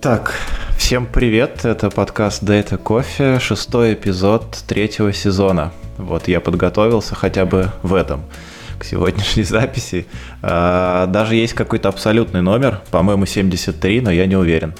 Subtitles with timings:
[0.00, 0.32] Так,
[0.76, 5.72] всем привет, это подкаст Data Coffee, шестой эпизод третьего сезона.
[5.96, 8.22] Вот я подготовился хотя бы в этом
[8.78, 10.06] к сегодняшней записи.
[10.40, 14.72] А, даже есть какой-то абсолютный номер, по-моему, 73, но я не уверен.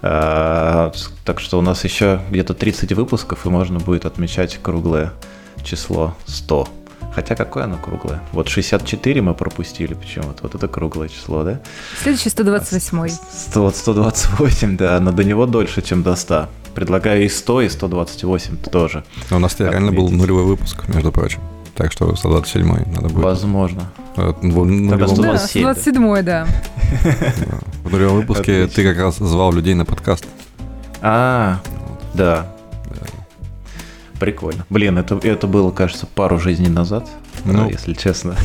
[0.00, 0.90] А,
[1.26, 5.12] так что у нас еще где-то 30 выпусков, и можно будет отмечать круглое
[5.62, 6.81] число 100.
[7.14, 8.20] Хотя какое оно круглое?
[8.32, 10.42] Вот 64 мы пропустили почему-то.
[10.42, 11.60] Вот это круглое число, да?
[12.02, 13.08] Следующий 128.
[13.50, 16.48] 100, 128, да, но до него дольше, чем до 100.
[16.74, 19.04] Предлагаю и 100, и 128 тоже.
[19.30, 21.40] Но у нас реально был нулевой выпуск, между прочим.
[21.74, 23.24] Так что 127 надо будет.
[23.24, 23.82] Возможно.
[24.16, 25.62] Э, В нулевом, Да, 127.
[25.74, 26.46] 127, да.
[27.84, 28.74] в нулевом выпуске Отлично.
[28.82, 30.26] ты как раз звал людей на подкаст.
[31.00, 31.58] А,
[32.14, 32.46] да.
[34.22, 34.64] Прикольно.
[34.70, 37.08] Блин, это, это было, кажется, пару жизней назад,
[37.44, 37.68] Ну.
[37.68, 38.36] если честно.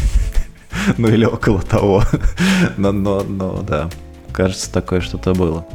[0.97, 2.01] ну или около того.
[2.77, 3.87] но, но, но, да.
[4.31, 5.67] Кажется, такое что-то было.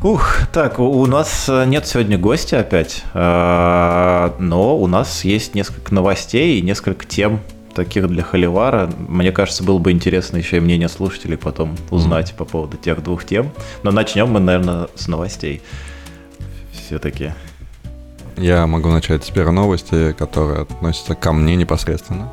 [0.00, 5.92] Ух, так, у, нас э, нет сегодня гостя опять, а, но у нас есть несколько
[5.92, 7.40] новостей и несколько тем
[7.74, 8.88] таких для Холивара.
[9.08, 13.24] Мне кажется, было бы интересно еще и мнение слушателей потом узнать по поводу тех двух
[13.24, 13.50] тем.
[13.82, 15.62] Но начнем мы, наверное, с новостей.
[16.72, 17.32] Все-таки.
[18.36, 22.30] Я могу начать с первой новости, которая относится ко мне непосредственно.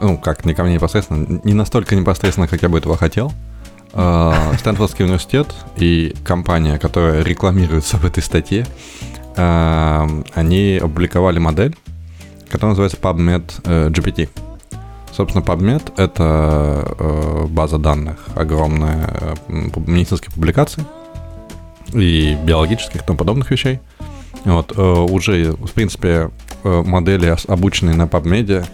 [0.00, 3.32] Ну, как, не ко мне непосредственно, не настолько непосредственно, как я бы этого хотел.
[3.92, 8.66] А, Стэнфордский университет и компания, которая рекламируется в этой статье,
[9.36, 11.76] а, они опубликовали модель,
[12.48, 14.28] которая называется PubMed э, GPT.
[15.12, 19.34] Собственно, PubMed— это э, база данных огромная э,
[19.86, 20.84] медицинских публикаций
[21.92, 23.80] и биологических и тому подобных вещей.
[24.44, 26.30] Вот, э, уже, в принципе,
[26.64, 28.66] э, модели обученные на PubMed,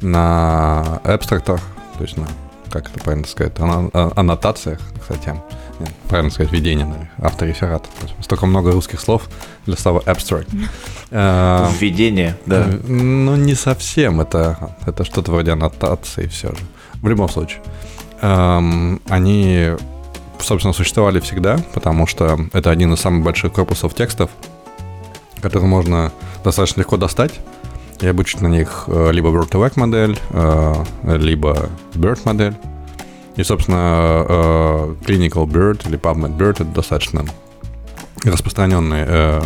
[0.00, 1.60] на абстрактах,
[1.96, 2.26] то есть на,
[2.70, 5.34] как это правильно сказать, а- аннотациях, кстати,
[5.80, 7.82] нет, правильно сказать, введение на них, автореферат.
[7.82, 9.28] То есть Столько много русских слов
[9.66, 10.48] для слова abstract.
[11.10, 12.66] Э, Введение, да.
[12.86, 14.20] Ну, не совсем.
[14.20, 16.58] Это, это что-то вроде аннотации все же.
[17.00, 17.62] В любом случае.
[18.20, 19.70] Эм, они,
[20.38, 24.28] собственно, существовали всегда, потому что это один из самых больших корпусов текстов,
[25.40, 26.12] который можно
[26.44, 27.40] достаточно легко достать
[28.00, 30.74] и обучить на них э, либо Word-to-Vec модель, э,
[31.16, 32.54] либо Bird модель.
[33.36, 37.24] И, собственно, э, Clinical Bird или PubMed Bird— это достаточно
[38.24, 39.42] распространенные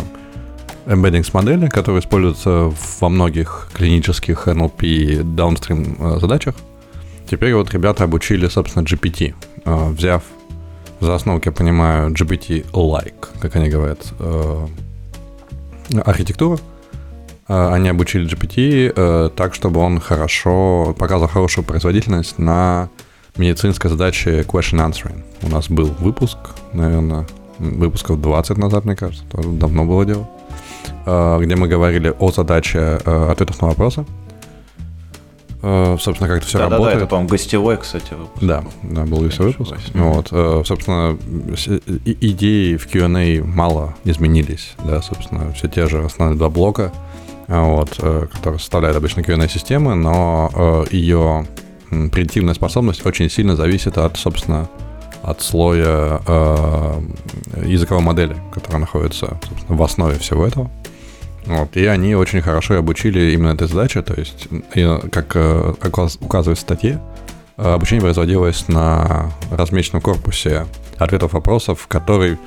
[0.85, 6.55] embeddings модели, которые используются во многих клинических NLP downstream задачах.
[7.29, 9.33] Теперь вот ребята обучили, собственно, GPT,
[9.65, 10.23] взяв
[10.99, 13.99] за основу, я понимаю, GPT-like, как они говорят,
[16.05, 16.59] архитектуру.
[17.47, 22.89] Э, Они обучили GPT э, так, чтобы он хорошо показывал хорошую производительность на
[23.37, 25.23] медицинской задаче question answering.
[25.41, 26.37] У нас был выпуск,
[26.73, 27.25] наверное,
[27.59, 30.29] выпусков 20 назад, мне кажется, тоже давно было дело
[31.05, 34.05] э, где мы говорили о задаче э, ответов на вопросы.
[35.65, 36.97] Э, Собственно, как это все Да, да, да, работает.
[36.97, 38.43] это, по-моему, гостевой, кстати, выпуск.
[38.43, 39.73] Да, да, был весь выпуск.
[39.93, 41.17] Вот, э, собственно,
[42.05, 46.91] и- идеи в Q&A мало изменились, да, собственно, все те же основные два блока,
[47.47, 51.47] э, вот, э, которые составляют обычно Q&A-системы, но э, ее
[52.11, 54.67] предиктивная способность очень сильно зависит от, собственно,
[55.21, 57.01] от слоя э,
[57.65, 60.69] языковой модели, которая находится, собственно, в основе всего этого.
[61.45, 66.17] Вот, и они очень хорошо обучили именно этой задаче, то есть, и, как э, указ-
[66.21, 67.01] указывает в статье,
[67.57, 70.65] э, обучение производилось на размеченном корпусе
[70.97, 72.37] ответов вопросов, который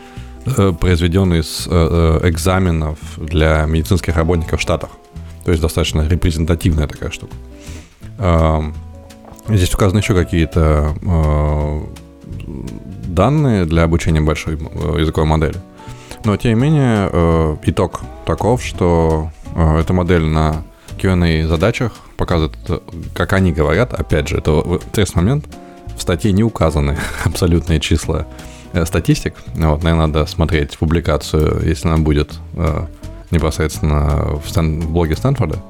[0.47, 4.91] э, произведен из э, э, экзаменов для медицинских работников в Штатах.
[5.45, 7.35] То есть достаточно репрезентативная такая штука.
[8.19, 8.75] Эм,
[9.49, 11.81] Здесь указаны еще какие-то э,
[13.07, 15.55] данные для обучения большой э, языковой модели.
[16.27, 20.65] Но, тем не менее, э, итог таков, что э, эта модель на
[21.01, 22.57] Q&A задачах показывает,
[23.15, 25.45] как они говорят, опять же, это интересный момент,
[25.97, 28.27] в статье не указаны абсолютные числа
[28.73, 29.35] э, статистик.
[29.55, 32.87] Вот, наверное, надо смотреть публикацию, если она будет э,
[33.31, 35.63] непосредственно в, Стэн- в блоге Стэнфорда.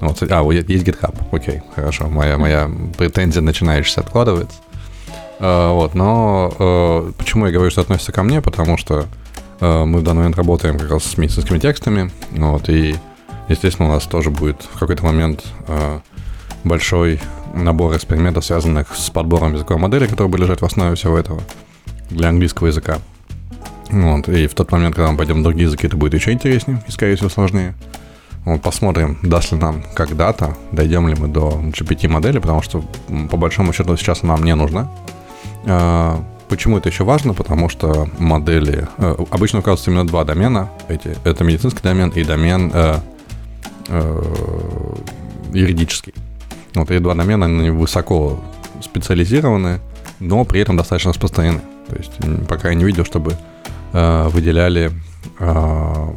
[0.00, 2.68] Вот, а, вот есть GitHub, окей, хорошо, моя, моя
[2.98, 4.56] претензия начинающаяся откладывается.
[5.38, 8.42] Э, вот, но э, почему я говорю, что относится ко мне?
[8.42, 9.06] Потому что
[9.60, 12.96] мы в данный момент работаем как раз с медицинскими текстами, вот, и,
[13.48, 16.00] естественно, у нас тоже будет в какой-то момент э,
[16.64, 17.20] большой
[17.54, 21.40] набор экспериментов, связанных с подбором языковой модели, которые будут лежать в основе всего этого
[22.10, 22.98] для английского языка.
[23.90, 26.82] Вот, и в тот момент, когда мы пойдем в другие языки, это будет еще интереснее
[26.86, 27.74] и, скорее всего, сложнее.
[28.44, 32.82] Вот, посмотрим, даст ли нам когда-то, дойдем ли мы до GPT-модели, потому что,
[33.30, 34.90] по большому счету, сейчас она нам не нужна.
[36.50, 37.32] Почему это еще важно?
[37.32, 38.88] Потому что модели...
[38.98, 40.68] Э, обычно указываются именно два домена.
[40.88, 42.96] Эти, это медицинский домен и домен э,
[43.86, 44.22] э,
[45.52, 46.12] юридический.
[46.74, 48.40] Вот эти два домена, они высоко
[48.82, 49.78] специализированы,
[50.18, 51.60] но при этом достаточно распространены.
[51.88, 52.18] То есть
[52.48, 53.36] пока я не видел, чтобы
[53.92, 54.90] э, выделяли
[55.38, 56.08] э,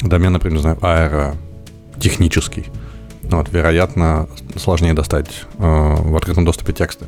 [0.00, 2.68] домен, например, не знаю, аэротехнический.
[3.24, 7.04] Вот, вероятно, сложнее достать э, в открытом доступе тексты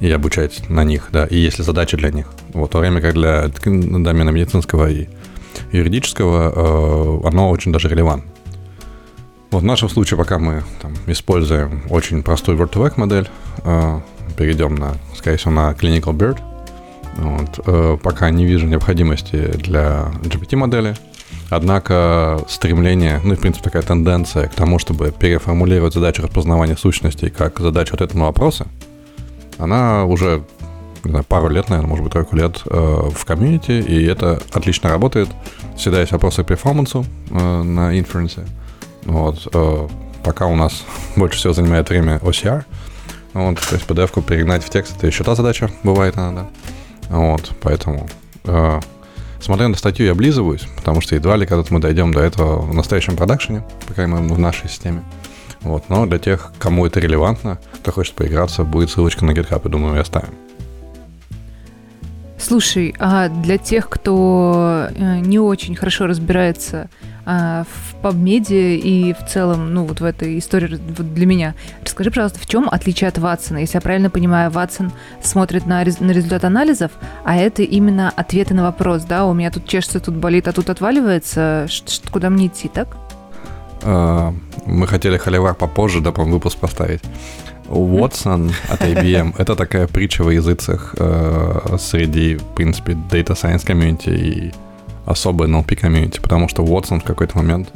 [0.00, 2.26] и обучать на них, да, и если задача для них.
[2.52, 5.08] Вот, в то время как для домена медицинского и
[5.72, 8.30] юридического э, оно очень даже релевантно.
[9.50, 13.28] Вот в нашем случае, пока мы там, используем очень простую Word2Vec модель,
[13.64, 14.00] э,
[14.36, 16.38] перейдем на, скорее всего, на Clinical Bird,
[17.16, 20.96] вот, э, пока не вижу необходимости для GPT-модели,
[21.48, 27.28] Однако стремление, ну и в принципе такая тенденция к тому, чтобы переформулировать задачу распознавания сущностей
[27.28, 28.68] как задачу от этого вопроса,
[29.60, 30.44] она уже
[31.04, 34.90] не знаю, пару лет, наверное, может быть, тройку лет э, в комьюнити, и это отлично
[34.90, 35.28] работает.
[35.76, 38.46] Всегда есть вопросы к перформансу э, на инференсе.
[39.04, 39.88] Вот, э,
[40.22, 40.84] пока у нас
[41.16, 42.64] больше всего занимает время OCR,
[43.32, 46.48] вот, то есть PDF-ку перегнать в текст, это еще та задача, бывает иногда.
[47.08, 48.08] Вот, поэтому
[48.44, 48.80] э,
[49.40, 52.74] Смотря на статью, я облизываюсь, потому что едва ли когда-то мы дойдем до этого в
[52.74, 55.02] настоящем продакшене, по крайней мере, в нашей системе.
[55.62, 59.68] Вот, но для тех, кому это релевантно, кто хочет поиграться, будет ссылочка на GitHub, и
[59.68, 60.34] думаю, мы оставим.
[62.38, 66.88] Слушай, а для тех, кто э, не очень хорошо разбирается
[67.26, 71.54] а, в PubMed и в целом, ну, вот в этой истории вот для меня.
[71.84, 73.58] Расскажи, пожалуйста, в чем отличие от Ватсона?
[73.58, 74.90] Если я правильно понимаю, Ватсон
[75.22, 76.92] смотрит на, на результат анализов,
[77.24, 79.26] а это именно ответы на вопрос, да?
[79.26, 81.66] У меня тут чешется, тут болит, а тут отваливается.
[81.68, 82.96] -ш куда мне идти, так?
[83.82, 84.34] А,
[84.66, 87.00] мы хотели холивар попозже, да, по выпуск поставить.
[87.68, 94.08] Watson от IBM— это такая притча во языцах э, среди, в принципе, Data Science комьюнити
[94.08, 94.52] и
[95.06, 97.68] особое NLP комьюнити, потому что Watson в какой-то момент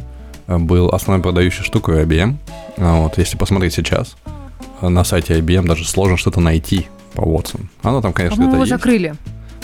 [0.48, 2.34] э, был основной продающей штукой IBM.
[2.78, 4.16] А вот, если посмотреть сейчас,
[4.80, 7.66] э, на сайте IBM даже сложно что-то найти по Watson.
[7.82, 9.14] Оно там, конечно, это его закрыли.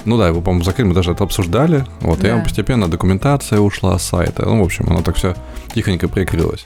[0.04, 1.84] Ну да, его, по-моему, закрыли, мы даже это обсуждали.
[2.00, 2.38] Вот, да.
[2.38, 4.46] и постепенно документация ушла с сайта.
[4.46, 5.34] Ну, в общем, оно так все
[5.74, 6.64] тихонько прикрылось.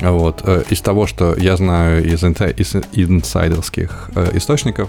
[0.00, 0.42] Вот.
[0.44, 2.76] Э, из того, что я знаю из, из
[3.10, 4.88] инсайдерских источников,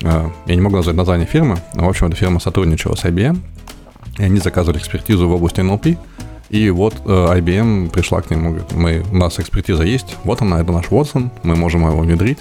[0.00, 3.38] я не могу назвать название фирмы, но, в общем, эта фирма сотрудничала с IBM,
[4.18, 5.98] и они заказывали экспертизу в области NLP.
[6.50, 10.60] И вот э, IBM пришла к нему, говорит, мы, у нас экспертиза есть, вот она,
[10.60, 12.38] это наш Watson, мы можем его внедрить.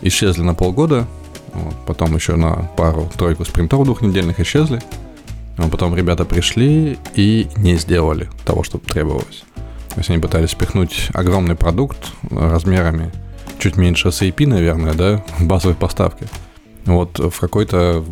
[0.00, 1.06] Исчезли на полгода,
[1.52, 4.80] вот, потом еще на пару-тройку спринтов двухнедельных исчезли.
[5.58, 9.44] А потом ребята пришли и не сделали того, что требовалось.
[9.90, 11.98] То есть они пытались спихнуть огромный продукт
[12.30, 13.12] размерами
[13.58, 16.26] чуть меньше SAP, наверное, да, базовой поставки.
[16.86, 18.04] Вот в какой-то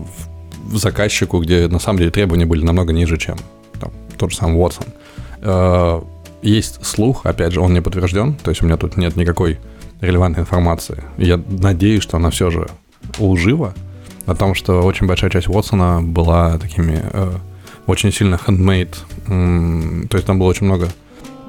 [0.73, 3.37] заказчику, где на самом деле требования были намного ниже, чем
[3.81, 4.87] там, тот же самый Watson.
[5.41, 6.03] Э,
[6.43, 9.59] есть слух, опять же, он не подтвержден, то есть у меня тут нет никакой
[10.01, 11.03] релевантной информации.
[11.17, 12.69] Я надеюсь, что она все же
[13.19, 13.75] лжива,
[14.27, 17.33] о том, что очень большая часть Уотсона была такими э,
[17.87, 18.95] очень сильно handmade,
[19.27, 20.89] э, то есть там было очень много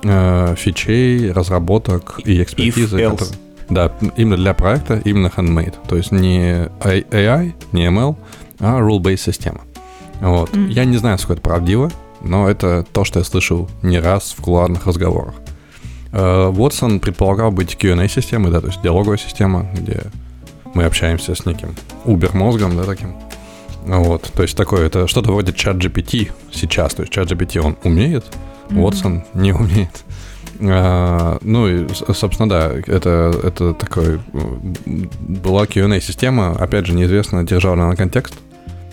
[0.04, 2.98] э, фичей, разработок и экспертизы.
[2.98, 3.32] Которые,
[3.70, 5.76] да, именно для проекта, именно handmade.
[5.88, 8.16] То есть не AI, не ML,
[8.60, 9.62] а rule-based система.
[10.20, 10.50] Вот.
[10.52, 10.72] Mm-hmm.
[10.72, 11.92] Я не знаю, сколько это правдиво,
[12.22, 15.36] но это то, что я слышал не раз в кулуарных разговорах.
[16.12, 20.04] Э, предполагал быть Q&A-системой, да, то есть диалоговая система, где
[20.74, 21.76] мы общаемся с неким
[22.06, 23.16] Uber-мозгом, да, таким.
[23.86, 27.78] Вот, то есть такое, это что-то вроде чат GPT сейчас, то есть чат GPT он
[27.84, 28.26] умеет,
[28.70, 28.78] mm-hmm.
[28.78, 30.04] Watson не умеет.
[30.64, 34.20] А, ну и, собственно, да, это, это такой...
[34.34, 38.36] Была Q&A-система, опять же, неизвестно, держала ли она контекст,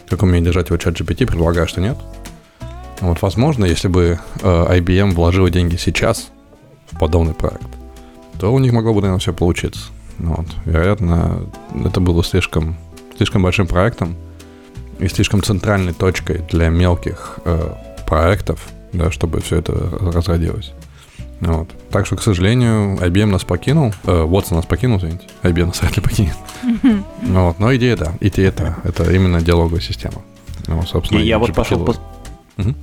[0.09, 1.99] как умеет держать его чат GPT, предполагаю, что нет.
[3.01, 6.31] Вот, возможно, если бы э, IBM вложила деньги сейчас
[6.91, 7.69] в подобный проект,
[8.41, 9.91] то у них могло бы, наверное, все получиться.
[10.19, 10.47] Вот.
[10.65, 11.47] Вероятно,
[11.85, 12.77] это было слишком,
[13.17, 14.17] слишком большим проектом
[14.99, 17.75] и слишком центральной точкой для мелких э,
[18.07, 20.73] проектов, да, чтобы все это разродилось.
[21.41, 21.69] Вот.
[21.91, 23.93] Так что, к сожалению, IBM нас покинул.
[24.05, 25.27] Э, Watson нас покинул, извините.
[25.43, 26.37] IBM нас вряд ли покинет.
[27.23, 27.59] Вот.
[27.59, 28.15] Но идея, да.
[28.21, 30.23] Идея, это, это именно диалоговая система.
[30.67, 31.85] Ну, собственно, и я вот пошел...
[31.85, 31.93] По...
[32.61, 32.75] Угу.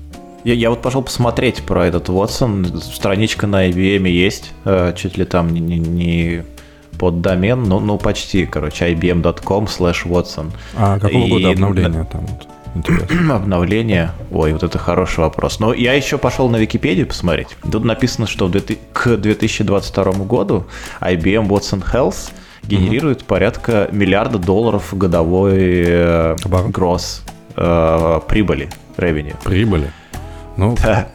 [0.45, 2.79] Я, я вот пошел посмотреть про этот Watson.
[2.79, 4.53] Страничка на IBM есть.
[4.63, 6.43] Э, чуть ли там не, не, не
[6.97, 10.51] под домен, но ну почти, короче, ibm.com slash Watson.
[10.75, 12.25] А какого и, года обновления там?
[12.25, 12.47] Вот?
[12.75, 13.35] Интересно.
[13.35, 14.11] Обновление.
[14.31, 15.59] Ой, вот это хороший вопрос.
[15.59, 17.49] Но я еще пошел на Википедию посмотреть.
[17.71, 18.51] Тут написано, что
[18.93, 20.65] к 2022 году
[21.01, 22.31] IBM Watson Health
[22.63, 26.35] генерирует порядка миллиарда долларов годовой э,
[26.69, 27.23] гросс
[27.55, 29.35] э, прибыли, revenue.
[29.43, 29.91] Прибыли.
[30.57, 31.07] Ну, Да.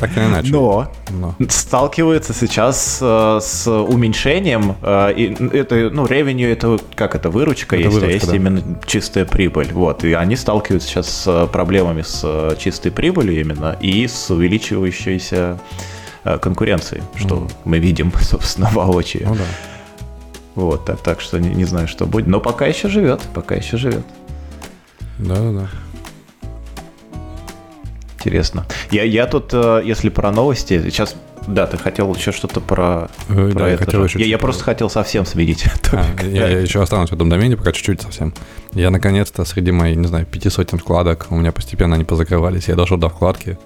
[0.00, 0.52] Так или иначе.
[0.52, 1.34] Но Но.
[1.48, 4.76] сталкивается сейчас э, с уменьшением.
[4.82, 8.36] э, и это, ну, revenue это как это выручка Это есть, а выручка, есть да.
[8.36, 9.68] именно чистая прибыль.
[9.72, 14.30] Вот и они сталкиваются сейчас с э, проблемами с э, чистой прибылью именно и с
[14.30, 15.58] увеличивающейся
[16.24, 17.50] э, конкуренцией, что Мгм.
[17.64, 19.28] мы видим, собственно, воочию.
[19.28, 19.44] Ну да.
[20.54, 22.26] Вот, так, так что не, не знаю, что будет.
[22.26, 24.04] Но пока еще живет, пока еще живет.
[25.18, 25.68] Да, да, да.
[28.22, 28.64] Интересно.
[28.90, 31.16] Я, я тут, э, если про новости, сейчас,
[31.48, 34.38] да, ты хотел еще что-то про, Э, про да, я это хотел еще я, я
[34.38, 38.32] просто хотел совсем сменить А, я, я еще останусь в этом домене, пока чуть-чуть совсем.
[38.74, 42.76] Я наконец-то среди моих, не знаю, пяти сотен вкладок, у меня постепенно они позакрывались, я
[42.76, 43.58] дошел до вкладки.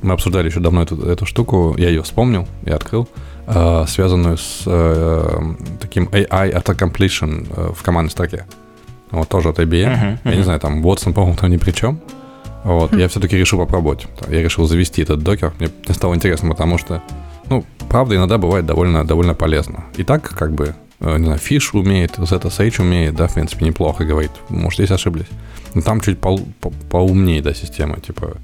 [0.00, 3.08] Мы обсуждали еще давно эту, эту штуку, я ее вспомнил и открыл,
[3.46, 5.40] э, связанную с э,
[5.80, 8.46] таким AI auto-completion э, в командной строке.
[9.10, 9.96] Вот тоже от IBM.
[9.96, 12.00] Мгм, Я не знаю, там Watson, по-моему, там ни при чем.
[12.64, 14.06] Вот, я все-таки решил попробовать.
[14.28, 15.52] Я решил завести этот докер.
[15.58, 17.02] Мне стало интересно, потому что,
[17.48, 19.84] ну, правда, иногда бывает довольно, довольно полезно.
[19.96, 24.04] И так, как бы, э, не знаю, Fish умеет, ZSH умеет, да, в принципе, неплохо
[24.04, 24.32] говорит.
[24.48, 25.26] Может, здесь ошиблись.
[25.74, 28.00] Но там чуть пол- по- поумнее, да, система.
[28.00, 28.36] Типа,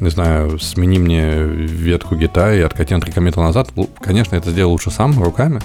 [0.00, 3.68] не знаю, смени мне ветку гита и откати на три коммита назад.
[4.00, 5.60] Конечно, это сделал лучше сам, руками.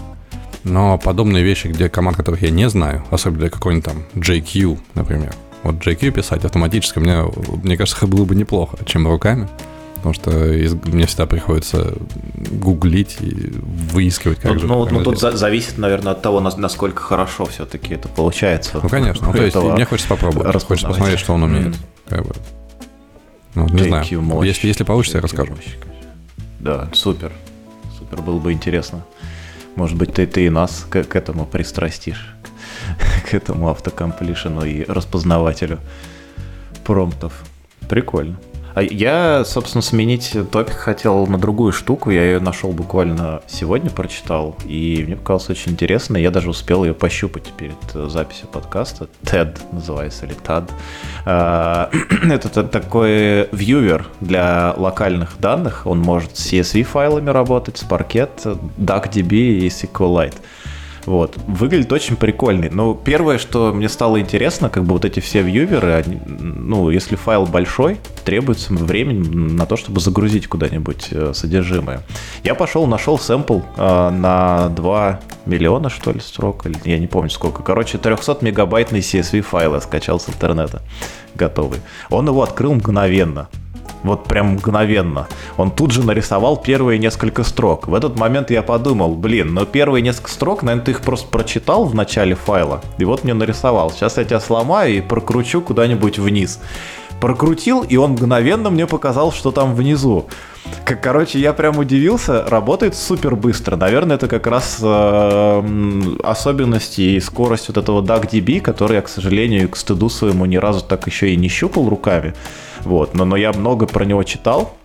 [0.65, 5.33] Но подобные вещи, где команд, которых я не знаю, особенно какой-нибудь там JQ, например.
[5.65, 7.23] Вот JQ писать автоматически мне,
[7.63, 9.47] мне кажется, было бы неплохо, чем руками.
[9.95, 11.95] Потому что из- мне всегда приходится
[12.35, 13.51] гуглить и
[13.91, 14.67] выискивать, как Ну, же.
[14.67, 18.79] ну, как ну, тут за- зависит, наверное, от того, нас- насколько хорошо все-таки это получается.
[18.83, 19.25] Ну, конечно.
[19.27, 20.51] Ну, то есть мне хочется попробовать.
[20.63, 21.67] Хочется посмотреть, что он умеет.
[21.69, 21.75] Мгм.
[22.07, 22.35] Как бы.
[23.55, 24.03] Ну, не знаю.
[24.05, 24.45] JQ мощь.
[24.47, 25.51] Если, если получится, я JQ расскажу.
[25.53, 25.75] мощь.
[26.59, 27.31] Да, супер.
[27.97, 29.03] Супер, было бы интересно.
[29.75, 32.35] Может быть, ты, ты и нас к, к этому пристрастишь.
[33.29, 35.79] К этому автокомплишену и распознавателю
[36.83, 37.33] промптов.
[37.89, 38.37] Прикольно.
[38.75, 42.09] А я, собственно, сменить топик хотел на другую штуку.
[42.09, 44.57] Я ее нашел буквально сегодня, прочитал.
[44.65, 46.17] И мне показалось очень интересно.
[46.17, 49.07] Я даже успел ее пощупать перед э, записью подкаста.
[49.23, 50.69] TED называется, или TAD.
[51.25, 51.89] А,
[52.29, 55.83] Это та- такой вьювер для локальных данных.
[55.85, 60.35] Он может с CSV-файлами работать, с Parquet, DuckDB и SQLite.
[61.05, 61.37] Вот.
[61.47, 62.69] Выглядит очень прикольный.
[62.69, 67.15] Но первое, что мне стало интересно, как бы вот эти все вьюверы, они, ну, если
[67.15, 72.01] файл большой, требуется времени на то, чтобы загрузить куда-нибудь э, содержимое.
[72.43, 77.29] Я пошел, нашел сэмпл э, на 2 миллиона, что ли, строк, или я не помню
[77.29, 77.61] сколько.
[77.61, 80.81] Короче, 300-мегабайтный CSV файл я скачал с интернета,
[81.35, 81.79] готовый.
[82.09, 83.47] Он его открыл мгновенно.
[84.03, 85.27] Вот прям мгновенно.
[85.57, 87.87] Он тут же нарисовал первые несколько строк.
[87.87, 91.85] В этот момент я подумал, блин, но первые несколько строк, наверное, ты их просто прочитал
[91.85, 93.91] в начале файла, и вот мне нарисовал.
[93.91, 96.59] Сейчас я тебя сломаю и прокручу куда-нибудь вниз.
[97.19, 100.27] Прокрутил, и он мгновенно мне показал, что там внизу.
[100.83, 103.75] Как, короче, я прям удивился, работает супер быстро.
[103.75, 109.69] Наверное, это как раз э, особенности и скорость вот этого DuckDB, который я, к сожалению,
[109.69, 112.33] к стыду своему ни разу так еще и не щупал руками.
[112.85, 114.75] Вот, но, но я много про него читал.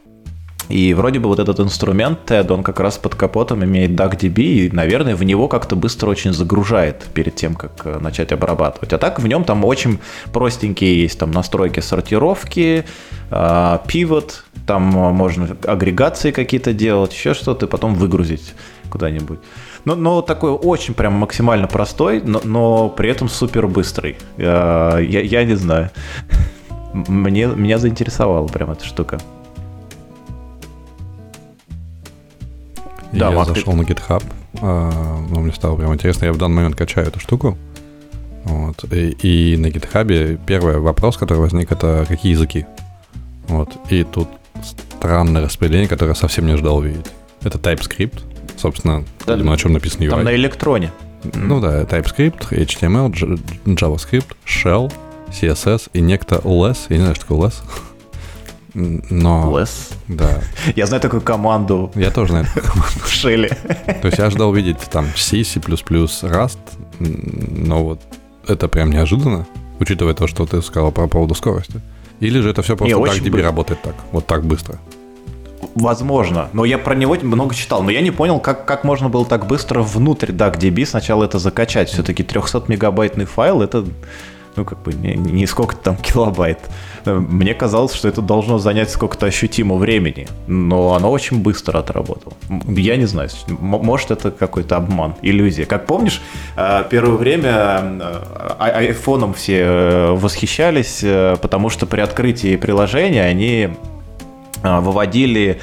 [0.70, 4.70] И вроде бы вот этот инструмент TED, он как раз под капотом имеет DuckDB, и,
[4.70, 8.92] наверное, в него как-то быстро очень загружает перед тем, как э, начать обрабатывать.
[8.92, 9.98] А так в нем там очень
[10.32, 12.84] простенькие есть там настройки сортировки,
[13.30, 14.30] э, pivot,
[14.64, 18.54] там э, можно агрегации какие-то делать, еще что-то, и потом выгрузить
[18.90, 19.40] куда-нибудь.
[19.84, 24.18] Но, но такой очень прям максимально простой, но, но при этом супер быстрый.
[24.36, 25.90] Э, Я, я не знаю.
[26.92, 29.18] Мне, меня заинтересовала прям эта штука.
[33.12, 34.22] Да, я ты- зашел на GitHub,
[34.60, 37.56] а, ну, мне стало прям интересно, я в данный момент качаю эту штуку.
[38.44, 38.84] Вот.
[38.92, 42.66] И, и на GitHub первый вопрос, который возник, это какие языки.
[43.48, 43.76] Вот.
[43.90, 44.28] И тут
[44.62, 47.06] странное распределение, которое я совсем не ожидал увидеть.
[47.42, 48.20] Это TypeScript,
[48.56, 50.10] собственно, Да, видимо, на чем написан UI.
[50.10, 50.92] Там на электроне.
[51.34, 53.10] Ну да, TypeScript, HTML,
[53.64, 54.92] JavaScript, Shell,
[55.30, 56.78] CSS и некто less.
[56.88, 57.54] Я не знаю, что такое less.
[58.74, 59.50] Но...
[59.58, 59.92] Less.
[60.08, 60.40] Да.
[60.76, 62.46] Я знаю такую команду Я тоже знаю.
[62.54, 63.48] в шеле.
[63.48, 66.58] То есть я ожидал увидеть там C, C++, Rust,
[67.00, 68.00] но вот
[68.46, 69.46] это прям неожиданно,
[69.80, 71.80] учитывая то, что ты сказал по поводу скорости.
[72.20, 74.78] Или же это все просто Не, так DB бы- работает так, вот так быстро.
[75.74, 76.48] Возможно.
[76.52, 77.82] Но я про него много читал.
[77.82, 81.88] Но я не понял, как, как можно было так быстро внутрь DuckDB сначала это закачать.
[81.90, 83.84] Все-таки 300-мегабайтный файл, это
[84.56, 86.58] ну, как бы, не, не сколько там килобайт.
[87.04, 92.34] Мне казалось, что это должно занять сколько-то ощутимо времени, но оно очень быстро отработало.
[92.66, 95.64] Я не знаю, может, это какой-то обман, иллюзия.
[95.64, 96.20] Как помнишь,
[96.56, 98.00] э, первое время э,
[98.58, 101.04] а, айфоном все э, восхищались,
[101.40, 103.70] потому что при открытии приложения они
[104.62, 105.60] выводили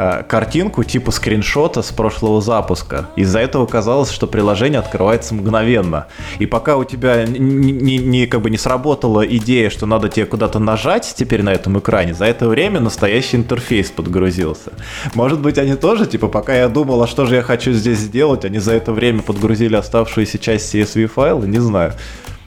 [0.00, 3.08] Э, картинку типа скриншота с прошлого запуска.
[3.16, 6.06] Из-за этого казалось, что приложение открывается мгновенно.
[6.38, 7.40] И пока у тебя не,
[7.72, 11.80] не, не, как бы не сработала идея, что надо тебе куда-то нажать теперь на этом
[11.80, 14.70] экране, за это время настоящий интерфейс подгрузился.
[15.14, 18.44] Может быть, они тоже, типа, пока я думал, а что же я хочу здесь сделать,
[18.44, 21.94] они за это время подгрузили оставшуюся часть CSV файла, не знаю.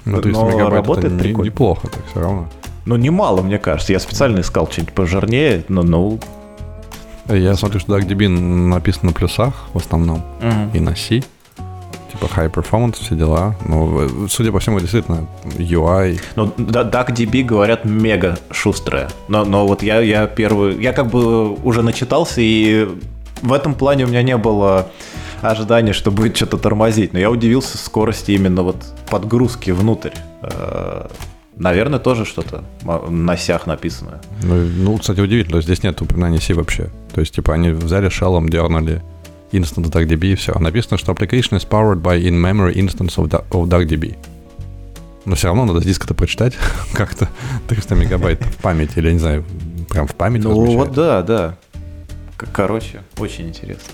[0.05, 2.47] Ну, то есть Но работает это не, неплохо так все равно.
[2.85, 3.91] Ну, немало, мне кажется.
[3.91, 6.19] Я специально искал что-нибудь пожирнее, но, ну,
[7.29, 10.77] я смотрю, что DuckDB написано на плюсах в основном угу.
[10.77, 11.21] и на C.
[12.11, 13.55] Типа high performance, все дела.
[13.65, 16.19] Ну, судя по всему, действительно, UI.
[16.35, 19.09] Ну, DuckDB, говорят, мега шустрая.
[19.27, 20.81] Но, но вот я, я первый...
[20.81, 22.87] Я как бы уже начитался, и
[23.41, 24.89] в этом плане у меня не было
[25.41, 27.13] ожидания, что будет что-то тормозить.
[27.13, 28.77] Но я удивился скорости именно вот
[29.09, 30.11] подгрузки внутрь.
[31.61, 32.63] Наверное, тоже что-то
[33.07, 34.19] на сях написано.
[34.41, 36.89] Ну, ну, кстати, удивительно, здесь нет упоминания C вообще.
[37.13, 39.03] То есть, типа, они взяли шеллом, дернули
[39.51, 40.57] Instant DuckDB и все.
[40.57, 44.17] Написано, что application is powered by in-memory instance of, of DuckDB.
[45.25, 46.57] Но все равно надо с диска-то прочитать
[46.93, 47.29] как-то
[47.67, 49.45] 300 мегабайт в память, или, я не знаю,
[49.87, 51.57] прям в память Ну вот да, да.
[52.53, 53.93] Короче, очень интересно.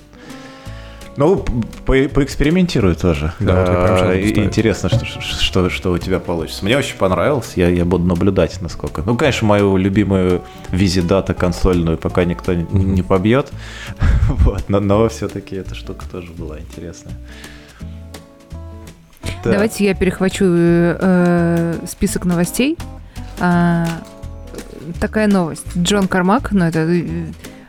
[1.18, 1.44] Ну,
[1.86, 3.34] по поэкспериментирую тоже.
[3.40, 6.64] Да, а, интересно, что, что, что у тебя получится.
[6.64, 9.02] Мне очень понравилось, я, я буду наблюдать, насколько.
[9.04, 12.84] Ну, конечно, мою любимую визидата консольную пока никто не, mm-hmm.
[12.84, 13.52] не побьет.
[14.30, 17.16] вот, но, но все-таки эта штука тоже была интересная.
[19.44, 19.54] Да.
[19.54, 22.78] Давайте я перехвачу э, список новостей.
[23.40, 23.88] А,
[25.00, 25.66] такая новость.
[25.76, 26.88] Джон Кармак, ну это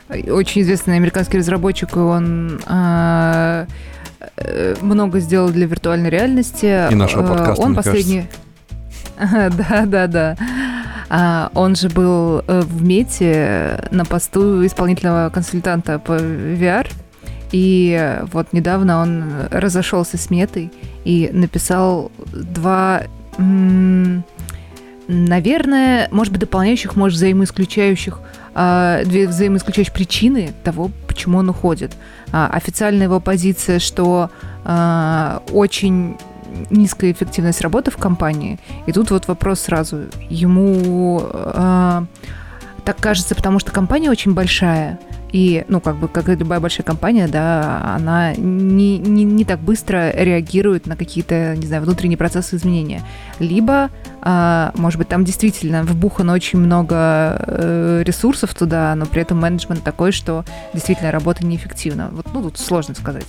[0.09, 3.67] очень известный американский разработчик, и он а,
[4.37, 6.91] э, много сделал для виртуальной реальности.
[6.91, 8.27] И нашего э, подкаста, Он последний...
[9.19, 10.37] Да, да, да.
[11.09, 16.87] А, он же был э, в Мете на посту исполнительного консультанта по VR.
[17.51, 20.71] И вот недавно он разошелся с Метой
[21.03, 23.01] и написал два,
[25.07, 28.19] наверное, может быть, дополняющих, может, взаимоисключающих
[29.05, 31.91] две взаимоисключающие причины того, почему он уходит.
[32.31, 34.29] А, официальная его позиция, что
[34.65, 36.17] а, очень
[36.69, 38.59] низкая эффективность работы в компании.
[38.87, 40.05] И тут вот вопрос сразу.
[40.29, 41.21] Ему
[42.89, 44.99] так кажется, потому что компания очень большая,
[45.31, 49.59] и, ну, как бы, как и любая большая компания, да, она не, не, не так
[49.59, 53.03] быстро реагирует на какие-то, не знаю, внутренние процессы изменения.
[53.37, 53.89] Либо,
[54.23, 59.83] э, может быть, там действительно вбухано очень много э, ресурсов туда, но при этом менеджмент
[59.83, 62.09] такой, что действительно работа неэффективна.
[62.11, 63.27] Вот, ну, тут сложно сказать.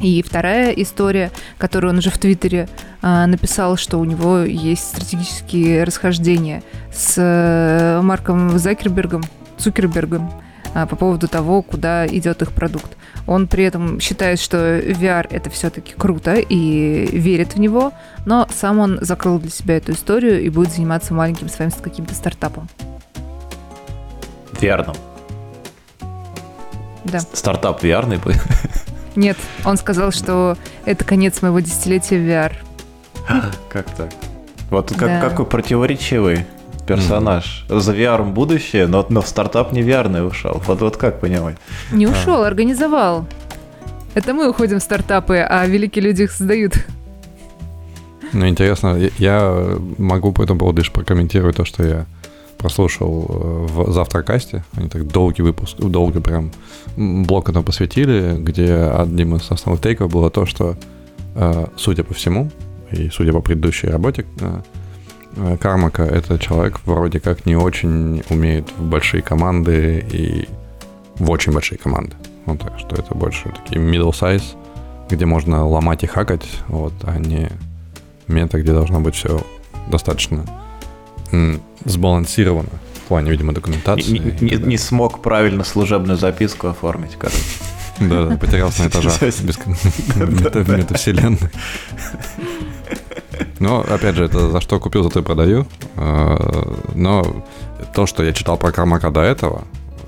[0.00, 2.68] И вторая история, которую он уже в Твиттере
[3.02, 9.24] э, написал, что у него есть стратегические расхождения с э, Марком Закербергом,
[9.56, 10.47] Цукербергом, а,
[10.86, 12.96] по поводу того, куда идет их продукт.
[13.26, 17.92] Он при этом считает, что VR это все-таки круто и верит в него,
[18.24, 22.68] но сам он закрыл для себя эту историю и будет заниматься маленьким своим каким-то стартапом.
[24.52, 24.96] VR.
[27.04, 27.20] Да.
[27.20, 28.42] Стартап VR будет?
[29.16, 32.52] Нет, он сказал, что это конец моего десятилетия VR.
[33.68, 34.10] Как так?
[34.70, 35.20] Вот как, да.
[35.20, 36.44] какой противоречивый
[36.88, 37.64] персонаж.
[37.68, 37.80] Mm.
[37.80, 40.62] За VR будущее, но, но в стартап не VR ушел.
[40.66, 41.56] Вот, вот как понимать?
[41.92, 42.46] Не ушел, а.
[42.46, 43.26] организовал.
[44.14, 46.72] Это мы уходим в стартапы, а великие люди их создают.
[48.32, 52.06] Ну, интересно, я могу по этому поводу лишь прокомментировать то, что я
[52.58, 54.64] прослушал э, в завтракасте.
[54.76, 56.50] Они так долгий выпуск, долго прям
[56.96, 60.76] блок этому посвятили, где одним из основных тейков было то, что,
[61.36, 62.50] э, судя по всему,
[62.90, 64.60] и судя по предыдущей работе, Э,
[65.60, 70.48] Кармака— это человек вроде как не очень умеет в большие команды и
[71.16, 72.16] в очень большие команды.
[72.46, 74.56] Вот так что это больше такие middle size,
[75.10, 77.50] где можно ломать и хакать, вот, а не
[78.26, 79.40] мета, где должно быть все
[79.88, 80.44] достаточно
[81.84, 84.18] сбалансировано в плане, видимо, документации.
[84.18, 87.38] Не, не, не смог правильно служебную записку оформить, короче.
[88.00, 91.38] Да, потерялся на этажах без метавселенной.
[93.60, 95.66] Но, опять же, это за что купил, за то и продаю.
[95.96, 97.44] А, но
[97.94, 99.64] то, что я читал про Кармака до этого,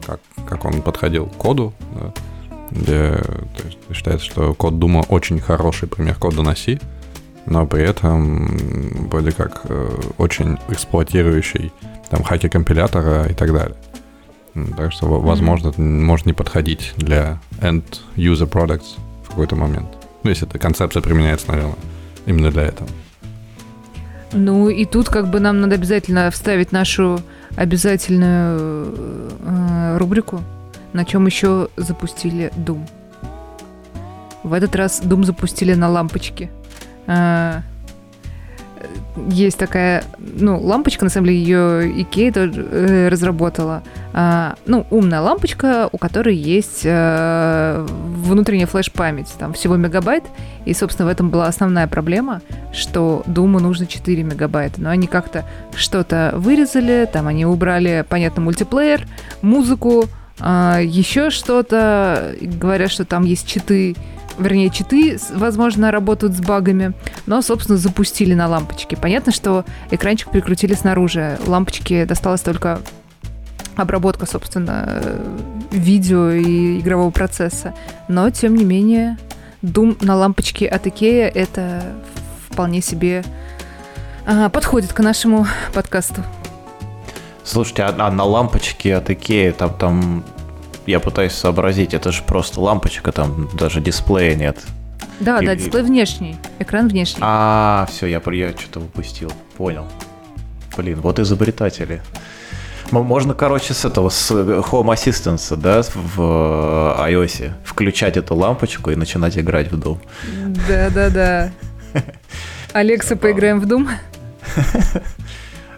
[0.07, 2.13] как, как он подходил к коду, да,
[2.71, 6.79] где то есть, считается, что код Дума очень хороший пример кода на C,
[7.47, 11.73] но при этом вроде как э, очень эксплуатирующий
[12.11, 13.77] там хаки компилятора и так далее.
[14.77, 16.03] Так что, возможно, mm-hmm.
[16.03, 19.89] может не подходить для end-user products в какой-то момент.
[20.23, 21.77] Ну, если эта концепция применяется, наверное,
[22.27, 22.89] именно для этого.
[24.33, 27.21] Ну, и тут как бы нам надо обязательно вставить нашу
[27.57, 28.95] обязательную
[29.45, 30.43] э, рубрику,
[30.93, 32.87] на чем еще запустили Doom.
[34.45, 36.51] В этот раз Doom запустили на лампочке.
[37.07, 37.63] Э,
[39.29, 43.83] есть такая, ну, лампочка, на самом деле, ее Икея тоже э, разработала.
[44.13, 50.25] А, ну, умная лампочка, у которой есть э, внутренняя флеш-память, там всего мегабайт,
[50.65, 52.41] и, собственно, в этом была основная проблема,
[52.73, 59.07] что Думу нужно 4 мегабайта, но они как-то что-то вырезали, там они убрали, понятно, мультиплеер,
[59.43, 60.05] музыку,
[60.41, 63.97] э, еще что-то, говорят, что там есть читы,
[64.41, 66.93] вернее, читы, возможно, работают с багами,
[67.27, 68.97] но, собственно, запустили на лампочке.
[68.97, 71.39] Понятно, что экранчик прикрутили снаружи.
[71.47, 72.81] Лампочке досталась только
[73.77, 75.03] обработка, собственно,
[75.71, 77.75] видео и игрового процесса.
[78.09, 79.19] Но, тем не менее,
[79.63, 81.83] Doom на лампочке от Икея это
[82.51, 83.25] вполне себе
[84.27, 86.23] а, подходит к нашему подкасту.
[87.45, 90.25] Слушайте, а, а на лампочке от Икея там, там
[90.87, 94.59] я пытаюсь сообразить, это же просто лампочка, там даже дисплея нет.
[95.21, 97.21] Да, и, да, дисплей внешний, экран внешний.
[97.21, 99.87] А, все, я, я что-то упустил, понял.
[100.77, 102.01] Блин, вот изобретатели.
[102.91, 108.97] Можно, короче, с этого, с Home Assistant, да, в э, iOS, включать эту лампочку и
[108.97, 109.99] начинать играть в Doom.
[110.67, 111.53] Да-да-да.
[112.73, 113.89] Алекса, поиграем в Doom?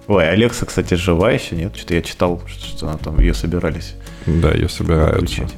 [0.06, 1.76] Ой, Алекса, кстати, жива еще, нет?
[1.76, 3.94] Что-то я читал, что она там, ее собирались
[4.26, 5.18] да, ее собираются.
[5.18, 5.54] Включить.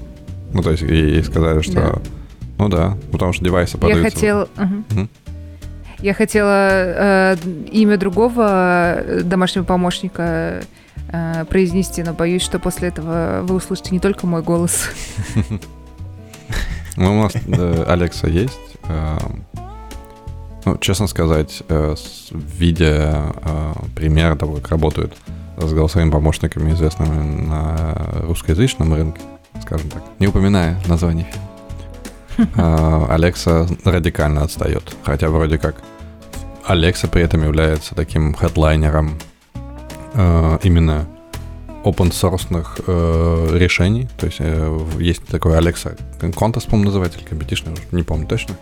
[0.53, 1.75] Ну, то есть ей сказали, что...
[1.75, 1.95] Да.
[2.59, 4.05] Ну да, потому что девайсы продаются.
[4.05, 4.49] Я хотел...
[4.57, 5.09] Угу.
[6.05, 7.37] Я хотела э,
[7.73, 10.63] имя другого э, домашнего помощника
[11.09, 14.91] э, произнести, но боюсь, что после этого вы услышите не только мой голос.
[16.97, 17.33] Ну, у нас
[17.89, 18.61] Алекса есть.
[20.65, 21.65] Ну, честно сказать,
[22.31, 23.35] видя
[23.97, 25.13] пример того, как работают
[25.57, 29.21] с голосовыми помощниками, известными на русскоязычном рынке,
[29.63, 31.27] скажем так, не упоминая названий
[32.37, 34.95] фильма, Алекса радикально отстает.
[35.05, 35.77] Хотя вроде как
[36.65, 39.19] Алекса при этом является таким хедлайнером
[40.15, 41.07] а, именно
[41.85, 42.47] open source
[42.87, 44.09] э, решений.
[44.17, 48.57] То есть э, есть такой Alexa Contest, по-моему, называется, или Competition, не помню точно,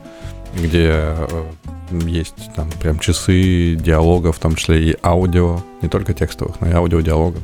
[0.55, 1.45] где э,
[1.91, 6.73] есть там прям часы диалогов, в том числе и аудио, не только текстовых, но и
[6.73, 7.43] аудиодиалогов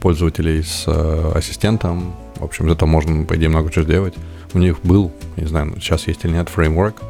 [0.00, 2.14] пользователей с э, ассистентом.
[2.36, 4.14] В общем, за это можно, по идее, много чего сделать.
[4.54, 7.02] У них был, не знаю, сейчас есть или нет, фреймворк,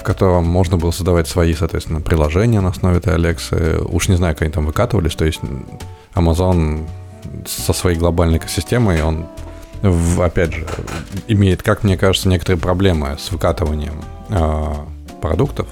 [0.00, 3.78] в котором можно было создавать свои, соответственно, приложения на основе этой Алексы.
[3.84, 5.14] Уж не знаю, как они там выкатывались.
[5.14, 5.40] То есть
[6.14, 6.86] Amazon
[7.46, 9.26] со своей глобальной экосистемой, он,
[10.20, 10.66] опять же,
[11.28, 14.74] имеет, как мне кажется, некоторые проблемы с выкатыванием э,
[15.20, 15.66] продуктов,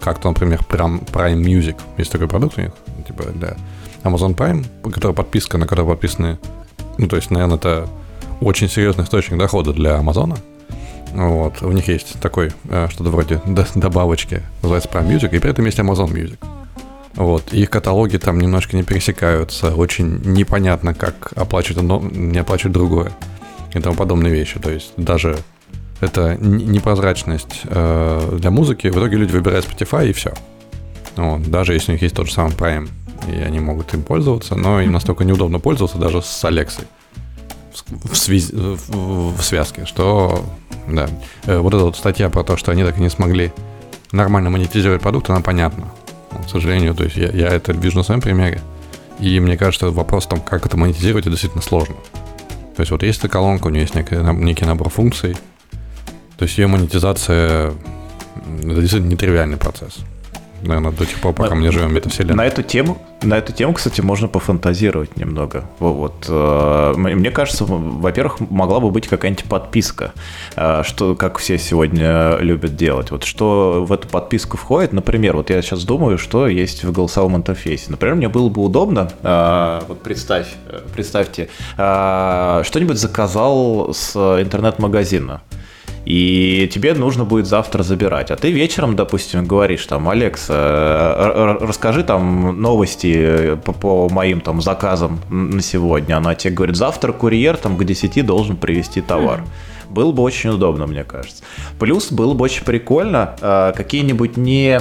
[0.00, 2.72] как-то, например, Prime, Music, есть такой продукт у них,
[3.06, 3.56] типа для
[4.02, 6.38] Amazon Prime, которая подписка, на которой подписаны,
[6.98, 7.88] ну, то есть, наверное, это
[8.40, 10.36] очень серьезный источник дохода для Амазона.
[11.12, 13.40] Вот, у них есть такой, э, что-то вроде
[13.74, 16.38] добавочки, называется Prime Music, и при этом есть Amazon Music.
[17.16, 23.12] Вот, их каталоги там немножко не пересекаются, очень непонятно, как оплачивать одно, не оплачивать другое
[23.74, 24.58] и тому подобные вещи.
[24.60, 25.38] То есть даже
[26.00, 28.88] это непрозрачность э, для музыки.
[28.88, 30.34] В итоге люди выбирают Spotify и все.
[31.16, 32.88] Вот, даже если у них есть тот же самый Prime,
[33.32, 36.84] и они могут им пользоваться, но им настолько неудобно пользоваться даже с Алексой
[38.04, 40.44] в, связи, в, в связке, что
[40.86, 41.08] да.
[41.44, 43.52] Э, вот эта вот статья про то, что они так и не смогли
[44.12, 45.88] нормально монетизировать продукт, она понятна.
[46.44, 48.60] К сожалению, то есть я, я это вижу на своем примере.
[49.18, 51.96] И мне кажется, вопрос там, как это монетизировать, это действительно сложно.
[52.76, 55.36] То есть вот есть эта колонка, у нее есть некий, некий набор функций,
[56.36, 57.72] то есть ее монетизация
[58.58, 59.98] это действительно нетривиальный процесс.
[60.62, 62.34] Наверное, до тех пор, пока мы не живем в метавселенной.
[62.34, 65.64] На эту тему, на эту тему, кстати, можно пофантазировать немного.
[65.78, 70.12] Вот, э, мне кажется, во-первых, могла бы быть какая-нибудь подписка,
[70.56, 73.10] э, что, как все сегодня любят делать.
[73.10, 77.36] Вот что в эту подписку входит, например, вот я сейчас думаю, что есть в голосовом
[77.36, 77.86] интерфейсе.
[77.90, 80.48] Например, мне было бы удобно, э, вот представь,
[80.94, 85.42] представьте, что-нибудь заказал с интернет-магазина
[86.06, 88.30] и тебе нужно будет завтра забирать.
[88.30, 94.62] А ты вечером, допустим, говоришь там, Алекс, э, расскажи там новости по, по моим там
[94.62, 96.16] заказам на сегодня.
[96.16, 99.42] Она тебе говорит, завтра курьер там к 10 должен привезти товар.
[99.90, 101.42] Было бы очень удобно, мне кажется.
[101.80, 104.80] Плюс было бы очень прикольно э, какие-нибудь не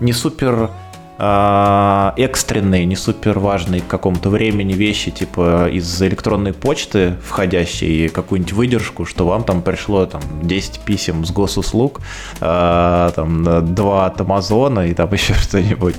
[0.00, 0.70] не супер
[1.18, 9.06] экстренные, не супер важные к какому-то времени вещи, типа из электронной почты входящие, какую-нибудь выдержку,
[9.06, 12.00] что вам там пришло там 10 писем с госуслуг,
[12.40, 15.94] а, там 2 от Амазона и там еще что-нибудь.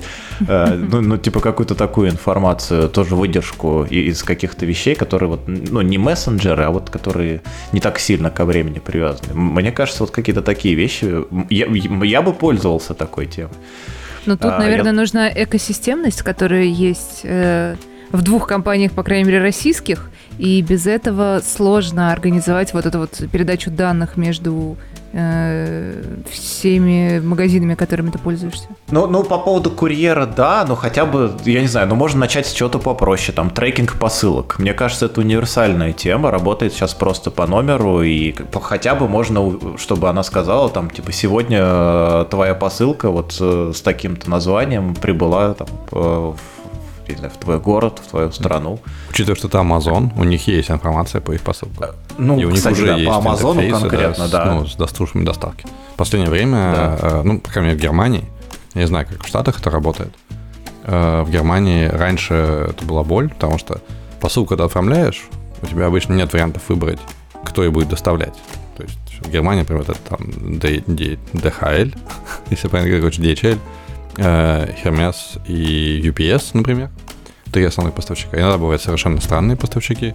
[0.46, 5.80] А, ну, ну, типа какую-то такую информацию, тоже выдержку из каких-то вещей, которые вот, ну,
[5.80, 9.34] не мессенджеры, а вот которые не так сильно ко времени привязаны.
[9.34, 11.66] Мне кажется, вот какие-то такие вещи, я,
[12.04, 13.54] я бы пользовался такой темой.
[14.28, 14.98] Но тут, а, наверное, я...
[14.98, 17.76] нужна экосистемность, которая есть э,
[18.12, 23.22] в двух компаниях, по крайней мере, российских, и без этого сложно организовать вот эту вот
[23.32, 24.76] передачу данных между
[26.30, 28.68] всеми магазинами, которыми ты пользуешься.
[28.90, 32.46] Ну, ну, по поводу курьера, да, но хотя бы, я не знаю, ну, можно начать
[32.46, 34.58] с чего-то попроще, там, трекинг посылок.
[34.58, 40.08] Мне кажется, это универсальная тема, работает сейчас просто по номеру, и хотя бы можно, чтобы
[40.08, 45.68] она сказала, там, типа, сегодня э, твоя посылка вот э, с таким-то названием прибыла там
[45.90, 46.36] в
[47.12, 48.80] не знаю, в твой город, в твою страну.
[49.10, 51.90] Учитывая, что это Amazon, у них есть информация по их посылкам.
[52.18, 54.54] Ну, и у кстати, них уже да, есть по Амазону конкретно, да, да.
[54.54, 55.66] Ну, с доступными доставки.
[55.94, 56.98] В последнее время, да.
[57.00, 58.24] э, ну, по крайней мере, в Германии,
[58.74, 60.12] я не знаю, как в Штатах это работает,
[60.84, 62.34] э, в Германии раньше
[62.70, 63.80] это была боль, потому что
[64.20, 65.28] посылку, когда оформляешь,
[65.62, 66.98] у тебя обычно нет вариантов выбрать,
[67.44, 68.34] кто ее будет доставлять.
[68.76, 71.96] То есть в Германии, например, это там DHL,
[72.50, 73.58] если правильно говорить, DHL, э,
[74.18, 76.90] Hermes и UPS, например,
[77.52, 78.36] три основных поставщика.
[78.36, 80.14] Иногда бывают совершенно странные поставщики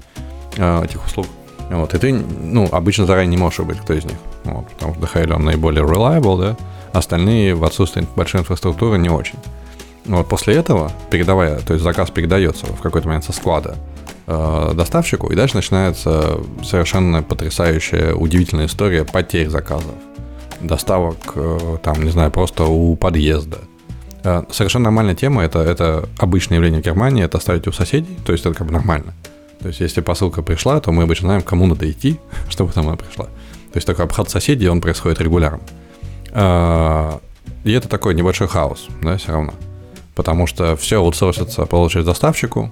[0.57, 1.27] э, этих услуг.
[1.69, 4.17] Вот, и ты, ну, обычно заранее не можешь выбрать, кто из них.
[4.43, 6.57] Вот, потому что DHL, он наиболее reliable, да,
[6.91, 9.39] остальные в отсутствии большой инфраструктуры не очень.
[10.05, 13.77] Вот после этого, передавая, то есть заказ передается в какой-то момент со склада
[14.27, 19.95] э, доставщику, и дальше начинается совершенно потрясающая, удивительная история потерь заказов,
[20.59, 23.72] доставок, э, там, не знаю, просто у подъезда, Э,
[24.51, 28.45] совершенно нормальная тема, это, это обычное явление в Германии, это оставить у соседей, то есть
[28.45, 29.13] это как бы нормально.
[29.59, 32.97] То есть если посылка пришла, то мы обычно знаем, кому надо идти, чтобы там она
[32.97, 33.25] пришла.
[33.25, 35.61] То есть такой обход соседей, он происходит регулярно.
[36.31, 37.17] Э,
[37.63, 39.53] и это такой небольшой хаос, да, все равно.
[40.15, 42.71] Потому что все аутсорсится, получить доставщику.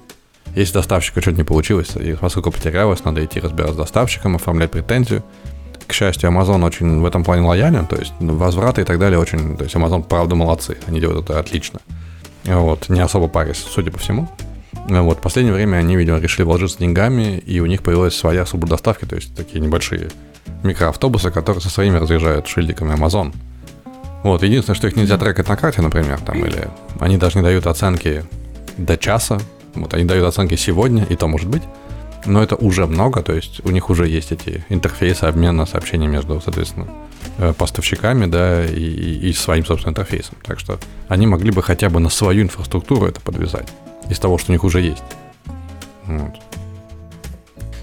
[0.56, 5.24] Если доставщика что-то не получилось, и посылка потерялась, надо идти разбираться с доставщиком, оформлять претензию
[5.92, 9.58] к счастью, Amazon очень в этом плане лоялен, то есть возвраты и так далее очень...
[9.58, 11.80] То есть Amazon, правда, молодцы, они делают это отлично.
[12.46, 14.28] Вот, не особо парясь, судя по всему.
[14.88, 18.68] Вот, в последнее время они, видимо, решили вложиться деньгами, и у них появилась своя служба
[18.68, 20.10] доставки, то есть такие небольшие
[20.64, 23.34] микроавтобусы, которые со своими разъезжают шильдиками Amazon.
[24.24, 26.68] Вот, единственное, что их нельзя трекать на карте, например, там, или
[27.00, 28.24] они даже не дают оценки
[28.78, 29.40] до часа,
[29.76, 31.64] вот, они дают оценки сегодня, и то может быть,
[32.26, 36.42] но это уже много, то есть у них уже есть эти интерфейсы обмена сообщений между,
[36.42, 36.88] соответственно,
[37.38, 40.38] э, поставщиками, да, и, и своим собственным интерфейсом.
[40.44, 43.68] Так что они могли бы хотя бы на свою инфраструктуру это подвязать
[44.10, 45.04] из того, что у них уже есть.
[46.06, 46.51] Вот.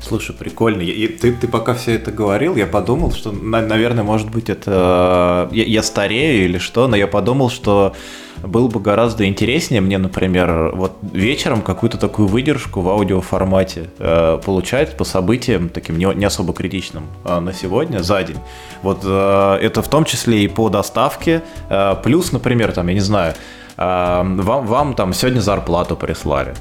[0.09, 0.81] Слушай, прикольно.
[0.81, 5.65] И ты, ты пока все это говорил, я подумал, что, наверное, может быть, это я,
[5.65, 7.95] я старею или что, но я подумал, что
[8.43, 14.97] было бы гораздо интереснее мне, например, вот вечером какую-то такую выдержку в аудиоформате э, получать
[14.97, 18.39] по событиям таким не, не особо критичным э, на сегодня, за день.
[18.83, 21.43] Вот э, это в том числе и по доставке.
[21.69, 23.35] Э, плюс, например, там, я не знаю,
[23.77, 26.55] э, вам, вам там сегодня зарплату прислали.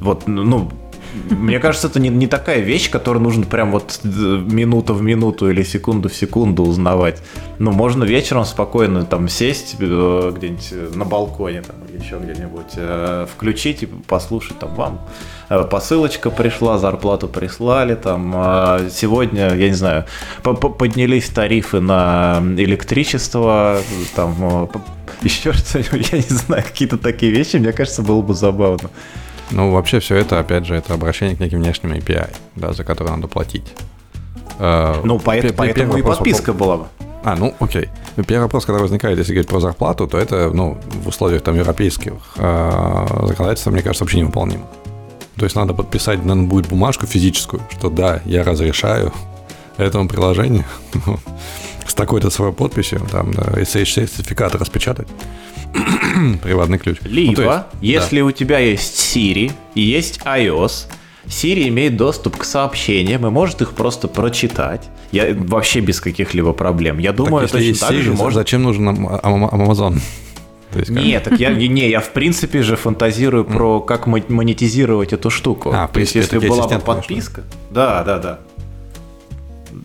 [0.00, 0.70] Вот, ну,
[1.12, 5.50] мне кажется, это не, не такая вещь, которую нужно прям вот э, минуту в минуту
[5.50, 7.22] или секунду в секунду узнавать.
[7.58, 13.28] Ну, можно вечером спокойно там сесть э, где-нибудь э, на балконе там, или еще где-нибудь,
[13.30, 15.00] включить и послушать там вам.
[15.70, 18.32] Посылочка пришла, зарплату прислали, там
[18.90, 20.06] сегодня, я не знаю,
[20.42, 23.78] поднялись тарифы на электричество,
[24.14, 24.70] там
[25.22, 28.90] еще что-нибудь, я не знаю, какие-то такие вещи, мне кажется, было бы забавно.
[29.50, 33.16] Ну, вообще все это, опять же, это обращение к неким внешним API, да, за которые
[33.16, 33.74] надо платить.
[34.58, 36.86] Э, ну, поэтому, поэтому и подписка была бы.
[37.24, 37.88] А, ну, окей.
[38.26, 42.12] Первый вопрос, когда возникает, если говорить про зарплату, то это, ну, в условиях там европейских
[42.36, 44.66] э, законодательства, мне кажется, вообще невыполнимо.
[45.36, 49.12] То есть надо подписать, наверное, будет бумажку физическую, что да, я разрешаю
[49.76, 50.64] этому приложению
[51.86, 55.08] с такой-то своей подписью, там, SHC-сертификат распечатать,
[56.42, 56.98] приватный ключ.
[57.04, 58.26] Либо, ну, есть, если да.
[58.26, 60.86] у тебя есть Siri и есть iOS,
[61.26, 64.88] Siri имеет доступ к сообщениям и может их просто прочитать.
[65.12, 66.98] Я вообще без каких-либо проблем.
[66.98, 68.40] Я думаю, так, точно так Siri, же можно.
[68.40, 70.00] Зачем нужен Amazon?
[70.78, 75.70] есть, Нет, так я, не, я в принципе же фантазирую про как монетизировать эту штуку.
[75.72, 77.42] А, То есть, если была бы подписка.
[77.70, 78.38] Да, да, да.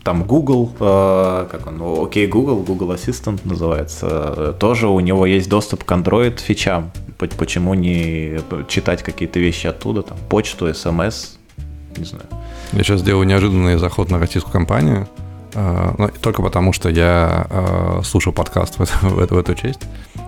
[0.07, 5.83] Там Google, э, как он, окей, Google, Google Assistant называется, тоже у него есть доступ
[5.83, 6.91] к Android фичам.
[7.17, 8.39] Почему не
[8.69, 11.35] читать какие-то вещи оттуда, там, почту, смс,
[11.97, 12.25] не знаю.
[12.71, 15.09] Я сейчас сделаю неожиданный заход на российскую компанию,
[15.53, 19.55] э, но только потому, что я э, слушал подкаст в, эту, в, эту, в эту
[19.55, 19.81] честь.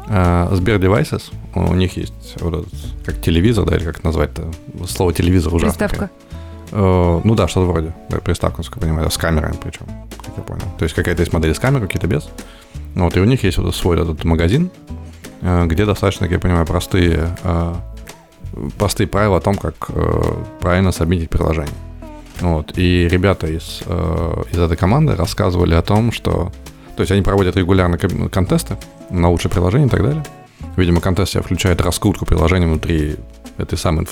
[0.09, 2.73] Э, Сбер Devices, у них есть вот этот,
[3.05, 4.51] как телевизор, да, или как назвать-то,
[4.89, 5.87] слово телевизор ужасно.
[5.87, 6.09] Приставка.
[6.13, 6.39] Э,
[6.71, 7.93] ну да, что-то вроде.
[8.23, 9.85] Приставка, насколько я понимаю, с камерами причем,
[10.23, 10.65] как я понял.
[10.77, 12.29] То есть какая-то есть модель с камерой, какие-то без.
[12.95, 14.71] Вот, и у них есть вот свой этот магазин,
[15.41, 17.73] э, где достаточно, как я понимаю, простые, э,
[18.77, 19.89] простые правила о том, как
[20.59, 21.75] правильно сабмитить приложение.
[22.41, 23.81] Вот, и ребята из,
[24.51, 26.51] из этой команды рассказывали о том, что...
[26.95, 28.77] То есть они проводят регулярно контесты
[29.09, 30.23] на лучшее приложение и так далее.
[30.75, 33.17] Видимо, контест включает раскрутку приложения внутри
[33.57, 34.07] этой самой,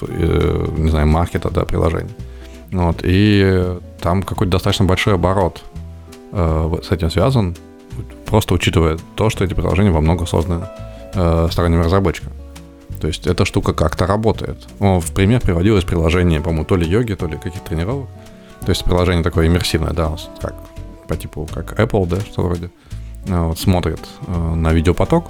[0.77, 2.13] не знаю, маркета, да, приложения.
[2.71, 5.63] Вот, и там какой-то достаточно большой оборот
[6.31, 7.55] э, с этим связан,
[8.25, 10.65] просто учитывая то, что эти приложения во много созданы
[11.13, 12.35] э, сторонними разработчиками.
[12.99, 14.67] То есть эта штука как-то работает.
[14.79, 18.09] Ну, в пример приводилось приложение, по-моему, то ли йоги, то ли каких-то тренировок.
[18.61, 20.55] То есть приложение такое иммерсивное, да, как
[21.07, 22.69] по типу как Apple, да, что вроде.
[23.27, 25.25] Э, вот, смотрит э, на видеопоток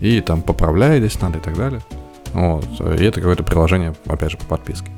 [0.00, 1.80] и там поправляет, здесь надо и так далее.
[2.32, 2.64] Вот.
[2.80, 4.90] И это какое-то приложение, опять же, по подписке.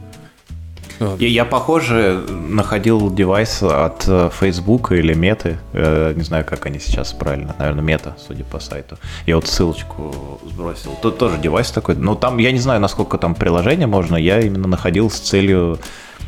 [1.00, 5.58] Я, я, похоже, находил девайс от э, Facebook или Меты.
[5.72, 7.54] Э, не знаю, как они сейчас правильно.
[7.58, 8.98] Наверное, Мета, судя по сайту.
[9.26, 10.96] Я вот ссылочку сбросил.
[11.00, 11.94] Тут тоже девайс такой.
[11.94, 14.16] Но там, я не знаю, насколько там приложение можно.
[14.16, 15.78] Я именно находил с целью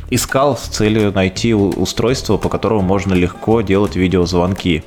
[0.09, 4.83] искал с целью найти устройство, по которому можно легко делать видеозвонки.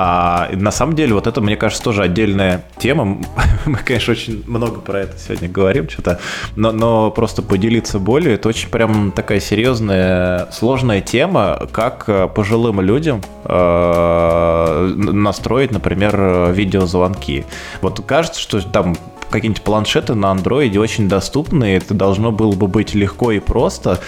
[0.00, 3.18] А на самом деле, вот это, мне кажется, тоже отдельная тема.
[3.66, 6.20] Мы, конечно, очень много про это сегодня говорим, что-то,
[6.54, 12.80] но, но просто поделиться болью, это очень прям такая серьезная, сложная тема, как э, пожилым
[12.80, 17.44] людям э, настроить, например, видеозвонки.
[17.82, 18.94] Вот кажется, что там
[19.30, 23.98] какие-нибудь планшеты на андроиде очень доступны, это должно было бы быть легко и просто,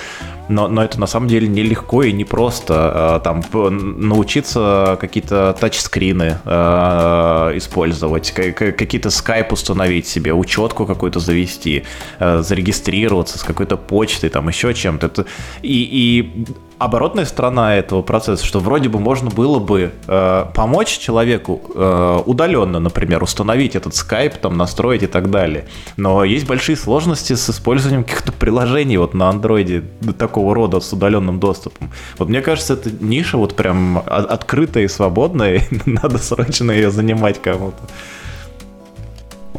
[0.51, 2.75] но, но это на самом деле нелегко и непросто.
[2.77, 11.85] А, там научиться какие-то тачскрины э, использовать, какие-то скайп установить себе, учетку какую-то завести,
[12.19, 15.27] э, зарегистрироваться с какой-то почтой, там еще чем-то.
[15.63, 16.47] И, и
[16.81, 22.81] оборотная сторона этого процесса, что вроде бы можно было бы э, помочь человеку э, удаленно,
[22.81, 25.67] например, установить этот скайп, там, настроить и так далее.
[25.99, 29.85] Но есть большие сложности с использованием каких-то приложений вот на андроиде
[30.19, 31.91] такого рода с удаленным доступом.
[32.17, 37.43] Вот мне кажется, эта ниша вот прям открытая и свободная, и надо срочно ее занимать
[37.43, 37.83] кому-то.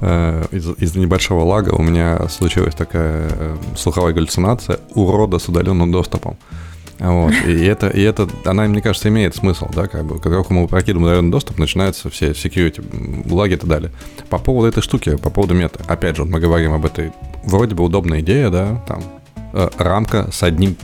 [0.02, 5.92] Э, из- из-за небольшого лага у меня случилась такая э, слуховая галлюцинация урода с удаленным
[5.92, 6.36] доступом.
[7.02, 7.34] Вот.
[7.48, 10.68] И это, и это, она, мне кажется, имеет смысл, да, как бы, как только мы
[10.68, 13.92] прокидываем удаленный доступ, начинаются все security, лаги и так далее.
[14.30, 17.12] По поводу этой штуки, по поводу мета, опять же, мы говорим об этой,
[17.44, 19.04] вроде бы удобная идея, да, там,
[19.54, 20.78] э, рамка с одним,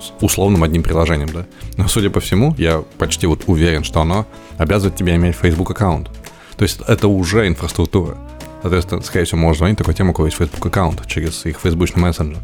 [0.00, 1.46] с условным одним приложением, да.
[1.76, 4.26] Но, судя по всему, я почти вот уверен, что оно
[4.58, 6.10] обязывает тебя иметь Facebook аккаунт.
[6.56, 8.18] То есть это уже инфраструктура.
[8.62, 11.96] Соответственно, скорее всего, можно звонить такой тем, у кого есть Facebook аккаунт через их Facebook
[11.96, 12.42] мессенджер,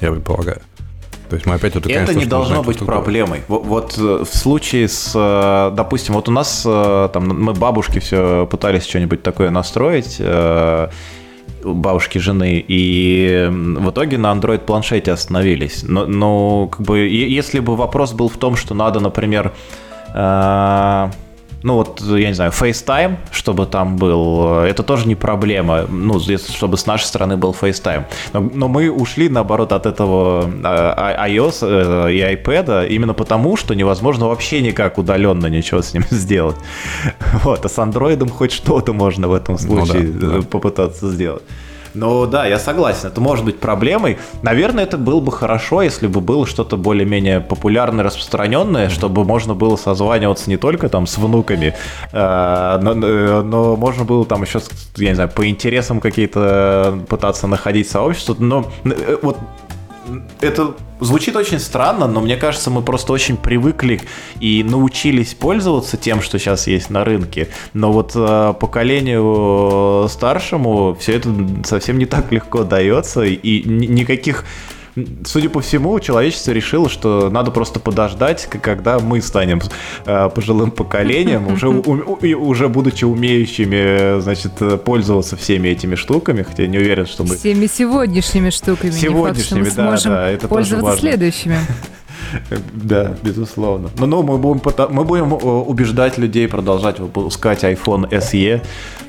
[0.00, 0.62] я предполагаю.
[1.30, 3.42] То есть мы опять вот Это не должно быть проблемой.
[3.46, 8.00] Вот, вот э, в случае с, э, допустим, вот у нас э, там мы бабушки
[8.00, 10.20] все пытались что-нибудь такое настроить,
[11.62, 15.84] бабушки жены, и в итоге на Android планшете остановились.
[15.84, 19.52] Но, но как бы если бы вопрос был в том, что надо, например,
[21.62, 26.76] ну вот, я не знаю, FaceTime, чтобы там был, это тоже не проблема, ну, чтобы
[26.76, 28.04] с нашей стороны был FaceTime.
[28.32, 33.74] Но, но мы ушли, наоборот, от этого а, iOS э, и iPad именно потому, что
[33.74, 36.56] невозможно вообще никак удаленно ничего с ним сделать.
[37.44, 40.42] Вот, а с Android хоть что-то можно в этом случае ну, да, да.
[40.42, 41.42] попытаться сделать.
[41.94, 44.18] Ну да, я согласен, это может быть проблемой.
[44.42, 49.76] Наверное, это было бы хорошо, если бы было что-то более-менее популярное, распространенное, чтобы можно было
[49.76, 51.74] созваниваться не только там с внуками,
[52.12, 54.60] э, но, но можно было там еще,
[54.96, 58.36] я не знаю, по интересам какие-то пытаться находить сообщество.
[58.38, 59.36] Но э, вот
[60.40, 64.02] это звучит очень странно, но мне кажется, мы просто очень привыкли
[64.40, 67.48] и научились пользоваться тем, что сейчас есть на рынке.
[67.72, 71.30] Но вот э, поколению старшему все это
[71.64, 74.44] совсем не так легко дается, и никаких
[75.24, 79.60] судя по всему, человечество решило, что надо просто подождать, когда мы станем
[80.06, 82.18] э, пожилым поколением, уже, у,
[82.48, 84.52] уже будучи умеющими, значит,
[84.84, 87.36] пользоваться всеми этими штуками, хотя я не уверен, что мы...
[87.36, 88.90] Всеми сегодняшними штуками.
[88.90, 91.58] Сегодняшними, не факт, что мы да, да, это пользоваться следующими.
[92.72, 93.90] Да, безусловно.
[93.98, 94.60] Но, ну, мы, будем,
[94.90, 98.62] мы будем э, убеждать людей продолжать выпускать iPhone SE.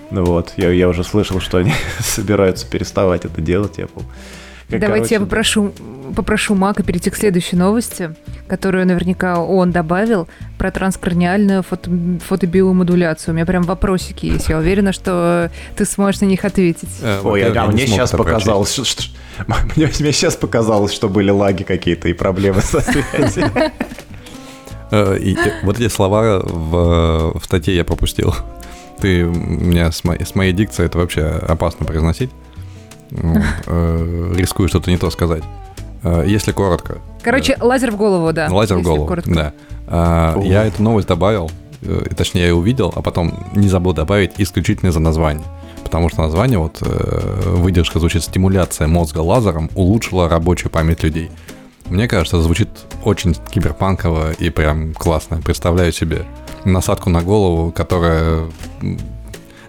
[0.09, 4.03] Вот, я, я уже слышал, что они собираются переставать это делать, Apple.
[4.79, 5.71] Давайте короче, я попрошу,
[6.15, 8.15] попрошу Мака перейти к следующей новости,
[8.47, 11.89] которую наверняка он добавил, про транскраниальную фото,
[12.27, 13.33] фотобиомодуляцию.
[13.33, 14.49] У меня прям вопросики есть.
[14.49, 16.89] Я уверена, что ты сможешь на них ответить.
[17.01, 19.03] Э, Ой, а мне сейчас показалось, что, что,
[19.75, 23.51] мне, мне сейчас показалось, что были лаги какие-то и проблемы со связью.
[24.91, 28.35] Э, и вот эти слова в, в статье я пропустил.
[28.99, 32.29] Ты меня с моей, с моей дикцией это вообще опасно произносить.
[33.11, 35.43] Э, рискую что-то не то сказать.
[36.03, 36.99] Э, если коротко.
[37.21, 38.47] Короче, лазер в голову, да.
[38.49, 39.53] Лазер в голову, коротко.
[39.87, 40.35] да.
[40.41, 41.51] Я эту новость добавил,
[41.81, 45.43] э, точнее, я ее увидел, а потом не забыл добавить исключительно из-за названия.
[45.83, 51.29] Потому что название, вот, выдержка звучит «стимуляция мозга лазером улучшила рабочую память людей».
[51.89, 52.69] Мне кажется, звучит
[53.03, 55.41] очень киберпанково и прям классно.
[55.43, 56.23] Представляю себе
[56.63, 58.45] насадку на голову, которая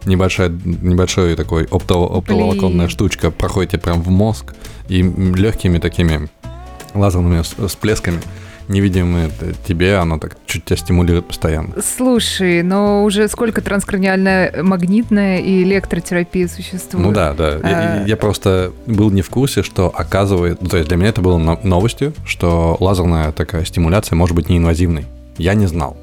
[0.04, 4.54] небольшая, небольшой такой оптоволоконная штучка проходите прям в мозг
[4.88, 6.28] и легкими такими
[6.94, 8.20] лазерными всплесками
[8.68, 9.30] невидимые
[9.66, 11.74] тебе, оно так чуть тебя стимулирует постоянно.
[11.82, 17.06] Слушай, но уже сколько транскраниальная магнитная и электротерапия существует?
[17.06, 17.60] Ну да, да.
[17.62, 17.68] А...
[18.00, 20.60] Я, я просто был не в курсе, что оказывает...
[20.62, 25.06] Ну, то есть для меня это было новостью, что лазерная такая стимуляция может быть неинвазивной.
[25.38, 25.96] Я не знал.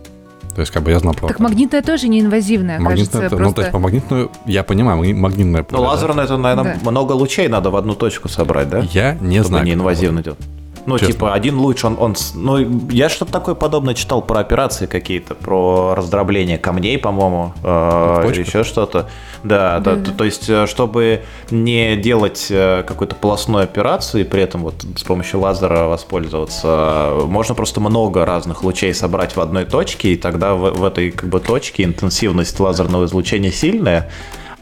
[0.56, 1.28] То есть, как бы я знал про...
[1.28, 3.47] Так магнитная тоже неинвазивная, магнитная, кажется, просто...
[3.47, 5.82] Ну, то есть, по магнитную, я понимаю, магнитная поле.
[5.82, 6.91] Ну, лазерная, это, наверное, да.
[6.91, 8.80] много лучей надо в одну точку собрать, да?
[8.91, 9.66] Я не Чтобы знаю.
[9.66, 10.38] неинвазивно идет.
[10.86, 11.14] Ну, Честно.
[11.14, 12.16] типа, один луч, он, он...
[12.34, 18.64] Ну, я что-то такое подобное читал про операции какие-то, про раздробление камней, по-моему, э, еще
[18.64, 19.10] что-то.
[19.44, 24.24] Да, да, да, то, то есть, э, чтобы не делать э, какую-то полостную операцию и
[24.24, 29.66] при этом вот с помощью лазера воспользоваться, можно просто много разных лучей собрать в одной
[29.66, 34.10] точке, и тогда в, в этой как бы точке интенсивность лазерного излучения сильная,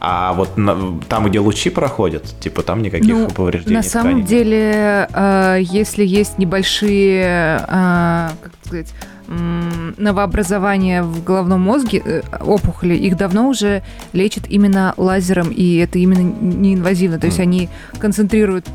[0.00, 3.76] а вот на, там, где лучи проходят, типа там никаких ну, повреждений.
[3.76, 4.26] На самом тканей.
[4.26, 8.94] деле, э, если есть небольшие, э, как сказать,
[9.28, 16.20] новообразования в головном мозге, э, опухоли, их давно уже лечат именно лазером, и это именно
[16.20, 17.18] неинвазивно.
[17.18, 17.68] То есть они
[17.98, 18.66] концентрируют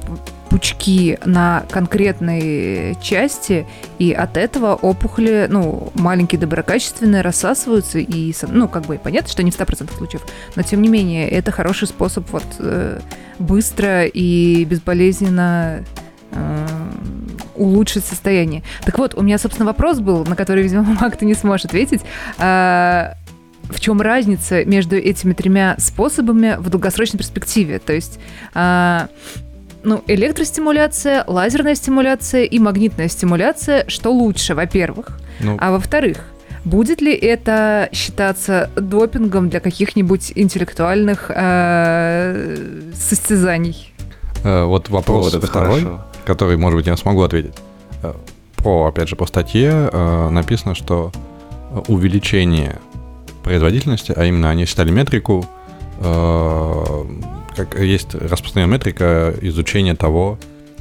[0.49, 3.65] пучки на конкретной части,
[3.97, 9.49] и от этого опухоли, ну, маленькие доброкачественные, рассасываются, и, ну, как бы понятно, что не
[9.49, 10.21] в 100% случаев,
[10.55, 12.99] но тем не менее, это хороший способ вот э,
[13.39, 15.83] быстро и безболезненно
[17.55, 18.63] улучшить состояние.
[18.85, 22.01] Так вот, у меня, собственно, вопрос был, на который, видимо, Мак, ты не сможешь ответить.
[22.37, 23.15] А,
[23.69, 27.79] в чем разница между этими тремя способами в долгосрочной перспективе?
[27.79, 28.19] То есть
[28.53, 29.07] а,
[29.83, 35.19] ну, электростимуляция, лазерная стимуляция и магнитная стимуляция, что лучше, во-первых.
[35.39, 35.57] Ну.
[35.59, 36.25] А во-вторых,
[36.63, 42.57] будет ли это считаться допингом для каких-нибудь интеллектуальных э,
[42.93, 43.93] состязаний?
[44.43, 46.05] Э, вот вопрос вот это второй, хорошо.
[46.25, 47.55] Который, может быть, я смогу ответить.
[48.01, 48.13] Э,
[48.57, 51.11] по, опять же, по статье э, написано, что
[51.87, 52.79] увеличение
[53.43, 55.45] производительности, а именно они считали метрику
[55.99, 57.05] э,
[57.55, 60.37] как есть распространенная метрика изучения того,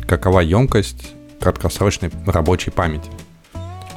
[0.07, 3.11] какова емкость краткосрочной рабочей памяти.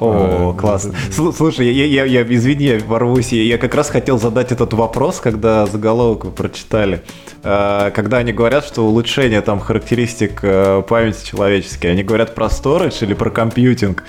[0.00, 0.94] О, э, классно.
[1.10, 3.32] Слушай, я, я, я, извини, я ворвусь.
[3.32, 7.02] Я как раз хотел задать этот вопрос, когда заголовок вы прочитали.
[7.42, 13.02] Э, когда они говорят, что улучшение там характеристик э, памяти человеческой, они говорят про сторидж
[13.02, 14.02] или про компьютинг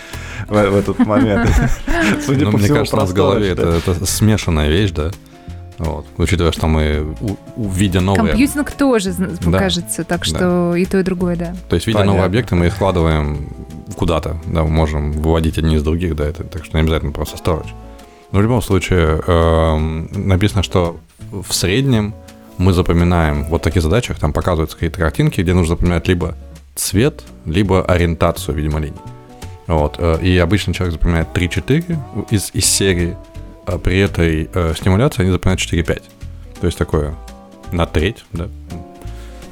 [0.47, 1.49] в, в этот момент?
[2.25, 5.11] Судя ну, по мне всему, кажется, у нас в голове это смешанная вещь, да?
[5.77, 6.05] Вот.
[6.17, 7.15] Учитывая, что мы,
[7.55, 8.29] видя новые...
[8.29, 9.59] Компьютинг тоже, да.
[9.59, 10.79] кажется, так что да.
[10.79, 11.55] и то, и другое, да.
[11.69, 12.13] То есть, видя Понятно.
[12.13, 13.49] новые объекты, мы их складываем
[13.95, 17.37] куда-то, да, мы можем выводить одни из других, да, это, так что не обязательно просто
[17.37, 17.69] storage.
[18.31, 19.77] Но в любом случае, э,
[20.17, 20.99] написано, что
[21.31, 22.13] в среднем
[22.57, 26.35] мы запоминаем вот такие задачи, там показываются какие-то картинки, где нужно запоминать либо
[26.75, 28.97] цвет, либо ориентацию, видимо, линий.
[29.67, 29.95] Вот.
[29.99, 33.15] Э, и обычно человек запоминает 3-4 из, из серии,
[33.83, 36.01] при этой э, стимуляции они запоминают 4-5.
[36.61, 37.15] То есть такое
[37.71, 38.47] на треть, да,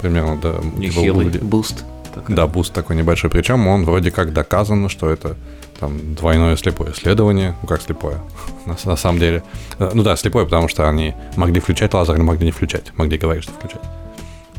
[0.01, 0.55] примерно, да.
[0.75, 1.83] Нехилый буст.
[2.13, 2.35] Такой.
[2.35, 3.29] Да, буст такой небольшой.
[3.29, 5.35] Причем он вроде как доказано, что это
[5.79, 7.55] там двойное слепое исследование.
[7.61, 8.19] Ну, как слепое,
[8.65, 9.43] на, на самом деле.
[9.79, 12.93] Э, ну да, слепое, потому что они могли включать лазер, но могли не включать.
[12.97, 13.81] Могли говорить, что включать.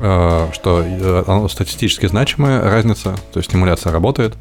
[0.00, 4.36] Э, что э, статистически значимая разница, то есть стимуляция работает.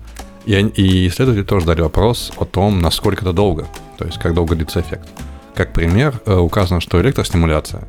[0.46, 3.68] И, и исследователи тоже дали вопрос о том, насколько это долго
[3.98, 5.08] то есть как долго длится эффект.
[5.56, 7.84] Как пример, э, указано, что электростимуляция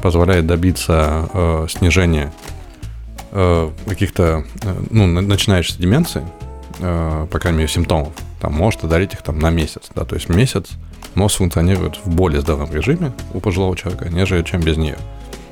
[0.00, 2.32] позволяет добиться э, снижения
[3.32, 6.22] э, каких-то, э, ну, начинающихся деменций,
[6.78, 10.28] э, по крайней мере, симптомов, там, может одолеть их там на месяц, да, то есть
[10.28, 10.70] месяц
[11.14, 14.96] мозг функционирует в более здоровом режиме у пожилого человека, нежели чем без нее.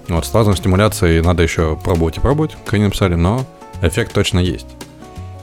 [0.08, 3.44] Вот, с лазерной стимуляцией надо еще пробовать и пробовать, как они написали, но
[3.82, 4.66] эффект точно есть.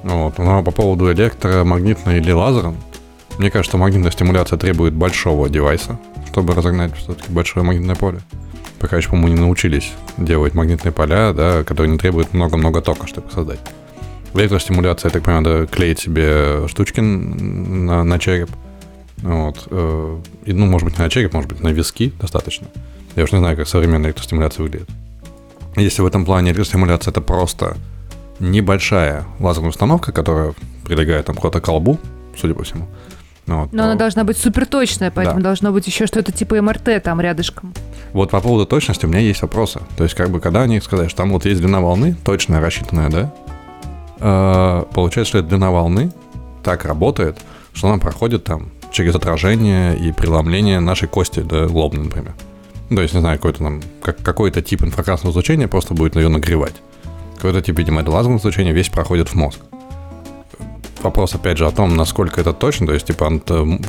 [0.07, 0.37] Вот.
[0.37, 2.73] Но по поводу электромагнитной или лазера,
[3.37, 5.99] мне кажется, магнитная стимуляция требует большого девайса,
[6.31, 8.21] чтобы разогнать все-таки большое магнитное поле.
[8.79, 13.29] Пока еще, по-моему, не научились делать магнитные поля, да, которые не требуют много-много тока, чтобы
[13.31, 13.59] создать.
[14.33, 18.49] Электростимуляция, я так понимаю, надо клеить себе штучки на, на череп.
[19.17, 19.67] Вот.
[19.71, 22.67] Э, и, ну, может быть, не на череп, может быть, на виски достаточно.
[23.15, 24.89] Я уж не знаю, как современная электростимуляция выглядит.
[25.75, 27.75] Если в этом плане электростимуляция это просто
[28.39, 30.53] небольшая лазерная установка, которая
[30.85, 31.99] прилегает там куда-то к колбу,
[32.35, 32.87] судя по всему.
[33.47, 33.85] Вот, Но то...
[33.85, 35.45] она должна быть суперточная, поэтому да.
[35.45, 37.73] должно быть еще что-то типа МРТ там рядышком.
[38.13, 39.79] Вот по поводу точности у меня есть вопросы.
[39.95, 43.09] То есть, как бы, когда они сказали, что там вот есть длина волны, точная, рассчитанная,
[43.09, 43.33] да?
[44.19, 46.11] Э, получается, что эта длина волны
[46.63, 47.37] так работает,
[47.73, 52.33] что она проходит там через отражение и преломление нашей кости, да, лобной, например.
[52.89, 56.29] Ну, то есть, не знаю, какой-то там, как, какой-то тип инфракрасного излучения просто будет ее
[56.29, 56.75] нагревать.
[57.37, 59.59] Какой-то тип, видимо, это лазерное излучение весь проходит в мозг.
[61.03, 63.31] Вопрос, опять же, о том, насколько это точно, то есть, типа,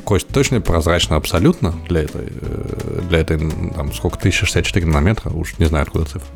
[0.05, 5.65] кость точно прозрачна абсолютно для этой, э, для этой, там, сколько, 1064 нанометра, уж не
[5.65, 6.29] знаю, откуда цифра.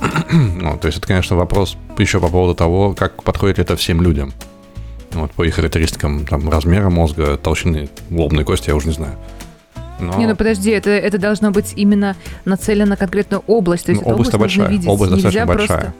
[0.32, 4.34] ну, то есть, это, конечно, вопрос еще по поводу того, как подходит это всем людям.
[5.12, 9.16] Вот, по их характеристикам, там, размера мозга, толщины лобной кости, я уже не знаю.
[9.98, 10.14] Но...
[10.18, 13.86] Не, ну подожди, это, это должно быть именно нацелено на конкретную область.
[13.86, 14.68] То есть ну, область большая.
[14.68, 14.88] Видеть.
[14.88, 15.66] Область достаточно большая.
[15.66, 15.94] Просто...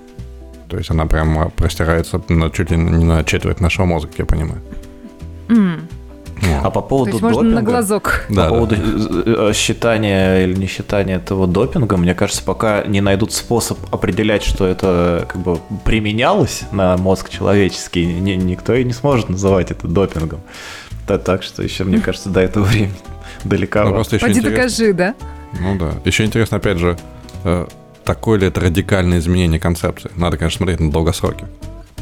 [0.72, 4.24] То есть она прямо простирается на, чуть ли не на четверть нашего мозга, как я
[4.24, 4.62] понимаю.
[5.48, 5.80] Mm.
[6.64, 8.24] А по поводу То есть можно допинга, на глазок.
[8.28, 9.50] По да, поводу да.
[9.50, 14.66] Э, считания или не считания этого допинга, мне кажется, пока не найдут способ определять, что
[14.66, 20.40] это как бы применялось на мозг человеческий, ни, никто и не сможет называть это допингом.
[21.06, 22.96] Да, так что еще, мне кажется, до этого времени
[23.44, 23.82] далеко.
[23.82, 24.44] Ну, Пойди интерес...
[24.44, 25.14] докажи, да?
[25.60, 25.92] Ну да.
[26.06, 26.96] Еще интересно, опять же,
[27.44, 27.66] э,
[28.04, 30.10] такое ли это радикальное изменение концепции.
[30.16, 31.46] Надо, конечно, смотреть на долгосроки.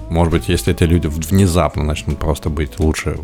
[0.09, 3.17] Может быть, если эти люди внезапно начнут просто быть лучше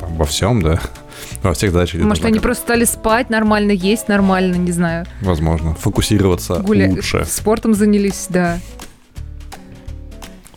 [0.00, 0.80] там, во всем, да,
[1.42, 2.02] во всех задачах.
[2.02, 5.06] Может, они просто стали спать нормально, есть нормально, не знаю.
[5.20, 5.74] Возможно.
[5.74, 6.90] Фокусироваться Гуля...
[6.90, 7.24] лучше.
[7.24, 8.58] Спортом занялись, да.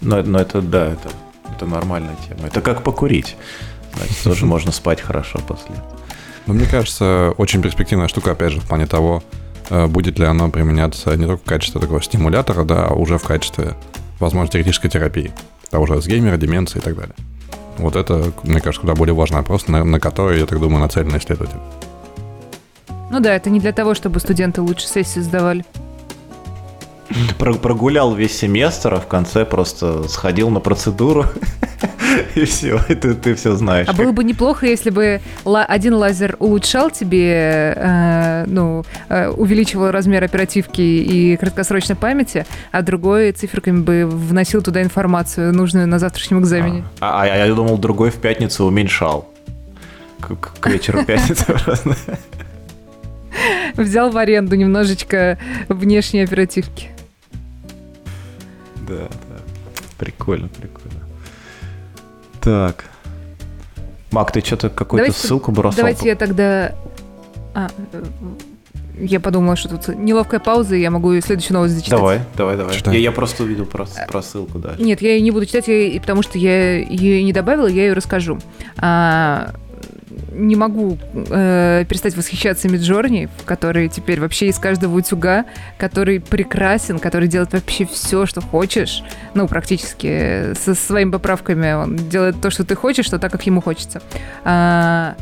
[0.02, 1.10] Но, но это, да, это,
[1.56, 2.48] это нормальная тема.
[2.48, 3.36] Это как покурить.
[3.96, 5.76] Значит, тоже можно спать хорошо после.
[6.46, 9.24] Но мне кажется, очень перспективная штука, опять же, в плане того,
[9.70, 13.76] будет ли оно применяться не только в качестве такого стимулятора, да, а уже в качестве,
[14.20, 15.32] возможно, теоретической терапии,
[15.70, 17.16] того же Альцгеймера, деменции и так далее.
[17.78, 21.16] Вот это, мне кажется, куда более важный вопрос, на, на который, я так думаю, нацелен
[21.18, 21.58] исследователь.
[23.10, 25.66] Ну да, это не для того, чтобы студенты лучше сессии сдавали.
[27.38, 31.26] Прогулял весь семестр, а в конце просто сходил на процедуру,
[32.36, 33.88] и все, ты, ты все знаешь.
[33.88, 40.24] А было бы неплохо, если бы один лазер улучшал тебе, э, ну, э, увеличивал размер
[40.24, 46.84] оперативки и краткосрочной памяти, а другой циферками бы вносил туда информацию, нужную на завтрашнем экзамене.
[47.00, 49.30] А, а, а я думал, другой в пятницу уменьшал.
[50.20, 51.96] К, к вечеру пятницы просто.
[53.76, 55.38] Взял в аренду немножечко
[55.70, 56.90] внешней оперативки.
[58.88, 59.42] Да, да.
[59.98, 61.00] Прикольно, прикольно.
[62.42, 62.86] Так.
[64.12, 65.78] Мак, ты что-то какую-то давайте, ссылку бросал?
[65.78, 66.76] Давайте я тогда...
[67.56, 68.04] А, э,
[69.00, 71.98] я подумала, что тут неловкая пауза, и я могу следующую новость зачитать.
[71.98, 72.76] Давай, давай, давай.
[72.86, 74.76] Я, я просто увидел про, про ссылку, да.
[74.78, 77.94] Нет, я ее не буду читать, я, потому что я ее не добавила, я ее
[77.94, 78.40] расскажу.
[78.78, 79.54] А,
[80.32, 85.46] не могу э, перестать восхищаться Миджорни, который теперь вообще из каждого утюга,
[85.78, 89.04] который прекрасен, который делает вообще все, что хочешь.
[89.34, 93.62] Ну, практически со своими поправками он делает то, что ты хочешь, что так, как ему
[93.62, 94.02] хочется.
[94.44, 95.16] А,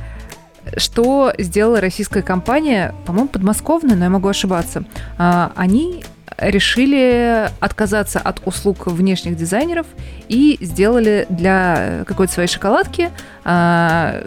[0.77, 4.83] что сделала российская компания, по-моему, подмосковная, но я могу ошибаться.
[5.17, 6.03] А, они
[6.37, 9.85] решили отказаться от услуг внешних дизайнеров
[10.27, 13.11] и сделали для какой-то своей шоколадки
[13.43, 14.23] а,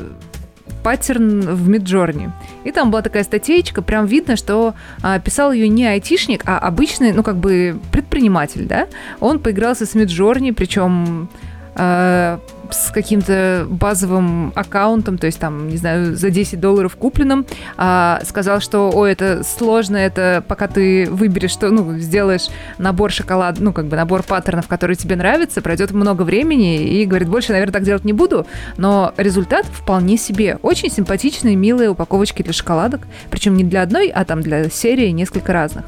[0.85, 2.31] паттерн в Миджорни.
[2.63, 7.13] И там была такая статейка, прям видно, что а, писал ее не айтишник, а обычный,
[7.13, 8.87] ну, как бы предприниматель, да.
[9.19, 11.29] Он поигрался с Миджорни, причем
[11.77, 17.47] а, с каким-то базовым аккаунтом, то есть там, не знаю, за 10 долларов купленным,
[17.77, 22.49] а, сказал, что, о, это сложно, это пока ты выберешь, что, ну, сделаешь
[22.79, 27.29] набор шоколад, ну, как бы набор паттернов, которые тебе нравятся, пройдет много времени, и говорит,
[27.29, 28.47] больше, наверное, так делать не буду,
[28.77, 30.59] но результат вполне себе.
[30.63, 35.53] Очень симпатичные, милые упаковочки для шоколадок, причем не для одной, а там для серии несколько
[35.53, 35.85] разных.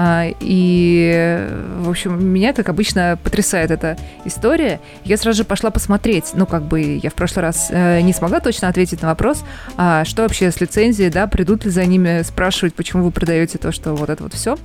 [0.00, 1.48] А, и,
[1.80, 4.78] в общем, меня, как обычно, потрясает эта история.
[5.02, 6.30] Я сразу же пошла посмотреть.
[6.34, 9.42] Ну, как бы я в прошлый раз э, не смогла точно ответить на вопрос,
[9.76, 13.72] а что вообще с лицензией, да, придут ли за ними спрашивать, почему вы продаете то,
[13.72, 14.56] что вот это вот все.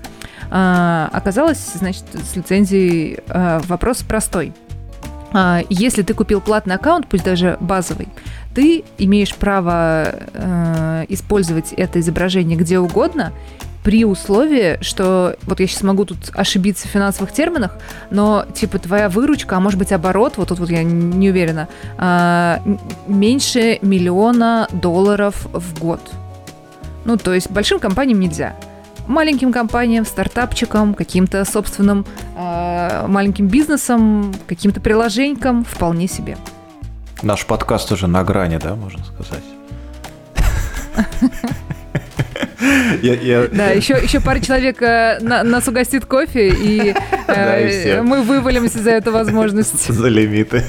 [0.51, 4.53] А, оказалось, значит, с лицензией вопрос простой.
[5.67, 8.07] Если ты купил платный аккаунт, пусть даже базовый,
[8.53, 13.33] ты имеешь право э, использовать это изображение где угодно,
[13.83, 17.77] при условии, что вот я сейчас могу тут ошибиться в финансовых терминах,
[18.09, 21.67] но типа твоя выручка, а может быть оборот, вот тут вот я не уверена,
[21.97, 22.57] э,
[23.07, 25.99] меньше миллиона долларов в год.
[27.05, 28.55] Ну, то есть большим компаниям нельзя
[29.07, 32.05] маленьким компаниям, стартапчикам, каким-то собственным
[32.37, 36.37] э, маленьким бизнесом, каким-то приложенькам вполне себе.
[37.21, 39.43] Наш подкаст уже на грани, да, можно сказать.
[43.01, 43.47] Я, я...
[43.47, 46.95] Да, еще, еще пара человек э, на, нас угостит кофе, и,
[47.27, 49.87] э, мы вывалимся за эту возможность.
[49.93, 50.63] За лимиты.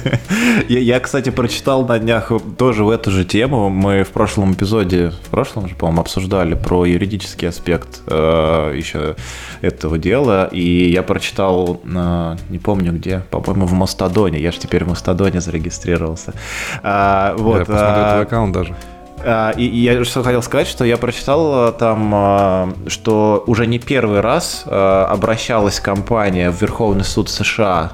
[0.67, 3.69] Я, я, кстати, прочитал на днях тоже в эту же тему.
[3.69, 9.15] Мы в прошлом эпизоде, в прошлом же, по-моему, обсуждали про юридический аспект э, еще
[9.61, 14.39] этого дела, и я прочитал, э, не помню где, по-моему, в Мастодоне.
[14.39, 16.33] Я же теперь в Мастодоне зарегистрировался.
[16.83, 18.75] А, вот, я посмотрю а, твой аккаунт даже.
[19.27, 23.79] А, и, я что хотел сказать, что я прочитал э, там, а, что уже не
[23.79, 27.91] первый раз а, обращалась компания в Верховный суд США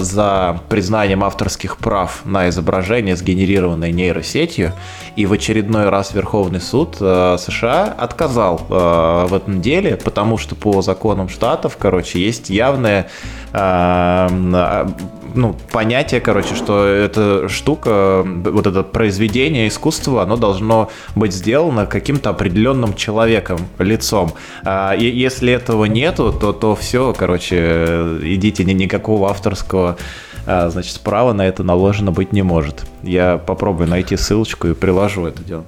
[0.00, 4.72] за признанием авторских прав на изображение, сгенерированное нейросетью,
[5.16, 11.28] и в очередной раз Верховный суд США отказал в этом деле, потому что по законам
[11.28, 13.08] штатов, короче, есть явное
[15.34, 22.30] ну, понятие, короче, что эта штука, вот это произведение искусства, оно должно быть сделано каким-то
[22.30, 24.32] определенным человеком, лицом.
[24.64, 29.96] А, и если этого нету, то, то все, короче, идите, никакого авторского
[30.46, 32.84] а, значит, права на это наложено быть не может.
[33.02, 35.64] Я попробую найти ссылочку и приложу это дело.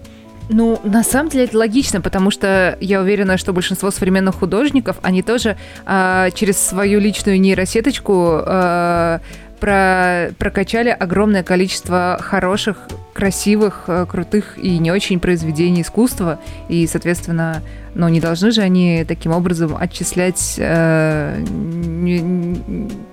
[0.49, 5.23] Ну, на самом деле это логично, потому что я уверена, что большинство современных художников, они
[5.23, 5.57] тоже
[5.87, 9.19] э, через свою личную нейросеточку э,
[9.61, 12.77] про, прокачали огромное количество хороших,
[13.13, 16.39] красивых, э, крутых и не очень произведений искусства.
[16.69, 17.63] И, соответственно,
[17.95, 22.21] ну, не должны же они таким образом отчислять, э, не,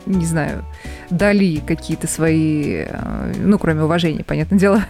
[0.06, 0.66] не знаю,
[1.10, 4.84] дали какие-то свои, э, ну, кроме уважения, понятное дело.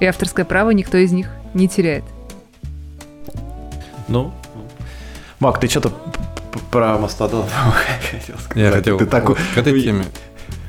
[0.00, 2.04] И авторское право никто из них не теряет.
[4.08, 4.32] Ну,
[5.38, 5.92] Мак, ты что-то
[6.70, 7.46] про Мастодон
[8.10, 8.56] хотел сказать.
[8.56, 9.26] Я хотел Ты так...
[9.26, 10.04] к этой теме.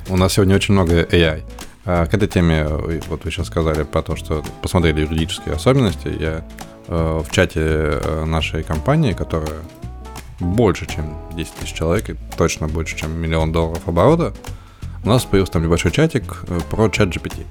[0.10, 1.44] У нас сегодня очень много AI.
[1.86, 6.08] А к этой теме, вот вы сейчас сказали про то, что посмотрели юридические особенности.
[6.08, 6.46] Я
[6.88, 9.60] э, в чате э, нашей компании, которая
[10.40, 14.34] больше, чем 10 тысяч человек, и точно больше, чем миллион долларов оборота,
[15.04, 17.46] у нас появился там небольшой чатик э, про чат GPT.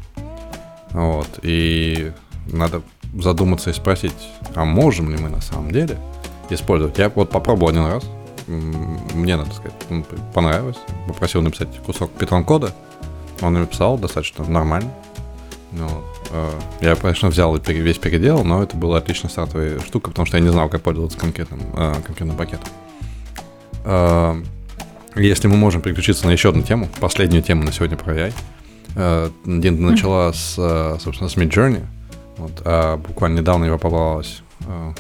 [0.91, 2.13] Вот, и
[2.47, 2.83] надо
[3.15, 4.13] задуматься и спросить,
[4.55, 5.99] а можем ли мы на самом деле
[6.51, 6.99] использовать.
[6.99, 8.05] Я вот попробовал один раз,
[8.47, 9.75] мне, надо сказать,
[10.35, 10.79] понравилось.
[11.09, 12.75] Попросил написать кусок питон-кода.
[13.41, 14.91] Он написал достаточно нормально.
[15.73, 15.89] Ну,
[16.31, 20.39] э, я, конечно, взял и весь переделал, но это была отличная стартовая штука, потому что
[20.39, 22.69] я не знал, как пользоваться конкретным, э, конкретным пакетом.
[23.87, 24.43] Э,
[25.15, 28.33] если мы можем переключиться на еще одну тему, последнюю тему на сегодня про AI.
[28.97, 31.85] Э, Дин начала с, э, собственно, с Midjourney.
[32.37, 34.43] Вот, а буквально недавно его попалась,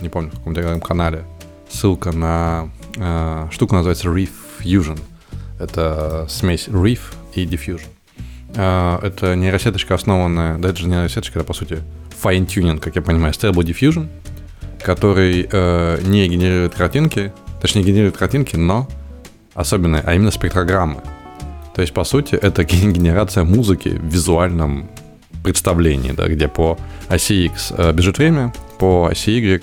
[0.00, 1.24] не помню, в каком телеграм-канале,
[1.68, 4.30] ссылка на э, штука называется Reef
[4.60, 4.98] Fusion.
[5.58, 7.00] Это смесь Reef
[7.34, 7.86] и Diffusion.
[8.54, 11.78] Э, это нейросеточка, основанная, да это же нейросеточка, это по сути
[12.22, 14.08] fine-tuning, как я понимаю, Stable Diffusion,
[14.82, 18.88] который э, не генерирует картинки, точнее генерирует картинки, но
[19.54, 21.02] особенные, а именно спектрограммы.
[21.74, 24.88] То есть, по сути, это генерация музыки в визуальном
[25.44, 26.78] представлении, да, где по
[27.08, 29.62] оси X э, бежит время, по оси Y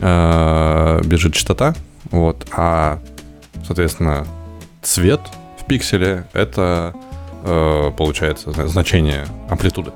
[0.00, 1.74] э, бежит частота,
[2.10, 3.00] вот, а,
[3.64, 4.26] соответственно,
[4.82, 5.20] цвет
[5.58, 6.94] в пикселе— это,
[7.44, 9.92] э, получается, значение амплитуды.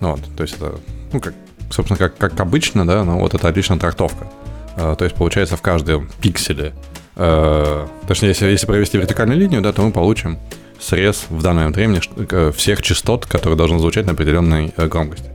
[0.00, 0.74] Ну, вот, то есть это,
[1.12, 1.34] ну, как,
[1.70, 4.28] собственно, как, как обычно, да, но вот это отличная трактовка.
[4.76, 6.74] Э, то есть, получается, в каждом пикселе,
[7.16, 10.38] э, точнее, если, если провести вертикальную линию, да, то мы получим
[10.80, 12.00] срез в данный момент времени
[12.30, 15.30] э, всех частот, которые должны звучать на определенной э, громкости.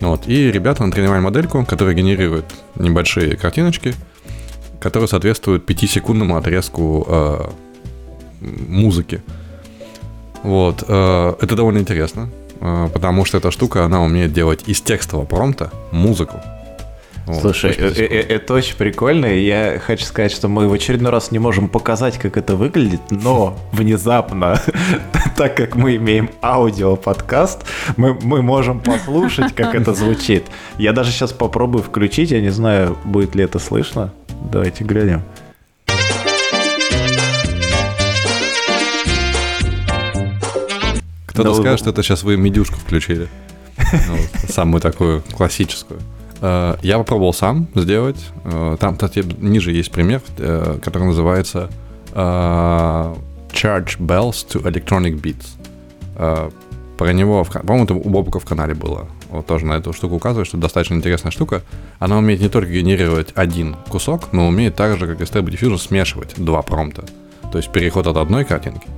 [0.00, 0.26] Вот.
[0.26, 2.46] И ребята натренировали модельку, которая генерирует
[2.76, 3.94] небольшие картиночки,
[4.80, 7.50] которые соответствуют 5-секундному отрезку э,
[8.40, 9.22] музыки.
[10.42, 10.84] Вот.
[10.88, 15.70] Э, это довольно интересно, э, потому что эта штука, она умеет делать из текстового промпта
[15.92, 16.40] музыку.
[17.30, 19.26] Вот, Слушай, э, э, это очень прикольно.
[19.26, 23.56] Я хочу сказать, что мы в очередной раз не можем показать, как это выглядит, но
[23.70, 24.60] внезапно,
[25.36, 27.64] так как мы имеем аудио-подкаст,
[27.96, 30.46] мы, мы можем послушать, как это звучит.
[30.76, 34.12] Я даже сейчас попробую включить, я не знаю, будет ли это слышно.
[34.50, 35.22] Давайте глянем.
[41.26, 43.28] Кто-то скажет, что это сейчас вы медюшку включили.
[44.08, 44.16] Ну,
[44.48, 46.00] самую такую классическую.
[46.40, 48.18] Э, я попробовал сам сделать.
[48.44, 51.70] Э, там, кстати, ниже есть пример, э, который называется
[52.12, 56.52] Charge Bells to Electronic Beats.
[56.98, 59.06] Про него, по-моему, это у Бобука в канале было.
[59.30, 61.62] Вот тоже на эту штуку указывает, что достаточно интересная штука.
[62.00, 66.34] Она умеет не только генерировать один кусок, но умеет также, как и Stable Diffusion, смешивать
[66.36, 67.04] два промпта.
[67.52, 68.88] То есть переход от одной картинки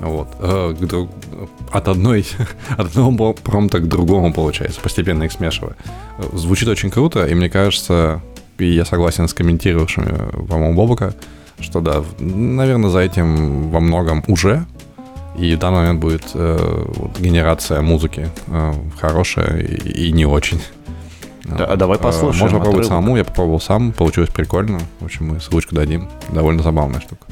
[0.00, 0.28] вот.
[1.72, 2.26] От одной,
[2.70, 5.76] от одного промпта к другому, получается, постепенно их смешивая.
[6.32, 8.22] Звучит очень круто, и мне кажется,
[8.58, 11.14] и я согласен с комментировавшими, по-моему, Бобука,
[11.60, 14.66] что да, наверное, за этим во многом уже.
[15.36, 20.60] И в данный момент будет э, вот, генерация музыки э, хорошая и, и не очень.
[21.44, 22.42] Да, а давай послушаем.
[22.42, 24.80] Можно попробовать самому, я попробовал сам, получилось прикольно.
[24.98, 26.08] В общем, мы ссылочку дадим.
[26.32, 27.27] Довольно забавная штука.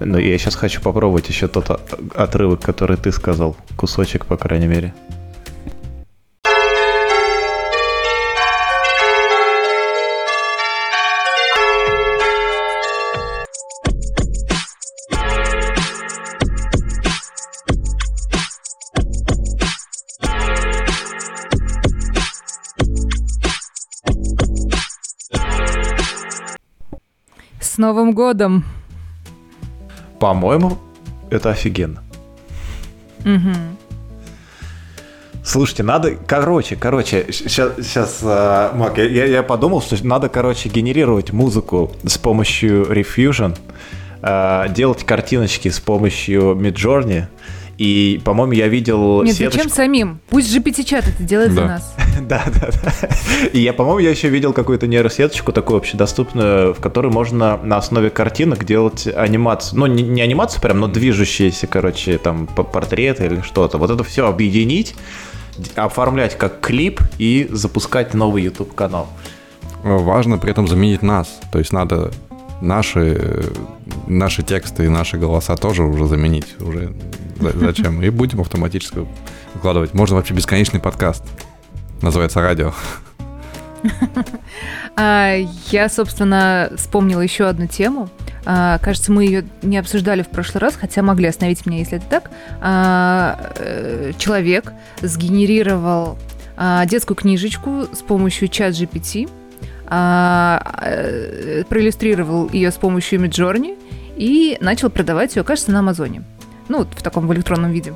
[0.00, 1.70] Но я сейчас хочу попробовать еще тот
[2.14, 3.56] отрывок, который ты сказал.
[3.76, 4.94] Кусочек, по крайней мере.
[27.60, 28.64] С Новым годом!
[30.18, 30.78] По-моему,
[31.30, 32.02] это офигенно.
[33.20, 33.78] Угу.
[35.44, 41.32] Слушайте, надо, короче, короче, сейчас, сейчас uh, Мак, я, я подумал, что надо, короче, генерировать
[41.32, 43.56] музыку с помощью Refusion,
[44.20, 47.28] uh, делать картиночки с помощью Midjourney,
[47.78, 49.58] и, по-моему, я видел Нет, сеточку...
[49.58, 50.20] зачем самим?
[50.30, 51.62] Пусть GPT-чат это делает да.
[51.62, 51.94] за нас.
[52.22, 53.08] да, да, да.
[53.52, 58.10] И я, по-моему, я еще видел какую-то нейросеточку такую общедоступную, в которой можно на основе
[58.10, 59.78] картинок делать анимацию.
[59.78, 63.78] Ну, не, не анимацию прям, но движущиеся, короче, там, портреты или что-то.
[63.78, 64.96] Вот это все объединить,
[65.76, 69.06] оформлять как клип и запускать новый YouTube-канал.
[69.84, 71.38] Важно при этом заменить нас.
[71.52, 72.10] То есть надо
[72.60, 73.44] наши,
[74.06, 76.56] наши тексты и наши голоса тоже уже заменить.
[76.60, 76.94] Уже
[77.40, 78.02] зачем?
[78.02, 79.06] И будем автоматически
[79.54, 79.94] выкладывать.
[79.94, 81.24] Можно вообще бесконечный подкаст.
[82.02, 82.72] Называется радио.
[85.00, 85.36] А,
[85.70, 88.08] я, собственно, вспомнила еще одну тему.
[88.44, 92.06] А, кажется, мы ее не обсуждали в прошлый раз, хотя могли остановить меня, если это
[92.06, 92.30] так.
[92.60, 96.18] А, э, человек сгенерировал
[96.86, 99.30] детскую книжечку с помощью чат GPT
[99.90, 103.78] а, э, проиллюстрировал ее с помощью Midjourney
[104.16, 106.22] и начал продавать ее, кажется, на Амазоне.
[106.68, 107.94] Ну, вот в таком в электронном виде.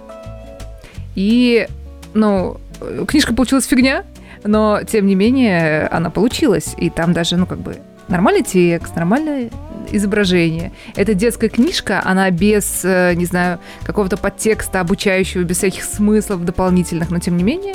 [1.15, 1.69] И,
[2.15, 2.59] ну,
[3.07, 4.05] книжка получилась фигня,
[4.45, 6.75] но, тем не менее, она получилась.
[6.79, 7.77] И там даже, ну, как бы,
[8.09, 9.51] нормальный текст, нормальное
[9.91, 10.73] изображение.
[10.97, 17.11] Это детская книжка, она без, э, не знаю, какого-то подтекста обучающего, без всяких смыслов дополнительных,
[17.11, 17.75] но, тем не менее,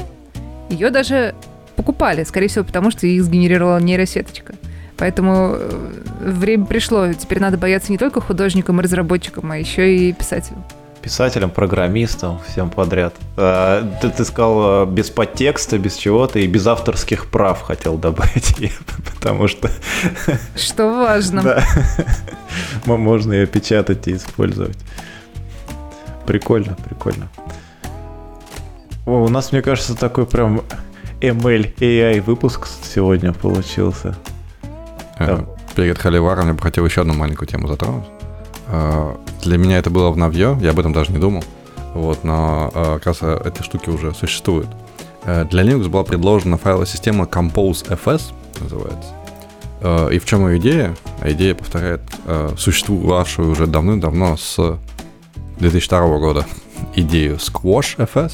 [0.70, 1.36] ее даже
[1.78, 4.56] покупали, скорее всего, потому что их сгенерировала нейросеточка.
[4.98, 5.70] Поэтому э,
[6.20, 7.14] время пришло.
[7.14, 10.66] Теперь надо бояться не только художникам и разработчикам, а еще и писателям.
[11.04, 13.14] Писателям, программистам, всем подряд.
[13.38, 18.56] А, ты, ты сказал э, без подтекста, без чего-то и без авторских прав хотел добавить,
[19.16, 19.70] потому что...
[20.56, 21.44] Что важно.
[21.44, 21.64] Да.
[22.98, 24.78] Можно ее печатать и использовать.
[26.26, 27.30] Прикольно, прикольно.
[29.06, 30.64] О, у нас, мне кажется, такой прям
[31.22, 34.16] ML AI выпуск сегодня получился.
[35.18, 35.44] Э,
[35.76, 38.06] перед Холиваром я бы хотел еще одну маленькую тему затронуть.
[38.68, 41.44] Э, для меня это было в Навье, я об этом даже не думал.
[41.96, 44.68] Вот, но э, как раз эти штуки уже существуют.
[45.26, 49.10] Для Linux была предложена файловая система Compose.fs, называется.
[50.14, 50.96] И в чем ее идея?
[51.20, 52.02] А идея повторяет
[52.58, 54.80] существовавшую уже давным-давно с
[55.60, 56.46] 2002 года
[56.96, 58.32] идею Squash.fs,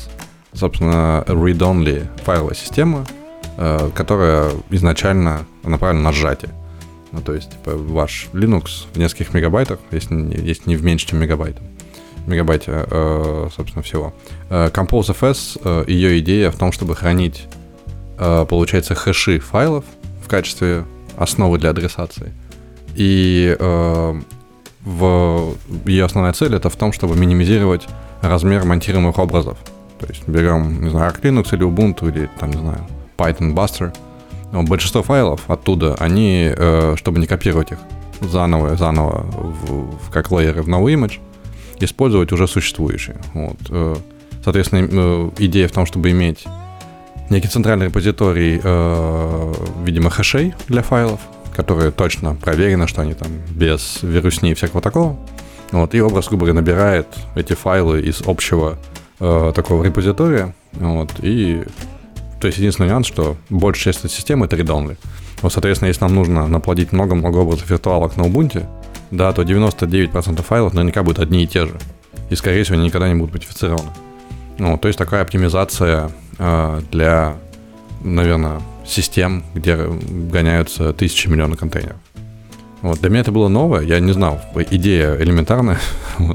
[0.53, 3.05] собственно, read-only файловая система,
[3.57, 6.51] э, которая изначально направлена на сжатие.
[7.11, 11.19] Ну, то есть, типа, ваш Linux в нескольких мегабайтах, если, если не в меньше, чем
[11.19, 11.57] мегабайт,
[12.25, 14.13] мегабайте, э, собственно, всего.
[14.49, 17.47] Э, Compose.fs, ее идея в том, чтобы хранить,
[18.17, 19.85] получается, хэши файлов
[20.23, 20.85] в качестве
[21.17, 22.31] основы для адресации.
[22.95, 23.57] И
[24.85, 27.87] в ее основная цель это в том, чтобы минимизировать
[28.21, 29.57] размер монтируемых образов.
[30.03, 32.85] То есть берем, не знаю, Arch Linux или Ubuntu, или там, не знаю,
[33.17, 33.95] Python Buster,
[34.51, 37.77] Но большинство файлов оттуда, они, э, чтобы не копировать их
[38.19, 41.19] заново, заново в, в, как лейеры в новый имидж,
[41.79, 43.15] использовать уже существующие.
[43.33, 43.55] Вот.
[43.69, 43.95] Э,
[44.43, 46.43] соответственно, э, идея в том, чтобы иметь
[47.29, 48.57] некий центральный репозиторий,
[49.85, 51.21] видимо, хэшей для файлов,
[51.55, 55.17] которые точно проверены, что они там без вирусни и всякого такого.
[55.71, 58.77] Вот, и образ, грубо говоря, набирает эти файлы из общего
[59.19, 60.55] э, такого репозитория.
[60.73, 61.63] Вот, и
[62.43, 64.97] то есть единственный нюанс, что большая часть этой системы это read
[65.41, 68.65] Вот, соответственно, если нам нужно наплодить много-много образов виртуалок на Ubuntu,
[69.11, 71.79] да, то 99% файлов наверняка будут одни и те же.
[72.29, 73.91] И, скорее всего, они никогда не будут модифицированы.
[74.57, 77.37] Ну, то есть такая оптимизация э, для,
[78.01, 81.97] наверное, систем, где гоняются тысячи миллионов контейнеров.
[82.81, 82.99] Вот.
[82.99, 85.79] Для меня это было новое, я не знал, идея элементарная.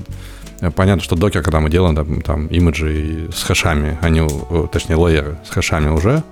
[0.75, 4.27] Понятно, что докер, когда мы делаем там, там имиджи с хэшами, они,
[4.73, 6.23] точнее, лейеры с хэшами уже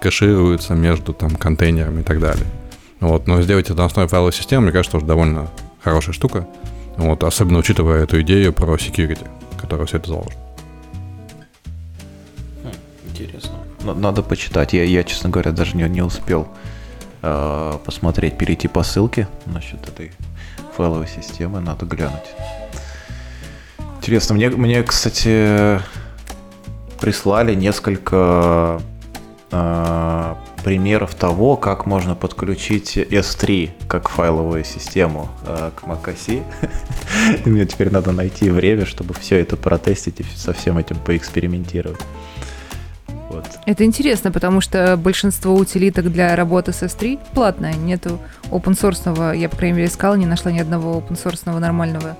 [0.00, 2.46] кэшируются между там контейнерами и так далее.
[3.00, 3.26] Вот.
[3.26, 5.48] Но сделать это на основе файловой системы, мне кажется, тоже довольно
[5.82, 6.46] хорошая штука.
[6.96, 7.24] Вот.
[7.24, 9.26] Особенно учитывая эту идею про security,
[9.58, 10.36] которая все это заложена.
[13.94, 14.72] Надо почитать.
[14.72, 16.48] Я, я честно говоря, даже не, не успел
[17.22, 20.12] э, посмотреть, перейти по ссылке насчет этой
[20.76, 21.60] файловой системы.
[21.60, 22.34] Надо глянуть.
[24.06, 25.80] Интересно, мне, мне кстати,
[27.00, 28.80] прислали несколько
[29.50, 36.44] э, примеров того, как можно подключить S3 как файловую систему э, к macOS.
[37.46, 41.98] Мне теперь надо найти время, чтобы все это протестить и со всем этим поэкспериментировать.
[43.28, 43.44] Вот.
[43.66, 47.74] Это интересно, потому что большинство утилиток для работы с S3 платное.
[47.74, 48.20] Нету
[48.52, 52.16] open source, я, по крайней мере, искала, не нашла ни одного open source нормального.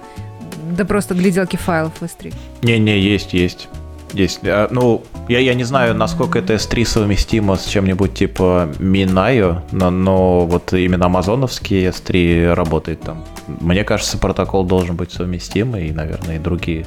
[0.73, 2.35] Да просто гляделки файлов в S3.
[2.62, 3.69] Не-не, есть, есть.
[4.12, 4.41] Есть.
[4.45, 9.91] А, ну, я, я не знаю, насколько это S3 совместимо с чем-нибудь типа Minayo, но,
[9.91, 13.25] но вот именно амазоновский S3 работает там.
[13.47, 16.87] Мне кажется, протокол должен быть совместимый, и, наверное, и другие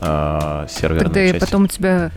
[0.00, 1.40] э, серверные Тогда части.
[1.40, 2.10] потом у тебя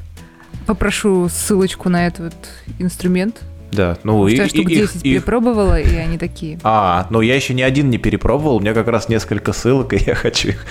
[0.66, 2.36] попрошу ссылочку на этот
[2.80, 3.42] инструмент.
[3.72, 6.60] Да, ну Потому и, я штук и, 10 их, перепробовала, и они такие.
[6.64, 10.04] А, ну я еще ни один не перепробовал, у меня как раз несколько ссылок, и
[10.06, 10.66] я хочу их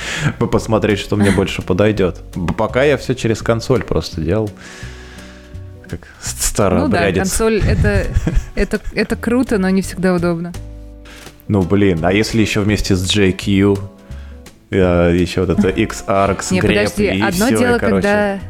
[0.50, 2.22] посмотреть, что мне больше подойдет.
[2.56, 4.50] Пока я все через консоль просто делал.
[5.88, 8.06] Как старый Ну да, консоль это,
[8.54, 10.52] это, это круто, но не всегда удобно.
[11.48, 13.78] Ну блин, а если еще вместе с JQ,
[14.70, 18.40] э, еще вот это XArcs, Не, подожди, одно дело, когда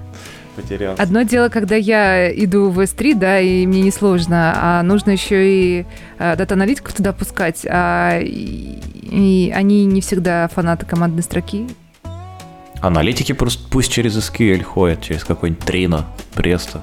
[0.56, 1.02] потерялся.
[1.02, 5.86] Одно дело, когда я иду в S3, да, и мне несложно, а нужно еще и
[6.18, 11.66] а, дата-аналитиков туда пускать, а и, и они не всегда фанаты командной строки.
[12.80, 16.04] Аналитики просто пусть через SQL ходят, через какой-нибудь Trino,
[16.34, 16.80] Presto.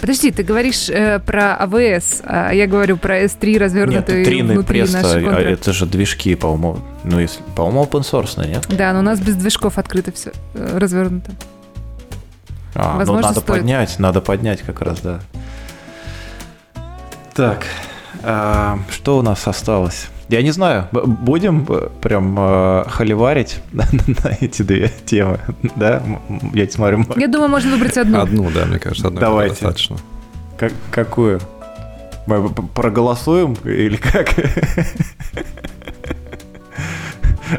[0.00, 4.80] Подожди, ты говоришь э, про AWS, а я говорю про S3 развернутый нет, Trino внутри
[4.80, 8.66] и Presto, а это же движки, по-моему, ну, если, по-моему, open source, нет?
[8.68, 11.30] Да, но у нас без движков открыто все э, развернуто.
[12.74, 13.58] А, ну, Возможно, ну надо стоит.
[13.58, 15.20] поднять, надо поднять как раз, да.
[17.34, 17.66] Так,
[18.22, 20.08] а, что у нас осталось?
[20.28, 25.40] Я не знаю, будем э, прям э, холиварить на, на эти две темы,
[25.76, 26.02] да?
[26.54, 27.04] Я смотрю.
[27.16, 28.20] Я думаю, можно выбрать одну.
[28.20, 29.54] Одну, да, мне кажется, одну Давайте.
[29.54, 29.96] достаточно.
[30.56, 31.40] Как, какую?
[32.26, 34.34] Мы проголосуем или как?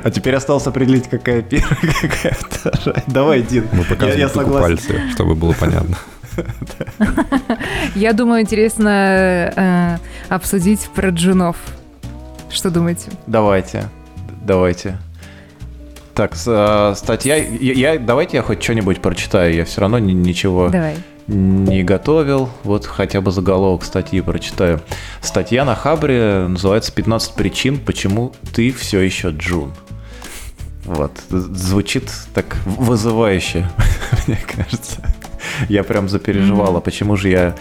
[0.04, 3.04] А теперь осталось определить, какая первая, какая вторая.
[3.08, 3.68] Давай, Дин.
[3.74, 4.62] Мы показываем я, я согласен.
[4.62, 5.98] пальцы, чтобы было понятно.
[7.96, 9.98] Я думаю, интересно э,
[10.30, 11.58] обсудить про джунов.
[12.50, 13.12] Что думаете?
[13.28, 13.90] Давайте,
[14.42, 14.98] давайте.
[16.16, 17.36] Так, э, статья.
[17.36, 19.54] Я, давайте я хоть что-нибудь прочитаю.
[19.54, 20.96] Я все равно ничего Давай.
[21.28, 22.50] Не готовил.
[22.64, 24.82] Вот хотя бы заголовок статьи прочитаю.
[25.22, 29.74] Статья на Хабре называется «15 причин, почему ты все еще Джун».
[30.86, 31.12] Вот.
[31.30, 33.70] Звучит так вызывающе,
[34.28, 35.02] мне кажется.
[35.70, 36.84] Я прям запереживала, mm-hmm.
[36.84, 37.56] почему же я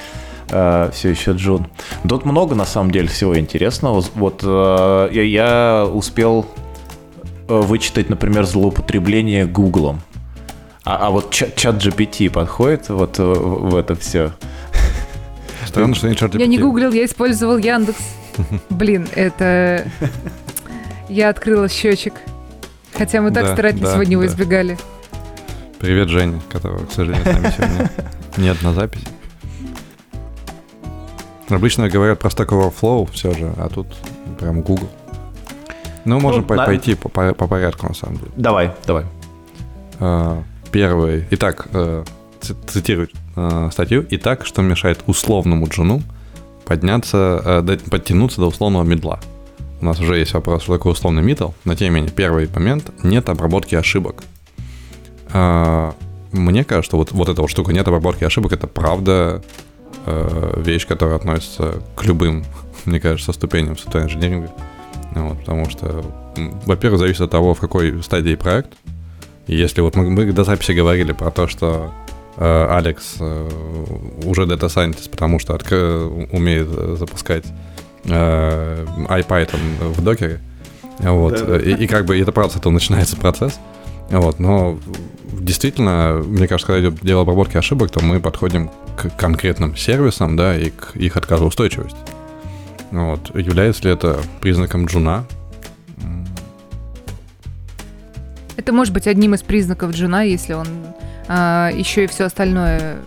[0.50, 1.68] э, все еще Джун.
[2.08, 4.02] Тут много, на самом деле, всего интересного.
[4.14, 6.46] Вот э, я, я успел
[7.48, 10.00] э, вычитать, например, злоупотребление Гуглом.
[10.84, 14.32] А, а вот чат, чат GPT подходит вот в, в это все.
[15.66, 16.40] Странно, что не чат GPT.
[16.40, 17.98] Я не гуглил, я использовал Яндекс.
[18.70, 19.86] Блин, это...
[21.08, 22.14] Я открыла счетчик.
[22.94, 24.76] Хотя мы так да, старательно да, сегодня его избегали.
[25.78, 27.90] Привет, Женя, которого, к сожалению, с нами сегодня
[28.36, 29.06] нет на записи.
[31.48, 33.86] Обычно говорят про Stack Overflow все же, а тут
[34.38, 34.88] прям Google.
[36.04, 36.66] Ну, можем ну, по- на...
[36.66, 38.30] пойти по, по, по порядку, на самом деле.
[38.36, 39.04] Давай, давай.
[39.98, 40.42] Э,
[40.72, 41.26] первый.
[41.30, 42.06] Итак, э,
[42.40, 44.04] цитирую э, статью.
[44.10, 46.02] Итак, что мешает условному джуну
[46.64, 49.20] подняться, подтянуться до условного мидла.
[49.80, 52.90] У нас уже есть вопрос, что такое условный мидл, но тем не менее, первый момент–
[53.02, 54.22] нет обработки ошибок.
[55.34, 59.42] Мне кажется, что вот, вот эта вот штука «нет обработки ошибок»— это правда
[60.06, 62.44] вещь, которая относится к любым,
[62.84, 64.52] мне кажется, ступеням software engineering а.
[65.14, 66.04] Вот, потому что,
[66.64, 68.72] во-первых, зависит от того, в какой стадии проект.
[69.46, 71.92] Если вот мы, мы до записи говорили про то, что
[72.36, 73.48] э, Алекс э,
[74.24, 76.68] уже дата scientist, потому что откры, умеет
[76.98, 77.44] запускать
[78.04, 80.40] э, iPython в докере,
[80.98, 81.58] вот, да, да.
[81.58, 83.58] И, и как бы это правда, с этого начинается процесс.
[84.10, 84.78] Вот, но
[85.32, 90.56] действительно, мне кажется, когда идет дело обработки ошибок, то мы подходим к конкретным сервисам, да,
[90.56, 91.98] и к их отказоустойчивости.
[92.90, 93.34] Вот.
[93.34, 95.24] Является ли это признаком джуна?
[98.56, 100.66] Это может быть одним из признаков джуна, если он
[101.28, 102.98] а, еще и все остальное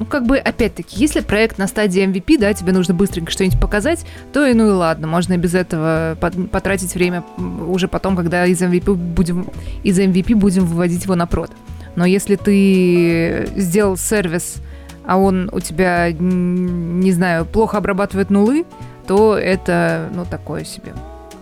[0.00, 4.06] ну, как бы, опять-таки, если проект на стадии MVP, да, тебе нужно быстренько что-нибудь показать,
[4.32, 6.16] то и ну и ладно, можно и без этого
[6.50, 7.22] потратить время
[7.68, 9.48] уже потом, когда из MVP будем,
[9.82, 11.50] из MVP будем выводить его на прод.
[11.96, 14.56] Но если ты сделал сервис,
[15.04, 18.64] а он у тебя, не знаю, плохо обрабатывает нулы,
[19.06, 20.94] то это, ну, такое себе.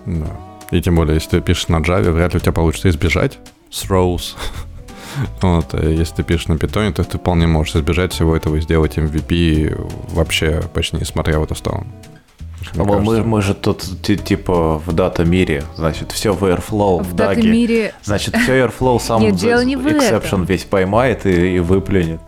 [0.05, 0.48] Да.
[0.71, 3.39] И тем более, если ты пишешь на Java, вряд ли у тебя получится избежать
[3.71, 4.37] throws.
[5.43, 8.61] вот, а если ты пишешь на Python, то ты вполне можешь избежать всего этого и
[8.61, 11.87] сделать MVP вообще почти не смотря в эту сторону.
[12.77, 17.95] А мы, мы же тут типа в дата-мире, значит, все в Airflow, в, в дата-мире...
[18.03, 22.21] Значит, все Airflow сам Нет, дело не в exception весь поймает и, и выплюнет.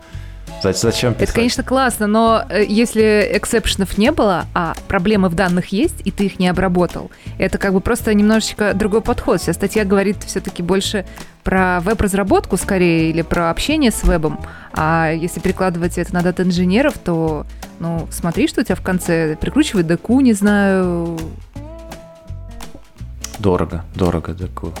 [0.63, 1.29] Зачем писать?
[1.29, 6.11] Это, конечно, классно, но э, если эксепшенов не было, а проблемы в данных есть, и
[6.11, 9.41] ты их не обработал, это как бы просто немножечко другой подход.
[9.41, 11.05] Вся статья говорит все-таки больше
[11.43, 14.39] про веб-разработку скорее или про общение с вебом.
[14.73, 17.45] А если перекладывать это на дата-инженеров, то,
[17.79, 19.35] ну, смотри, что у тебя в конце.
[19.39, 21.17] Прикручивай деку, не знаю.
[23.39, 24.71] Дорого, дорого деку.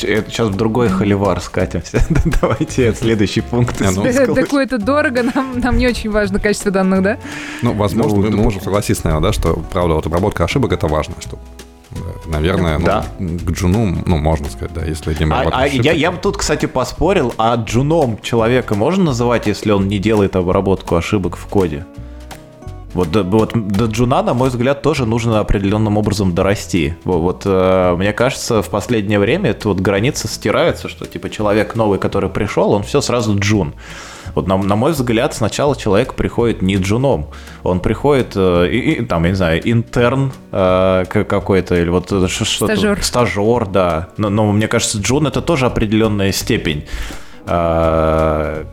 [0.00, 2.02] Сейчас в другой холивар скатимся.
[2.40, 3.78] Давайте следующий пункт.
[3.78, 7.18] Такое это дорого, нам, нам не очень важно качество данных, да?
[7.62, 10.86] Ну, возможно, ну, мы, мы можем согласиться, наверное, да, что, правда, вот обработка ошибок это
[10.86, 11.38] важно, что
[12.26, 13.04] Наверное, ну, да.
[13.18, 16.66] к джуну, ну, можно сказать, да, если не а, а я, я бы тут, кстати,
[16.66, 21.84] поспорил, а джуном человека можно называть, если он не делает обработку ошибок в коде?
[22.92, 26.96] Вот, вот до Джуна, на мой взгляд, тоже нужно определенным образом дорасти.
[27.04, 31.98] Вот, э, мне кажется, в последнее время эта вот граница стирается, что типа человек новый,
[31.98, 33.74] который пришел, он все сразу Джун.
[34.34, 37.28] Вот на, на мой взгляд, сначала человек приходит не джуном,
[37.62, 42.74] он приходит, э, и, и, там, я не знаю, интерн э, какой-то, или вот что-то...
[42.74, 43.02] Стажер.
[43.02, 44.08] Стажер, да.
[44.16, 46.86] Но, но мне кажется, джун это тоже определенная степень.
[47.46, 48.64] Э,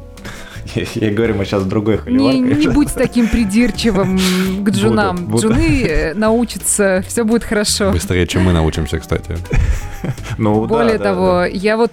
[0.96, 2.34] я говорю, мы сейчас в другой холивар.
[2.34, 4.20] Не, не будь таким придирчивым
[4.64, 5.18] к джунам.
[5.18, 5.48] Буду, буду.
[5.48, 7.92] Джуны э, научатся, все будет хорошо.
[7.92, 9.38] Быстрее, чем мы научимся, кстати.
[10.38, 11.46] Ну, Более да, того, да, да.
[11.48, 11.92] я вот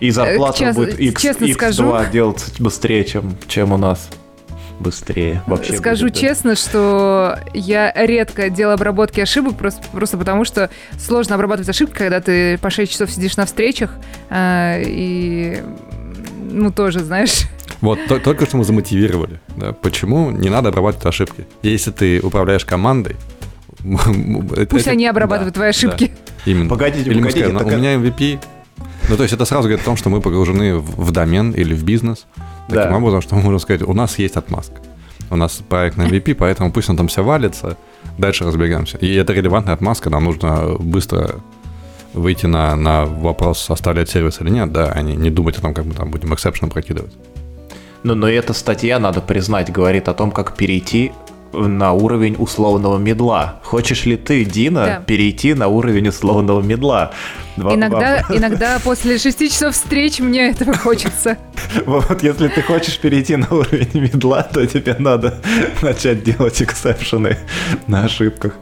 [0.00, 4.08] и э, зарплата Час, будет X, честно X2 скажу, делать быстрее, чем, чем у нас.
[4.78, 5.42] Быстрее.
[5.46, 11.34] Вообще Скажу будет, честно, что я редко делаю обработки ошибок, просто, просто потому что сложно
[11.34, 13.94] обрабатывать ошибки, когда ты по 6 часов сидишь на встречах,
[14.30, 15.62] э, и
[16.50, 17.42] ну тоже, знаешь,
[17.80, 19.40] вот, только что мы замотивировали.
[19.56, 21.46] Да, почему не надо обрабатывать ошибки?
[21.62, 23.16] Если ты управляешь командой,
[24.68, 26.12] Пусть это, они обрабатывают да, твои ошибки.
[26.14, 26.68] Да, именно.
[26.68, 27.40] Погодите, или погодите.
[27.40, 27.66] Скажем, так...
[27.66, 28.38] У меня MVP.
[29.08, 31.74] Ну, то есть это сразу говорит о том, что мы погружены в, в домен или
[31.74, 32.26] в бизнес.
[32.68, 32.96] Таким да.
[32.96, 34.80] образом, что мы можем сказать, у нас есть отмазка.
[35.30, 37.76] У нас проект на MVP, поэтому пусть он там все валится,
[38.18, 38.98] дальше разбегаемся.
[38.98, 41.36] И это релевантная отмазка, нам нужно быстро
[42.14, 45.72] выйти на, на вопрос, оставлять сервис или нет, да, а не, не думать о том,
[45.72, 47.12] как мы там будем эксепшн прокидывать.
[48.02, 51.12] Но, но эта статья, надо признать, говорит о том, как перейти
[51.52, 53.60] на уровень условного медла.
[53.62, 55.02] Хочешь ли ты, Дина, да.
[55.06, 57.12] перейти на уровень условного медла?
[57.56, 61.36] Иногда, иногда после шести часов встреч мне этого хочется.
[61.84, 65.40] Вот если ты хочешь перейти на уровень медла, то тебе надо
[65.82, 67.36] начать делать эксепшены
[67.86, 68.54] на ошибках.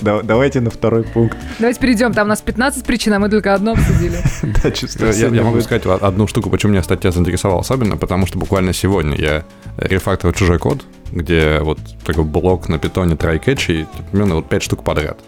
[0.00, 1.36] Давайте на второй пункт.
[1.58, 2.12] Давайте перейдем.
[2.12, 4.16] Там у нас 15 причин, а мы только одну обсудили.
[4.62, 5.12] Да, чувствую.
[5.12, 9.44] Я могу сказать одну штуку, почему меня статья заинтересовала особенно, потому что буквально сегодня я
[9.76, 10.82] рефакторил чужой код,
[11.12, 15.18] где вот такой блок на питоне catch и примерно вот 5 штук подряд.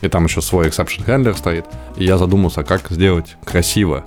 [0.00, 1.66] И там еще свой exception handler стоит.
[1.96, 4.04] И я задумался, как сделать красиво.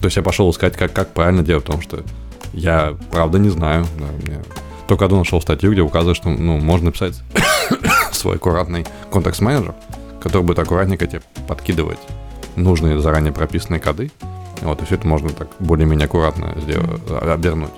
[0.00, 2.02] То есть я пошел искать, как, как правильно делать, потому что
[2.52, 3.86] я, правда, не знаю.
[3.98, 4.42] Да, мне...
[4.86, 7.20] Только одну нашел статью, где указывает, что ну, можно написать
[8.12, 9.74] свой аккуратный контекст-менеджер,
[10.20, 11.98] который будет аккуратненько тебе подкидывать
[12.56, 14.10] нужные заранее прописанные коды.
[14.60, 17.72] Вот, и все это можно так более-менее аккуратно сделать, обернуть.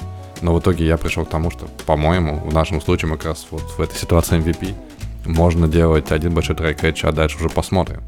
[0.46, 3.48] Но в итоге я пришел к тому, что, по-моему, в нашем случае мы как раз
[3.50, 4.76] вот в этой ситуации MVP
[5.24, 8.00] можно делать один большой трек а дальше уже посмотрим.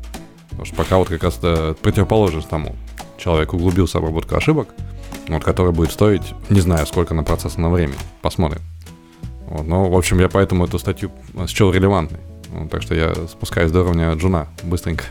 [0.50, 2.76] Потому что пока вот как раз это противоположность тому.
[3.16, 4.68] Человек углубился в обработку ошибок,
[5.26, 7.94] вот, который будет стоить, не знаю, сколько на процесс на время.
[8.22, 8.60] Посмотрим.
[9.48, 11.10] Вот, ну, в общем, я поэтому эту статью
[11.48, 12.20] счел релевантной.
[12.50, 15.06] Вот, так что я спускаюсь до уровня джуна быстренько.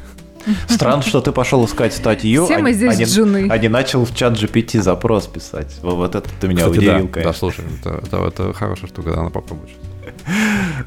[0.68, 3.48] Странно, что ты пошел искать статью, Все мы здесь а, не, джуны.
[3.50, 5.76] а не начал в чат GPT запрос писать.
[5.82, 7.24] Вот, это ты меня Кстати, удивил, да, конечно.
[7.24, 9.72] да, слушай, это, это, это хорошая штука, да, надо попробовать.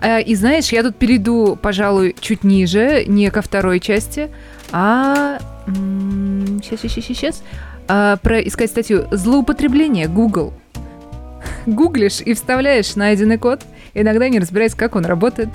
[0.00, 4.30] А, И знаешь, я тут перейду, пожалуй, чуть ниже, не ко второй части,
[4.72, 5.38] а...
[6.62, 7.42] Сейчас, сейчас, сейчас, сейчас.
[8.22, 10.52] Про искать статью «Злоупотребление Google».
[11.66, 13.60] Гуглишь и вставляешь найденный код,
[13.94, 15.48] иногда не разбираясь, как он работает.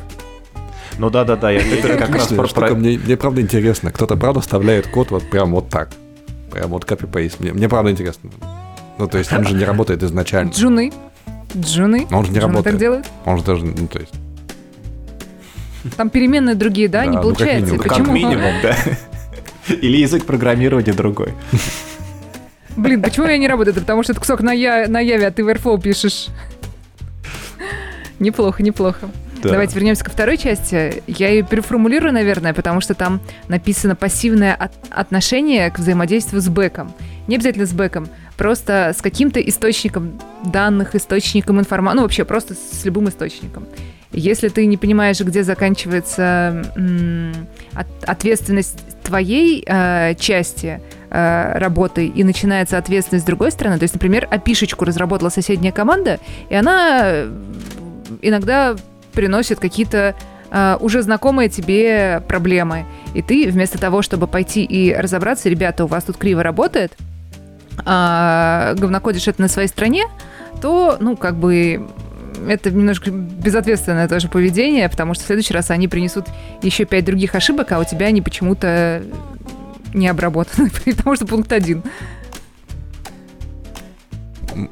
[0.97, 4.39] Ну да-да-да, я, я как раз про, штука, про- Мне, мне правда интересно, кто-то правда
[4.39, 5.89] вставляет код вот прям вот так.
[6.51, 7.39] Прям вот копипейст.
[7.41, 8.29] Мне, мне правда интересно.
[8.97, 10.51] Ну, то есть он же не работает изначально.
[10.51, 10.93] Джуны.
[11.55, 12.07] Джуны.
[12.09, 12.73] Но он же не Джуны работает.
[12.75, 13.05] так делают.
[13.25, 14.13] Он же даже, ну, то есть...
[15.97, 17.61] Там переменные другие, да, Да, не ну, как получается.
[17.65, 17.79] минимум.
[17.79, 18.11] как Почему?
[18.13, 18.75] минимум, да.
[19.75, 21.33] Или язык программирования другой.
[22.77, 23.77] Блин, почему я не работает?
[23.79, 26.27] Потому что это кусок на, я, на Яве, а ты в Airflow пишешь.
[28.19, 29.09] Неплохо, неплохо.
[29.45, 29.51] Да.
[29.51, 31.03] Давайте вернемся ко второй части.
[31.07, 36.93] Я ее переформулирую, наверное, потому что там написано пассивное от- отношение к взаимодействию с бэком.
[37.27, 42.85] Не обязательно с бэком, просто с каким-то источником данных, источником информации, ну вообще просто с
[42.85, 43.65] любым источником.
[44.11, 46.63] Если ты не понимаешь, где заканчивается
[48.05, 54.27] ответственность твоей э, части э, работы и начинается ответственность с другой стороны, то есть, например,
[54.31, 56.19] опишечку разработала соседняя команда,
[56.49, 57.29] и она э,
[58.21, 58.75] иногда
[59.15, 60.15] приносит какие-то
[60.51, 62.85] э, уже знакомые тебе проблемы.
[63.13, 66.93] И ты вместо того, чтобы пойти и разобраться, ребята, у вас тут криво работает,
[67.85, 70.05] а, говнокодишь это на своей стране,
[70.61, 71.87] то, ну, как бы
[72.47, 76.25] это немножко безответственное тоже поведение, потому что в следующий раз они принесут
[76.61, 79.03] еще пять других ошибок, а у тебя они почему-то
[79.93, 81.83] не обработаны, потому что пункт один.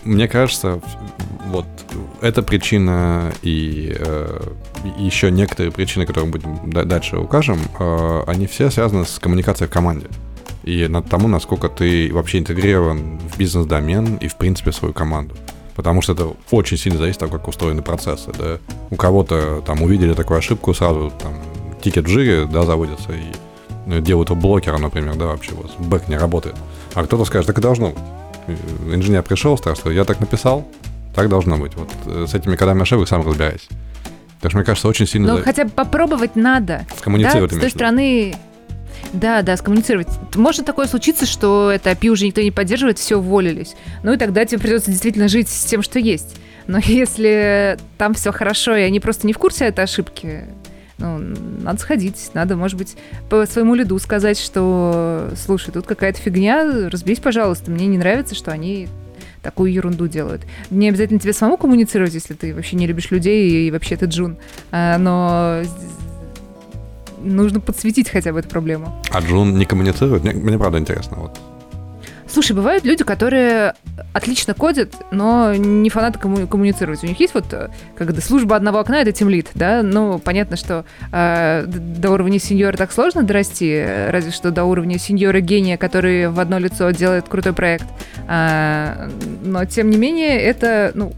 [0.03, 0.81] Мне кажется,
[1.45, 1.65] вот
[2.21, 4.41] эта причина и э,
[4.97, 9.67] еще некоторые причины, которые мы будем да- дальше укажем, э, они все связаны с коммуникацией
[9.67, 10.07] в команде.
[10.63, 15.35] И над тому, насколько ты вообще интегрирован в бизнес-домен и, в принципе, в свою команду.
[15.75, 18.31] Потому что это очень сильно зависит от того, как устроены процессы.
[18.37, 18.59] Да?
[18.89, 21.33] У кого-то там увидели такую ошибку, сразу там
[21.81, 23.33] тикет в жире, да, заводится и
[23.85, 26.55] ну, делают его блокером, например, да, вообще вот бэк не работает.
[26.93, 28.03] А кто-то скажет, так и должно быть.
[28.47, 28.55] Э,
[28.93, 30.67] Инженер пришел, сказал, что я так написал,
[31.15, 31.73] так должно быть.
[31.75, 33.67] Вот э, с этими кодами ошибок сам разбирайся.
[34.41, 36.85] Так что, мне кажется, очень сильно Но за- хотя бы попробовать надо.
[36.97, 38.35] скоммуницировать да, с той стороны...
[39.13, 40.07] Да, да, скоммуницировать.
[40.35, 43.75] Может такое случиться, что это API уже никто не поддерживает, все уволились.
[44.01, 46.35] Ну и тогда тебе придется действительно жить с тем, что есть.
[46.67, 50.45] Но если там все хорошо, и они просто не в курсе этой ошибки,
[51.03, 51.19] ну,
[51.61, 52.95] надо сходить, надо, может быть,
[53.29, 58.51] по своему лиду сказать, что, слушай, тут какая-то фигня, разберись, пожалуйста, мне не нравится, что
[58.51, 58.87] они
[59.41, 60.43] такую ерунду делают.
[60.69, 64.37] Не обязательно тебе самому коммуницировать, если ты вообще не любишь людей и вообще ты джун,
[64.71, 65.63] А, но
[67.19, 69.01] нужно подсветить хотя бы эту проблему.
[69.11, 70.23] А Джун не коммуницирует?
[70.23, 71.17] Мне, мне правда интересно.
[71.17, 71.37] Вот.
[72.33, 73.75] Слушай, бывают люди, которые
[74.11, 77.03] отлично кодят, но не фанаты комму- коммуницировать.
[77.03, 79.83] У них есть вот э, как служба одного окна, это тимлит, да?
[79.83, 85.77] Ну, понятно, что э, до уровня сеньора так сложно дорасти, разве что до уровня сеньора-гения,
[85.77, 87.85] который в одно лицо делает крутой проект.
[88.27, 89.11] А,
[89.43, 91.13] но, тем не менее, это, ну,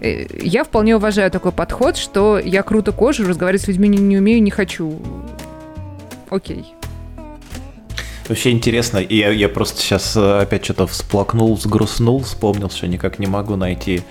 [0.00, 4.18] э, я вполне уважаю такой подход, что я круто кожу, разговаривать с людьми не, не
[4.18, 5.00] умею, не хочу.
[6.28, 6.75] Окей.
[8.28, 13.26] Вообще интересно, и я, я просто сейчас опять что-то всплакнул, взгрустнул, вспомнил, что никак не
[13.26, 14.02] могу найти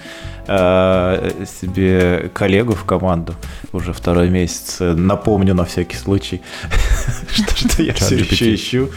[0.47, 3.35] э, себе коллегу в команду
[3.73, 4.77] уже второй месяц.
[4.79, 6.41] Напомню на всякий случай,
[7.55, 8.89] что, я все еще ищу.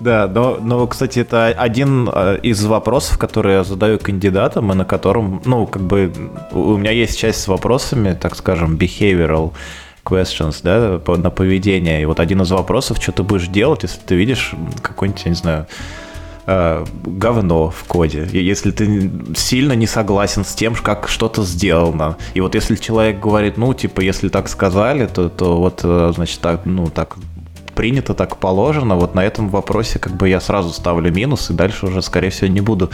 [0.00, 4.84] Да, но, но, кстати, это один э, из вопросов, которые я задаю кандидатам, и на
[4.84, 6.12] котором, ну, как бы,
[6.52, 9.52] у меня есть часть с вопросами, так скажем, behavioral,
[10.04, 12.02] questions, да, по- на поведение.
[12.02, 15.36] И вот один из вопросов, что ты будешь делать, если ты видишь какой-нибудь, я не
[15.36, 15.66] знаю,
[16.46, 18.28] э, говно в коде.
[18.32, 22.16] Если ты сильно не согласен с тем, как что-то сделано.
[22.34, 26.40] И вот если человек говорит, ну, типа, если так сказали, то, то вот, э, значит,
[26.40, 27.16] так, ну, так
[27.82, 31.86] принято, так положено, вот на этом вопросе как бы я сразу ставлю минус, и дальше
[31.86, 32.90] уже, скорее всего, не буду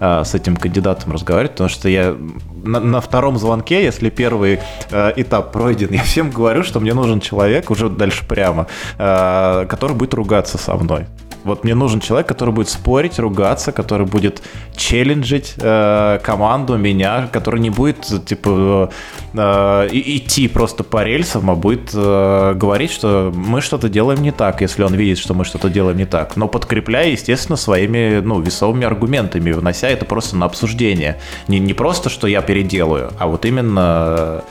[0.00, 2.16] э, с этим кандидатом разговаривать, потому что я
[2.64, 4.58] на, на втором звонке, если первый
[4.90, 8.66] э, этап пройден, я всем говорю, что мне нужен человек, уже дальше прямо,
[8.98, 11.06] э, который будет ругаться со мной.
[11.44, 14.42] Вот мне нужен человек, который будет спорить, ругаться, который будет
[14.76, 18.90] челленджить э, команду, меня, который не будет, типа,
[19.34, 24.60] э, идти просто по рельсам, а будет э, говорить, что мы что-то делаем не так,
[24.60, 26.36] если он видит, что мы что-то делаем не так.
[26.36, 31.18] Но подкрепляя, естественно, своими, ну, весовыми аргументами, вынося это просто на обсуждение.
[31.48, 34.44] Не, не просто, что я переделаю, а вот именно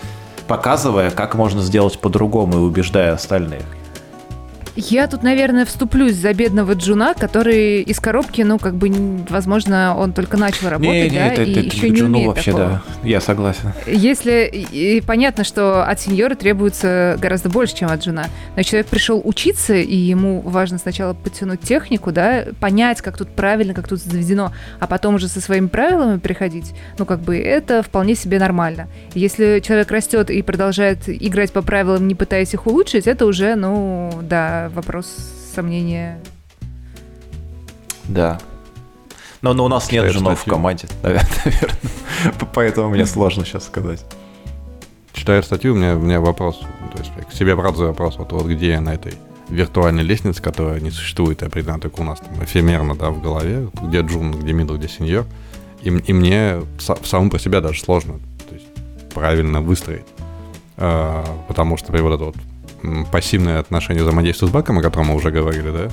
[0.48, 3.64] показывая, как можно сделать по-другому и убеждая остальных.
[4.76, 8.90] Я тут, наверное, вступлюсь за бедного Джуна, который из коробки, ну, как бы,
[9.30, 12.52] возможно, он только начал работать, не, не, да, это, и это, еще не умеет вообще,
[12.52, 12.84] такого.
[13.04, 13.74] да, я согласен.
[13.86, 19.22] Если, и понятно, что от сеньора требуется гораздо больше, чем от Джуна, но человек пришел
[19.24, 24.54] учиться, и ему важно сначала подтянуть технику, да, понять, как тут правильно, как тут заведено,
[24.80, 28.88] а потом уже со своими правилами приходить, ну, как бы, это вполне себе нормально.
[29.16, 34.12] Если человек растет и продолжает играть по правилам, не пытаясь их улучшить, это уже, ну,
[34.22, 35.08] да, вопрос
[35.54, 36.20] сомнения.
[38.06, 38.40] Да.
[39.42, 40.54] Но, но у нас Читаю нет женов статью.
[40.54, 41.70] в команде, наверное.
[42.54, 44.06] Поэтому мне сложно сейчас сказать.
[45.14, 46.60] Читаю статью, у меня, у меня вопрос.
[46.94, 48.18] То есть к себе, правда, вопрос.
[48.18, 49.14] Вот, вот где я на этой
[49.50, 54.02] виртуальной лестнице, которая не существует, определенно только у нас там эфемерно, да, в голове, где
[54.02, 55.26] джун, где мидл, где сеньор.
[55.82, 58.68] И, и мне в самом по себе даже сложно то есть,
[59.14, 60.06] правильно выстроить.
[60.78, 62.36] А, потому что при вот это вот
[63.12, 65.90] пассивное отношение взаимодействия с бэком, о котором мы уже говорили, да?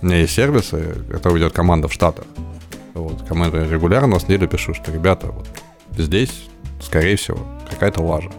[0.00, 2.24] У меня есть сервисы, которые ведет команда в Штатах.
[2.94, 5.46] Вот, команда регулярно с неделю пишу, что, ребята, вот
[5.96, 6.48] здесь,
[6.80, 7.38] скорее всего,
[7.70, 8.30] какая-то лажа.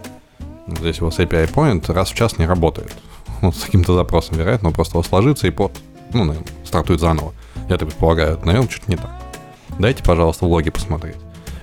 [0.68, 2.92] Здесь у вас API point раз в час не работает.
[3.42, 5.74] Вот с каким-то запросом, вероятно, он просто сложится и под,
[6.14, 7.34] ну, наверное, стартует заново.
[7.70, 9.12] Я так предполагаю, наверное, что-то не так.
[9.80, 11.18] Дайте, пожалуйста, в логи посмотреть.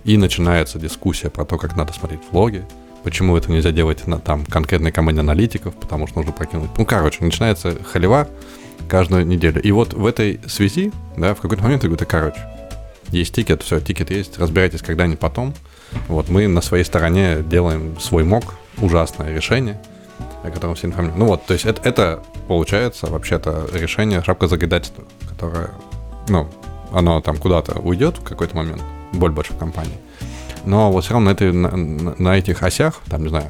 [0.04, 2.64] И начинается дискуссия про то, как надо смотреть в логи,
[3.02, 6.70] Почему это нельзя делать на там конкретной команде аналитиков, потому что нужно прокинуть.
[6.76, 8.28] Ну, короче, начинается холивар
[8.88, 9.62] каждую неделю.
[9.62, 12.40] И вот в этой связи, да, в какой-то момент я говорю, короче,
[13.08, 15.54] есть тикет, все, тикет есть, разбирайтесь когда-нибудь потом.
[16.08, 19.80] Вот мы на своей стороне делаем свой мок, ужасное решение,
[20.42, 21.18] о котором все информируем.
[21.18, 25.70] Ну вот, то есть это, это получается вообще-то решение шапка загадательства, которое,
[26.28, 26.48] ну,
[26.92, 28.82] оно там куда-то уйдет в какой-то момент,
[29.12, 29.98] боль больше в компании
[30.64, 33.46] но вот все равно на, этой, на, на этих осях, там, не знаю,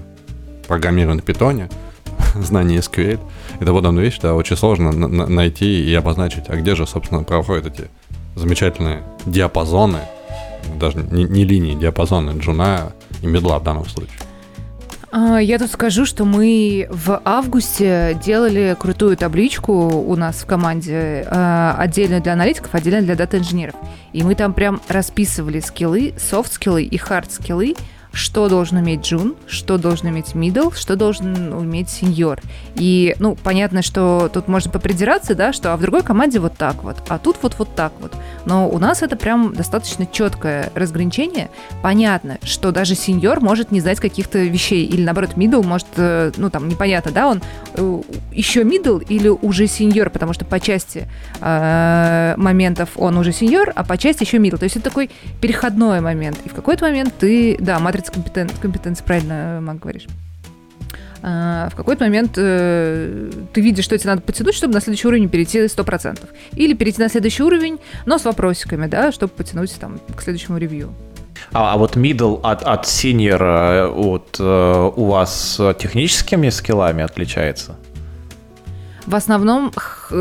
[0.68, 1.68] программирование на питоне,
[2.34, 3.18] знание SQL,
[3.60, 7.22] это вот одна вещь, да, очень сложно на- найти и обозначить, а где же, собственно,
[7.22, 7.88] проходят эти
[8.36, 10.00] замечательные диапазоны,
[10.78, 12.92] даже не, не линии, диапазоны джуна
[13.22, 14.18] и мидла в данном случае.
[15.12, 21.26] А, я тут скажу, что мы в августе делали крутую табличку у нас в команде,
[21.28, 23.74] а, отдельно для аналитиков, отдельно для дата-инженеров.
[24.12, 27.76] И мы там прям расписывали скиллы, софт-скиллы и хард-скиллы,
[28.12, 32.40] что должен уметь джун, что должен уметь middle, что должен уметь сеньор.
[32.74, 36.82] И, ну, понятно, что тут можно попридираться, да, что а в другой команде вот так
[36.82, 38.12] вот, а тут вот вот так вот.
[38.44, 41.50] Но у нас это прям достаточно четкое разграничение.
[41.82, 46.50] Понятно, что даже сеньор может не знать каких-то вещей, или наоборот, middle может, э, ну,
[46.50, 47.42] там, непонятно, да, он
[47.74, 51.08] э, еще middle или уже сеньор, потому что по части
[51.40, 54.58] э, моментов он уже сеньор, а по части еще middle.
[54.58, 55.10] То есть это такой
[55.40, 56.38] переходной момент.
[56.44, 58.48] И в какой-то момент ты, да, матрица матрица компетен...
[58.60, 60.06] компетенции, правильно, э, Мак, говоришь.
[61.22, 65.28] А, в какой-то момент э, ты видишь, что тебе надо потянуть, чтобы на следующий уровень
[65.28, 66.18] перейти 100%.
[66.52, 70.94] Или перейти на следующий уровень, но с вопросиками, да, чтобы потянуть там к следующему ревью.
[71.52, 77.76] А, а вот middle от, от senior э, от, э, у вас техническими скиллами отличается?
[79.06, 79.72] В основном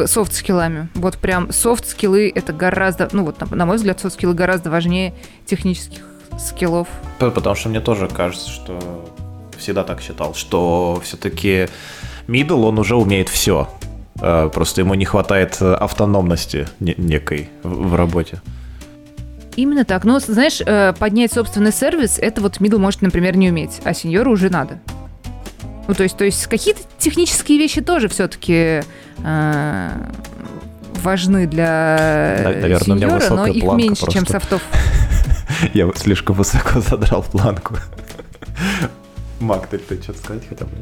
[0.06, 0.90] софт-скиллами.
[0.96, 5.14] Вот прям софт-скиллы это гораздо, ну вот на мой взгляд, софт-скиллы гораздо важнее
[5.46, 6.88] технических скиллов.
[7.20, 8.80] Потому что мне тоже кажется, что
[9.58, 11.68] всегда так считал, что все-таки
[12.28, 13.70] мидл, он уже умеет все.
[14.22, 18.42] Э, просто ему не хватает автономности некой в работе.
[19.56, 20.06] Именно так.
[20.06, 24.32] Но, знаешь, э, поднять собственный сервис, это вот мидл может, например, не уметь, а сеньору
[24.32, 24.80] уже надо.
[25.88, 28.84] Ну, то есть, то есть какие-то технические вещи тоже все-таки
[29.24, 29.90] э,
[31.02, 34.12] важны для Наверное, сеньора, но их меньше, просто.
[34.12, 34.62] чем софтов.
[35.74, 37.76] Я слишком высоко задрал планку.
[39.40, 40.74] Мак, ты, ты что-то сказать хотел бы?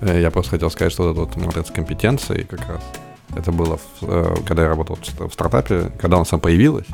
[0.00, 2.82] Э, я просто хотел сказать, что вот матрица компетенции как раз.
[3.36, 6.86] Это было, э, когда я работал в стартапе, когда он сам появилась.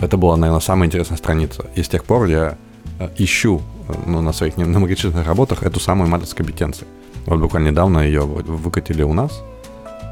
[0.00, 1.66] Это была, наверное, самая интересная страница.
[1.74, 2.56] И с тех пор я
[2.98, 3.62] э, ищу
[4.06, 6.86] ну, на своих на многочисленных работах эту самую матрицу компетенции.
[7.26, 9.42] Вот буквально недавно ее выкатили у нас.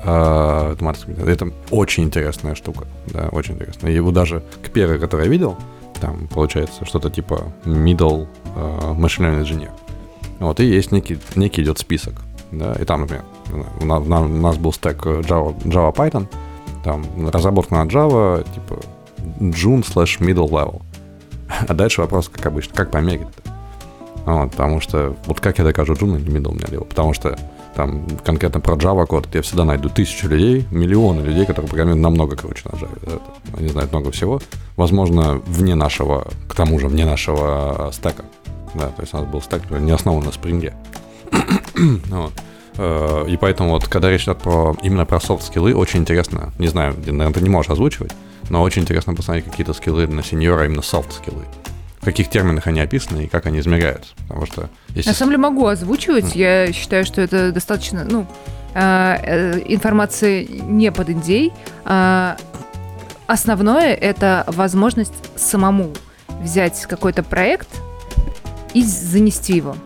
[0.03, 4.01] Это очень интересная штука, да, очень интересная.
[4.01, 5.59] Вот даже к первой, которую я видел,
[6.01, 9.71] там получается что-то типа middle uh, machine engineer.
[10.39, 12.15] Вот, и есть некий, некий идет список,
[12.51, 13.25] да, и там, например,
[13.81, 16.27] у нас, у нас был стек Java, Java Python,
[16.83, 18.81] там разработка на Java, типа
[19.41, 20.83] June slash middle level.
[21.69, 23.51] А дальше вопрос, как обычно, как померить-то?
[24.25, 26.85] Вот, потому что, вот как я докажу June или middle мне дело?
[26.85, 27.39] Потому что
[27.75, 32.37] там конкретно про Java код я всегда найду тысячу людей, миллионы людей, которые программируют намного
[32.37, 33.23] круче на Java.
[33.57, 34.41] Они знают много всего.
[34.77, 38.25] Возможно, вне нашего, к тому же, вне нашего стека.
[38.75, 40.75] Да, то есть у нас был стек, не основан на спринге.
[42.11, 42.33] вот.
[42.77, 46.95] Э, и поэтому вот, когда речь идет про, именно про софт-скиллы, очень интересно, не знаю,
[46.97, 48.13] наверное, ты не можешь озвучивать,
[48.49, 51.45] но очень интересно посмотреть какие-то скиллы на сеньора, именно софт-скиллы.
[52.01, 54.15] В каких терминах они описаны и как они измеряются.
[54.29, 54.71] Потому что...
[54.95, 55.11] Если...
[55.11, 56.35] На самом деле могу озвучивать.
[56.35, 58.27] Я считаю, что это достаточно, ну,
[58.75, 61.53] э, э, информации не под индей.
[63.27, 65.93] Основное— это возможность самому
[66.43, 67.69] взять какой-то проект
[68.75, 69.77] и занести его.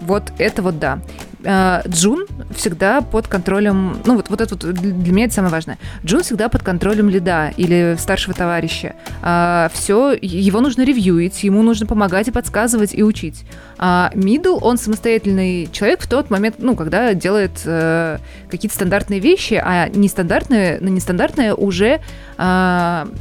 [0.00, 0.98] Вот это вот да.
[1.44, 5.78] Э, Джун всегда под контролем, ну вот, вот это вот для меня это самое важное.
[6.04, 8.94] Джун всегда под контролем лида или старшего товарища.
[9.22, 13.44] А, все, его нужно ревьюить, ему нужно помогать и подсказывать и учить.
[13.76, 18.18] А Мидл, он самостоятельный человек в тот момент, ну, когда делает э,
[18.50, 22.00] какие-то стандартные вещи, а нестандартные, на нестандартное уже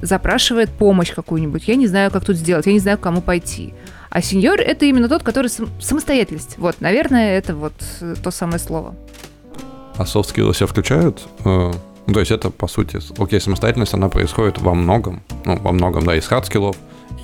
[0.02, 1.68] запрашивает помощь какую-нибудь.
[1.68, 3.76] Я не знаю, как тут сделать, я не знаю, к кому пойти.
[4.14, 6.60] А сеньор— это именно тот, который сам, самостоятельность.
[6.60, 8.94] Вот, наверное, это вот э, то самое слово.
[9.98, 11.24] А skills все включают?
[11.44, 11.72] Э,
[12.06, 16.06] ну, то есть это, по сути, окей, самостоятельность, она происходит во многом, ну, во многом,
[16.06, 16.76] да, из hard скиллов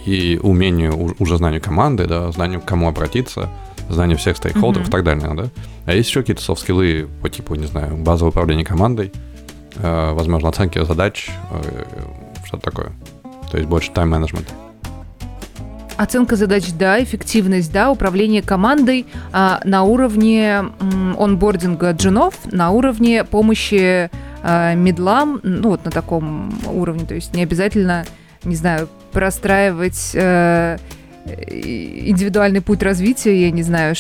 [0.08, 3.52] и умению, уже знанию команды, да, знанию, к кому обратиться,
[3.88, 4.90] знанию всех стейкхолдеров mm-hmm.
[4.90, 5.50] и так далее, да.
[5.86, 9.12] А есть еще какие-то soft скиллы по типу, не знаю, базового управления командой,
[9.76, 11.84] э, возможно, оценки задач, э,
[12.46, 12.92] что-то такое.
[13.52, 14.54] То есть больше тайм-менеджмента.
[16.00, 23.26] Оценка задач, да, эффективность, да, управление командой а, на уровне м, онбординга джунов, на уровне
[23.26, 24.10] помощи
[24.42, 28.06] а, медлам, ну вот на таком уровне, то есть не обязательно,
[28.46, 30.78] не знаю, простраивать а,
[31.26, 33.94] индивидуальный путь развития, я не знаю,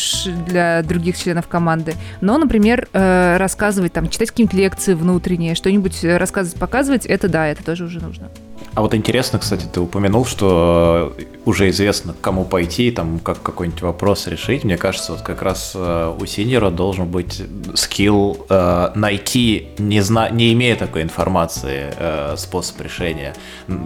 [0.47, 1.95] для других членов команды.
[2.21, 7.61] Но, например, э, рассказывать, там, читать какие-нибудь лекции внутренние, что-нибудь рассказывать, показывать, это да, это
[7.61, 8.29] тоже уже нужно.
[8.75, 11.15] А вот интересно, кстати, ты упомянул, что
[11.45, 14.63] уже известно, к кому пойти, там, как какой-нибудь вопрос решить.
[14.63, 17.41] Мне кажется, вот как раз э, у синьора должен быть
[17.73, 23.33] скилл э, найти, не, зна не имея такой информации, э, способ решения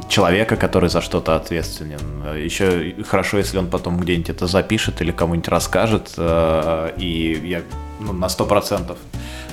[0.10, 2.00] человека, который за что-то ответственен.
[2.38, 7.62] Еще хорошо, если он потом где-нибудь это запишет или кому-нибудь расскажет, э, и я
[8.06, 8.98] ну, на сто процентов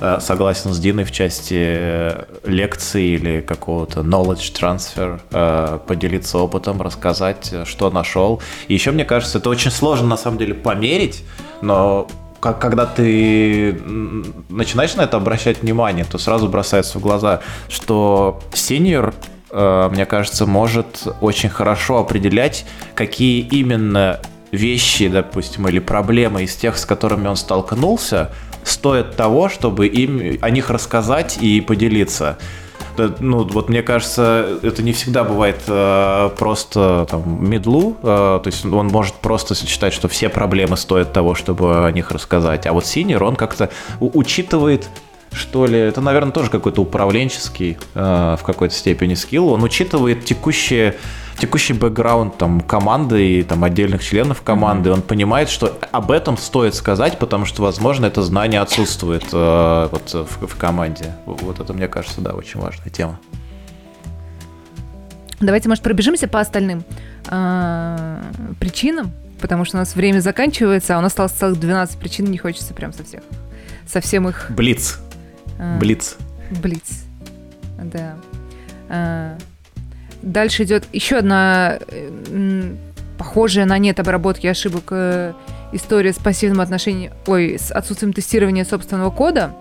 [0.01, 6.81] Э, согласен с Диной в части э, лекции или какого-то knowledge transfer, э, поделиться опытом,
[6.81, 8.41] рассказать, что нашел.
[8.69, 11.23] И еще, мне кажется, это очень сложно на самом деле померить,
[11.61, 12.09] но
[12.41, 13.79] как, когда ты
[14.49, 19.15] начинаешь на это обращать внимание, то сразу бросается в глаза, что сеньор
[19.53, 22.65] мне кажется, может очень хорошо определять,
[22.95, 24.21] какие именно
[24.53, 28.31] вещи, допустим, или проблемы из тех, с которыми он столкнулся,
[28.65, 32.39] стоят того, чтобы им о них рассказать и поделиться.
[33.21, 38.65] Ну, вот мне кажется, это не всегда бывает э, просто там медлу, э, то есть
[38.67, 42.67] он может просто считать, что все проблемы стоят того, чтобы о них рассказать.
[42.67, 43.71] А вот синер, он как-то
[44.01, 44.89] учитывает
[45.33, 49.49] что ли, это, наверное, тоже какой-то управленческий э, в какой-то степени скилл.
[49.49, 50.97] Он учитывает текущие
[51.41, 54.95] текущий бэкграунд там команды и там отдельных членов команды, mm-hmm.
[54.95, 60.13] он понимает, что об этом стоит сказать, потому что, возможно, это знание отсутствует э, вот
[60.13, 61.17] в, в команде.
[61.25, 63.19] Вот это, мне кажется, да, очень важная тема.
[65.41, 66.85] Давайте, может, пробежимся по остальным
[67.31, 68.23] э,
[68.59, 72.37] причинам, потому что у нас время заканчивается, а у нас осталось целых 12 причин, не
[72.37, 73.23] хочется прям со всех.
[73.87, 74.51] Со всем их...
[74.51, 75.01] Блиц.
[75.61, 76.17] А, Блиц.
[76.63, 77.05] Блиц.
[77.79, 78.17] Да.
[78.89, 79.37] А,
[80.23, 81.79] Дальше идет еще одна
[83.19, 85.35] похожая на нет обработки ошибок э,
[85.73, 89.55] история с пассивным отношением, ой, с отсутствием тестирования собственного кода.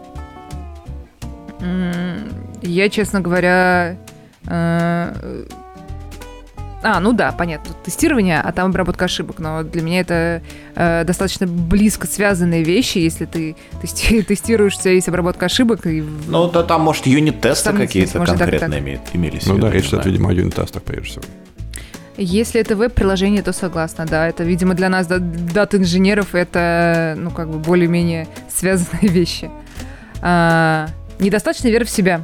[2.62, 3.98] Я, честно говоря,
[4.48, 5.46] э,
[6.82, 7.74] а, ну да, понятно.
[7.74, 9.40] Тут тестирование, а там обработка ошибок.
[9.40, 10.42] Но для меня это
[10.76, 15.86] э, достаточно близко связанные вещи, если ты тести- тестируешь, у тебя есть обработка ошибок.
[15.86, 16.04] И...
[16.28, 19.16] Ну, то там, может, юнит-тесты какие-то конкретные так.
[19.16, 19.46] имелись.
[19.46, 21.24] Ну да, речь идет, видимо, о юнит-тестах, прежде всего.
[22.16, 24.28] Если это веб-приложение, то согласна, да.
[24.28, 29.50] Это, видимо, для нас, дат-инженеров, это, ну, как бы более-менее связанные вещи.
[30.22, 30.88] А,
[31.20, 32.24] недостаточно веры в себя.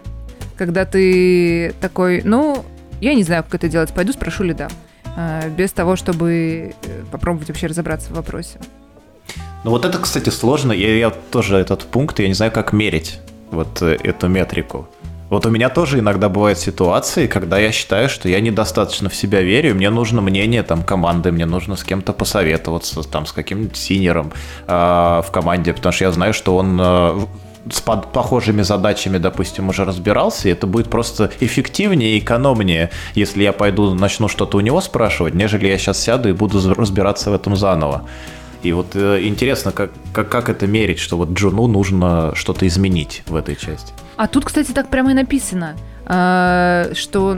[0.57, 2.65] Когда ты такой, ну,
[3.01, 3.93] я не знаю, как это делать.
[3.93, 4.69] Пойду спрошу Лида.
[5.15, 8.59] А, без того, чтобы э, попробовать вообще разобраться в вопросе.
[9.63, 10.72] Ну вот это, кстати, сложно.
[10.72, 13.19] Я, я тоже этот пункт, я не знаю, как мерить
[13.51, 14.88] вот э, эту метрику.
[15.30, 19.41] Вот у меня тоже иногда бывают ситуации, когда я считаю, что я недостаточно в себя
[19.41, 24.31] верю, мне нужно мнение там команды, мне нужно с кем-то посоветоваться, там с каким-нибудь синером
[24.67, 27.26] э, в команде, потому что я знаю, что он э,
[27.71, 33.43] с под, похожими задачами, допустим, уже разбирался, и это будет просто эффективнее и экономнее, если
[33.43, 37.33] я пойду начну что-то у него спрашивать, нежели я сейчас сяду и буду разбираться в
[37.33, 38.05] этом заново.
[38.63, 43.21] И вот э, интересно, как, как, как это мерить, что вот Джуну нужно что-то изменить
[43.27, 43.93] в этой части.
[44.17, 45.75] А тут, кстати, так прямо и написано,
[46.07, 47.37] э, что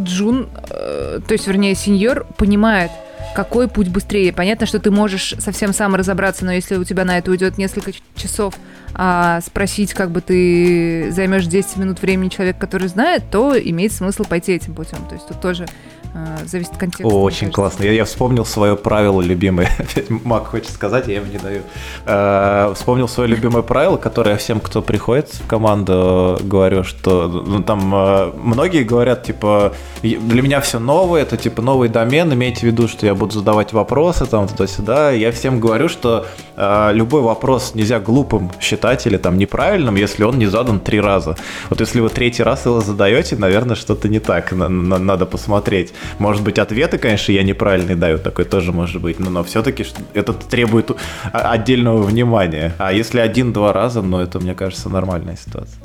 [0.00, 2.90] Джун, э, то есть, вернее, сеньор понимает,
[3.34, 4.32] какой путь быстрее.
[4.32, 7.92] Понятно, что ты можешь совсем сам разобраться, но если у тебя на это уйдет несколько
[8.16, 8.54] часов,
[8.94, 14.24] а спросить, как бы ты займешь 10 минут времени человека, который знает, то имеет смысл
[14.24, 14.98] пойти этим путем.
[15.08, 15.66] То есть тут тоже
[16.14, 17.06] э, зависит от контекста.
[17.08, 17.84] очень классно.
[17.84, 19.68] Я, я вспомнил свое правило любимое.
[19.78, 21.62] Опять Мак хочет сказать, я ему не даю.
[22.06, 27.92] Э, вспомнил свое любимое правило, которое всем, кто приходит в команду, говорю, что ну, там
[27.92, 32.86] э, многие говорят, типа, для меня все новое, это типа новый домен, имейте в виду,
[32.86, 35.10] что я буду задавать вопросы там туда-сюда.
[35.10, 36.26] Я всем говорю, что
[36.56, 41.36] э, любой вопрос нельзя глупым считать или там неправильным, если он не задан три раза.
[41.70, 45.92] Вот если вы третий раз его задаете, наверное, что-то не так, на, на, надо посмотреть.
[46.18, 50.32] Может быть, ответы, конечно, я неправильные даю, такое тоже может быть, но, но все-таки это
[50.32, 50.90] требует
[51.32, 52.74] отдельного внимания.
[52.78, 55.80] А если один-два раза, ну, это, мне кажется, нормальная ситуация.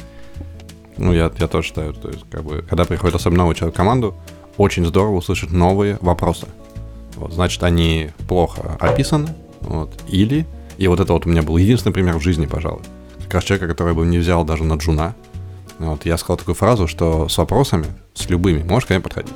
[0.97, 3.77] Ну, я, я тоже считаю, то есть, как бы, когда приходит особенно новый человек в
[3.77, 4.15] команду,
[4.57, 6.47] очень здорово услышать новые вопросы.
[7.15, 9.29] Вот, значит, они плохо описаны,
[9.61, 10.45] вот, или,
[10.79, 12.81] и вот это вот у меня был единственный пример в жизни, пожалуй,
[13.25, 15.13] как раз человека, который бы не взял даже на джуна,
[15.77, 19.33] вот, я сказал такую фразу, что с вопросами, с любыми, можешь ко мне подходить.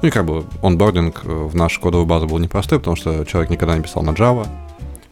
[0.00, 3.76] Ну и как бы онбординг в нашу кодовую базу был непростой, потому что человек никогда
[3.76, 4.48] не писал на Java,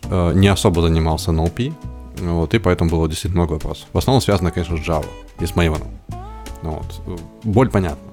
[0.05, 1.73] э, не особо занимался NLP,
[2.21, 3.87] вот, и поэтому было действительно много вопросов.
[3.93, 5.07] В основном связано, конечно, с Java
[5.39, 5.85] и с Maven.
[6.63, 6.87] Вот.
[7.43, 8.11] Боль понятна.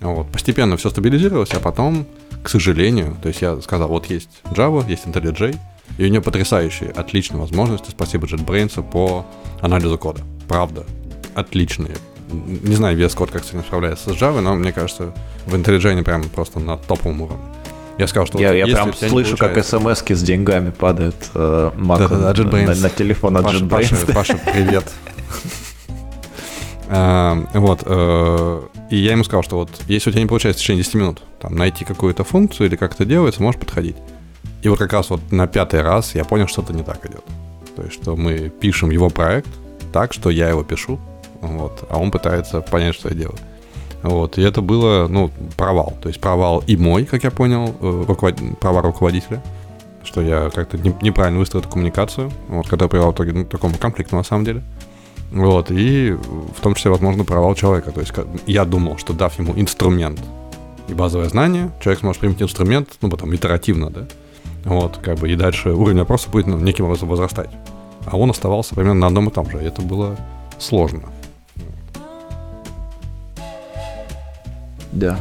[0.00, 0.26] Вот.
[0.28, 2.06] Постепенно все стабилизировалось, а потом,
[2.42, 5.58] к сожалению, то есть я сказал, вот есть Java, есть IntelliJ,
[5.98, 9.26] и у нее потрясающие, отличные возможности, спасибо JetBrains, по
[9.60, 10.22] анализу кода.
[10.48, 10.84] Правда,
[11.34, 11.96] отличные.
[12.30, 15.14] Не знаю, VS Code как с этим справляется с Java, но мне кажется,
[15.46, 17.44] в IntelliJ прям просто на топовом уровне.
[17.96, 21.98] Я сказал, что я, вот, я прям слышу, как смс с деньгами падают э, Mac
[21.98, 24.12] да, да, да, на, на телефон от Паша, JetBrains.
[24.12, 24.84] Паша, Паша, привет.
[26.86, 30.62] Uh, вот, uh, и я ему сказал, что вот если у тебя не получается в
[30.62, 33.96] течение 10 минут найти какую-то функцию или как это делается, можешь подходить.
[34.64, 37.22] И вот как раз вот на пятый раз я понял, что это не так идет.
[37.76, 39.48] То есть, что мы пишем его проект
[39.92, 40.98] так, что я его пишу,
[41.42, 43.36] вот, а он пытается понять, что я делаю.
[44.02, 45.92] Вот, и это было, ну, провал.
[46.02, 48.36] То есть провал и мой, как я понял, э, руковод...
[48.58, 49.42] провал руководителя,
[50.02, 53.76] что я как-то не, неправильно выстроил коммуникацию, вот, когда привел в итоге ну, к такому
[53.76, 54.62] конфликту на самом деле.
[55.30, 57.92] Вот, и в том числе, возможно, провал человека.
[57.92, 58.14] То есть
[58.46, 60.20] я думал, что дав ему инструмент
[60.88, 64.06] и базовое знание, человек сможет применить инструмент, ну, потом итеративно, да,
[64.64, 67.50] вот, как бы, и дальше уровень вопроса будет ну, неким образом возрастать.
[68.06, 70.16] А он оставался примерно на одном и том же, и это было
[70.58, 71.08] сложно.
[74.92, 75.18] Да.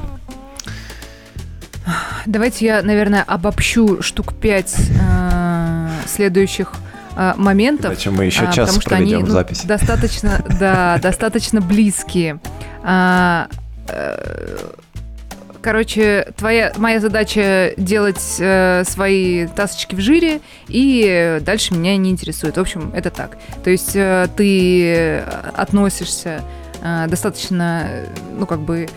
[2.26, 6.74] Давайте я, наверное, обобщу штук пять э, следующих
[7.18, 7.92] э, моментов.
[7.92, 9.64] Иначе мы еще час потому что они, ну, запись.
[9.66, 12.40] достаточно, да, достаточно близкие.
[12.82, 13.48] А,
[13.90, 14.58] э,
[15.64, 22.58] короче, твоя, моя задача делать э, свои тасочки в жире, и дальше меня не интересует.
[22.58, 23.38] В общем, это так.
[23.64, 25.20] То есть э, ты
[25.56, 26.42] относишься
[26.84, 27.90] э, достаточно,
[28.38, 28.88] ну, как бы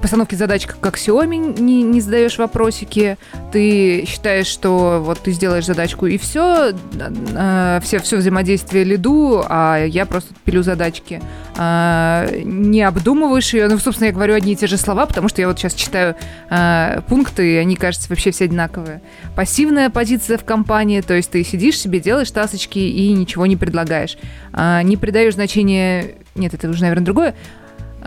[0.00, 3.18] постановки задач как аксиоме не, не задаешь вопросики,
[3.52, 9.84] ты считаешь, что вот ты сделаешь задачку и все, э, все, все взаимодействие лиду, а
[9.84, 11.20] я просто пилю задачки.
[11.56, 15.42] Э, не обдумываешь ее, ну, собственно, я говорю одни и те же слова, потому что
[15.42, 16.16] я вот сейчас читаю
[16.48, 19.02] э, пункты, и они, кажется, вообще все одинаковые.
[19.34, 24.16] Пассивная позиция в компании, то есть ты сидишь себе, делаешь тасочки и ничего не предлагаешь.
[24.54, 26.14] Э, не придаешь значения...
[26.34, 27.34] Нет, это уже, наверное, другое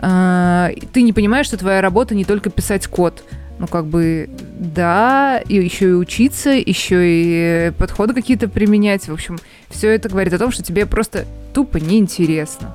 [0.00, 3.22] а, ты не понимаешь, что твоя работа не только писать код.
[3.58, 9.06] Ну, как бы, да, и еще и учиться, еще и подходы какие-то применять.
[9.06, 12.74] В общем, все это говорит о том, что тебе просто тупо неинтересно.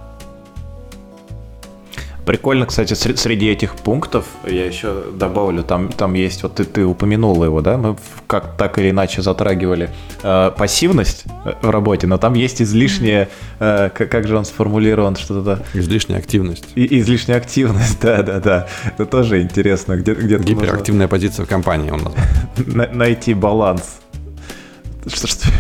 [2.26, 7.44] Прикольно, кстати, среди этих пунктов я еще добавлю, там, там есть, вот ты, ты упомянул
[7.44, 9.92] его, да, мы как так или иначе затрагивали
[10.24, 13.30] э, пассивность э, в работе, но там есть излишняя,
[13.60, 15.64] э, как, как же он сформулирован, что-то...
[15.76, 16.66] Излишняя активность.
[16.74, 19.96] И, излишняя активность, да-да-да, это тоже интересно.
[19.96, 21.08] Где, где Гиперактивная нужно...
[21.08, 22.88] позиция в компании он назвал.
[22.94, 24.00] Найти баланс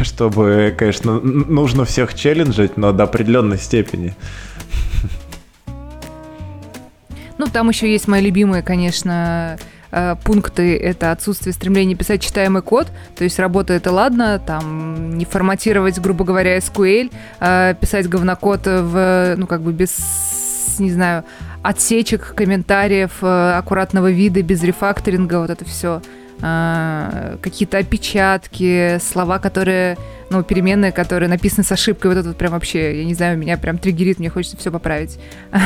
[0.01, 4.15] чтобы, конечно, нужно всех челленджить, но до определенной степени.
[7.51, 9.57] Там еще есть мои любимые, конечно,
[9.91, 15.25] э, пункты это отсутствие стремления писать читаемый код, то есть работа это ладно, там не
[15.25, 21.23] форматировать, грубо говоря, SQL, э, писать говнокод в, ну как бы без, не знаю,
[21.63, 26.01] отсечек, комментариев, э, аккуратного вида, без рефакторинга, вот это все.
[26.37, 29.97] Какие-то опечатки, слова, которые,
[30.29, 33.57] ну, переменные, которые написаны с ошибкой, вот это вот прям вообще, я не знаю, меня
[33.57, 35.17] прям триггерит, мне хочется все поправить.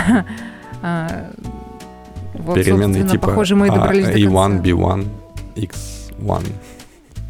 [2.34, 5.08] Вот, Переменные типа похоже, мы добрались а, A1, B1,
[5.56, 6.46] X1.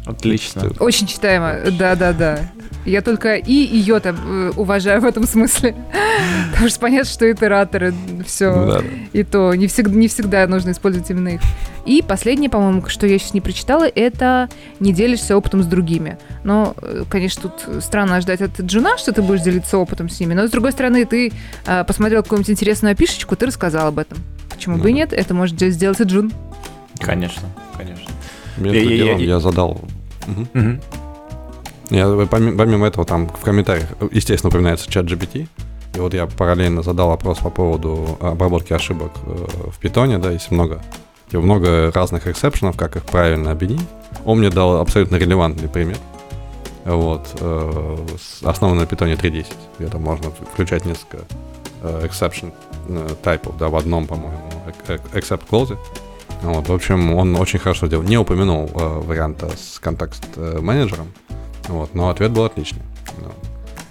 [0.06, 0.70] Отлично.
[0.80, 2.40] Очень читаемо, да-да-да.
[2.86, 5.74] Я только и ее там э, уважаю в этом смысле.
[6.52, 7.94] Потому что понятно, что итераторы,
[8.26, 8.54] все.
[8.54, 8.82] Ну, да.
[9.12, 11.40] И то не всегда, не всегда нужно использовать именно их.
[11.84, 14.48] И последнее, по-моему, что я сейчас не прочитала, это
[14.80, 16.18] не делишься опытом с другими.
[16.42, 20.32] Но, э, конечно, тут странно ждать от Джуна, что ты будешь делиться опытом с ними.
[20.32, 21.32] Но, с другой стороны, ты
[21.66, 24.18] э, посмотрел какую-нибудь интересную апишечку, ты рассказал об этом.
[24.60, 25.14] Почему ну, бы и нет?
[25.14, 26.30] Это может сделать и Джун.
[26.98, 28.12] Конечно, конечно.
[28.58, 29.80] Между я, делом я, я, я задал...
[30.28, 30.48] Угу.
[30.52, 30.80] Угу.
[31.88, 35.48] Я, помимо, помимо этого, там в комментариях, естественно, упоминается ChatGPT.
[35.94, 40.50] И вот я параллельно задал вопрос по поводу обработки ошибок э, в питоне, да, есть
[40.50, 40.82] много,
[41.30, 43.88] типа много разных эксепшенов, как их правильно объединить.
[44.26, 45.96] Он мне дал абсолютно релевантный пример.
[46.84, 47.96] Вот, э,
[48.42, 49.46] основан на питоне 3.10,
[49.78, 51.24] где там можно включать несколько
[51.80, 52.52] э, exception
[53.22, 54.50] тайпов, да, в одном, по-моему,
[55.12, 55.76] except clause.
[56.42, 58.02] Вот, в общем, он очень хорошо сделал.
[58.02, 61.12] Не упомянул э, варианта с контекст-менеджером,
[61.68, 62.82] вот, но ответ был отличный.
[63.18, 63.30] Да.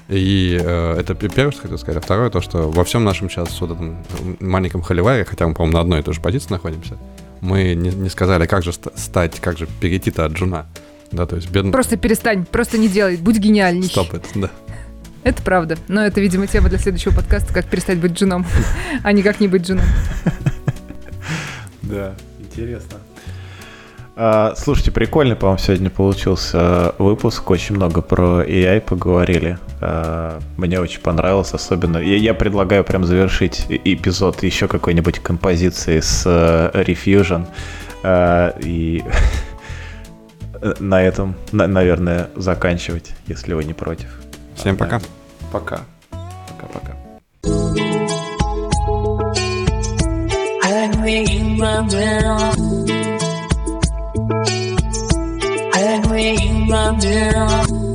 [0.08, 2.02] И э, это первое, что хотел сказать.
[2.02, 3.98] А второе, то, что во всем нашем сейчас вот этом
[4.40, 6.98] маленьком холиваре, хотя мы, по-моему, на одной и той же позиции находимся,
[7.42, 10.66] мы не, не сказали, как же стать, как же перейти-то от джуна.
[11.12, 11.72] Да, то есть бедный...
[11.72, 13.88] Просто перестань, просто не делай, будь гениальней.
[13.88, 14.52] Стоп это, да.
[15.24, 15.78] Это правда.
[15.88, 18.46] Но это, видимо, тема для следующего подкаста, как перестать быть джуном,
[19.04, 19.86] а не как не быть джуном.
[21.82, 23.00] Да, интересно.
[24.22, 27.50] А, слушайте, прикольный, по-моему, сегодня получился выпуск.
[27.50, 29.58] Очень много про AI поговорили.
[29.82, 31.98] А, мне очень понравилось, особенно.
[31.98, 37.48] Я, предлагаю прям завершить эпизод еще какой-нибудь композицией с Refusion.
[38.04, 39.04] А, и
[40.80, 44.10] на этом, на, наверное, заканчивать, если вы не против.
[44.60, 45.00] Всем пока.
[45.54, 45.86] Пока.
[46.12, 46.94] Пока-пока.
[57.62, 57.89] I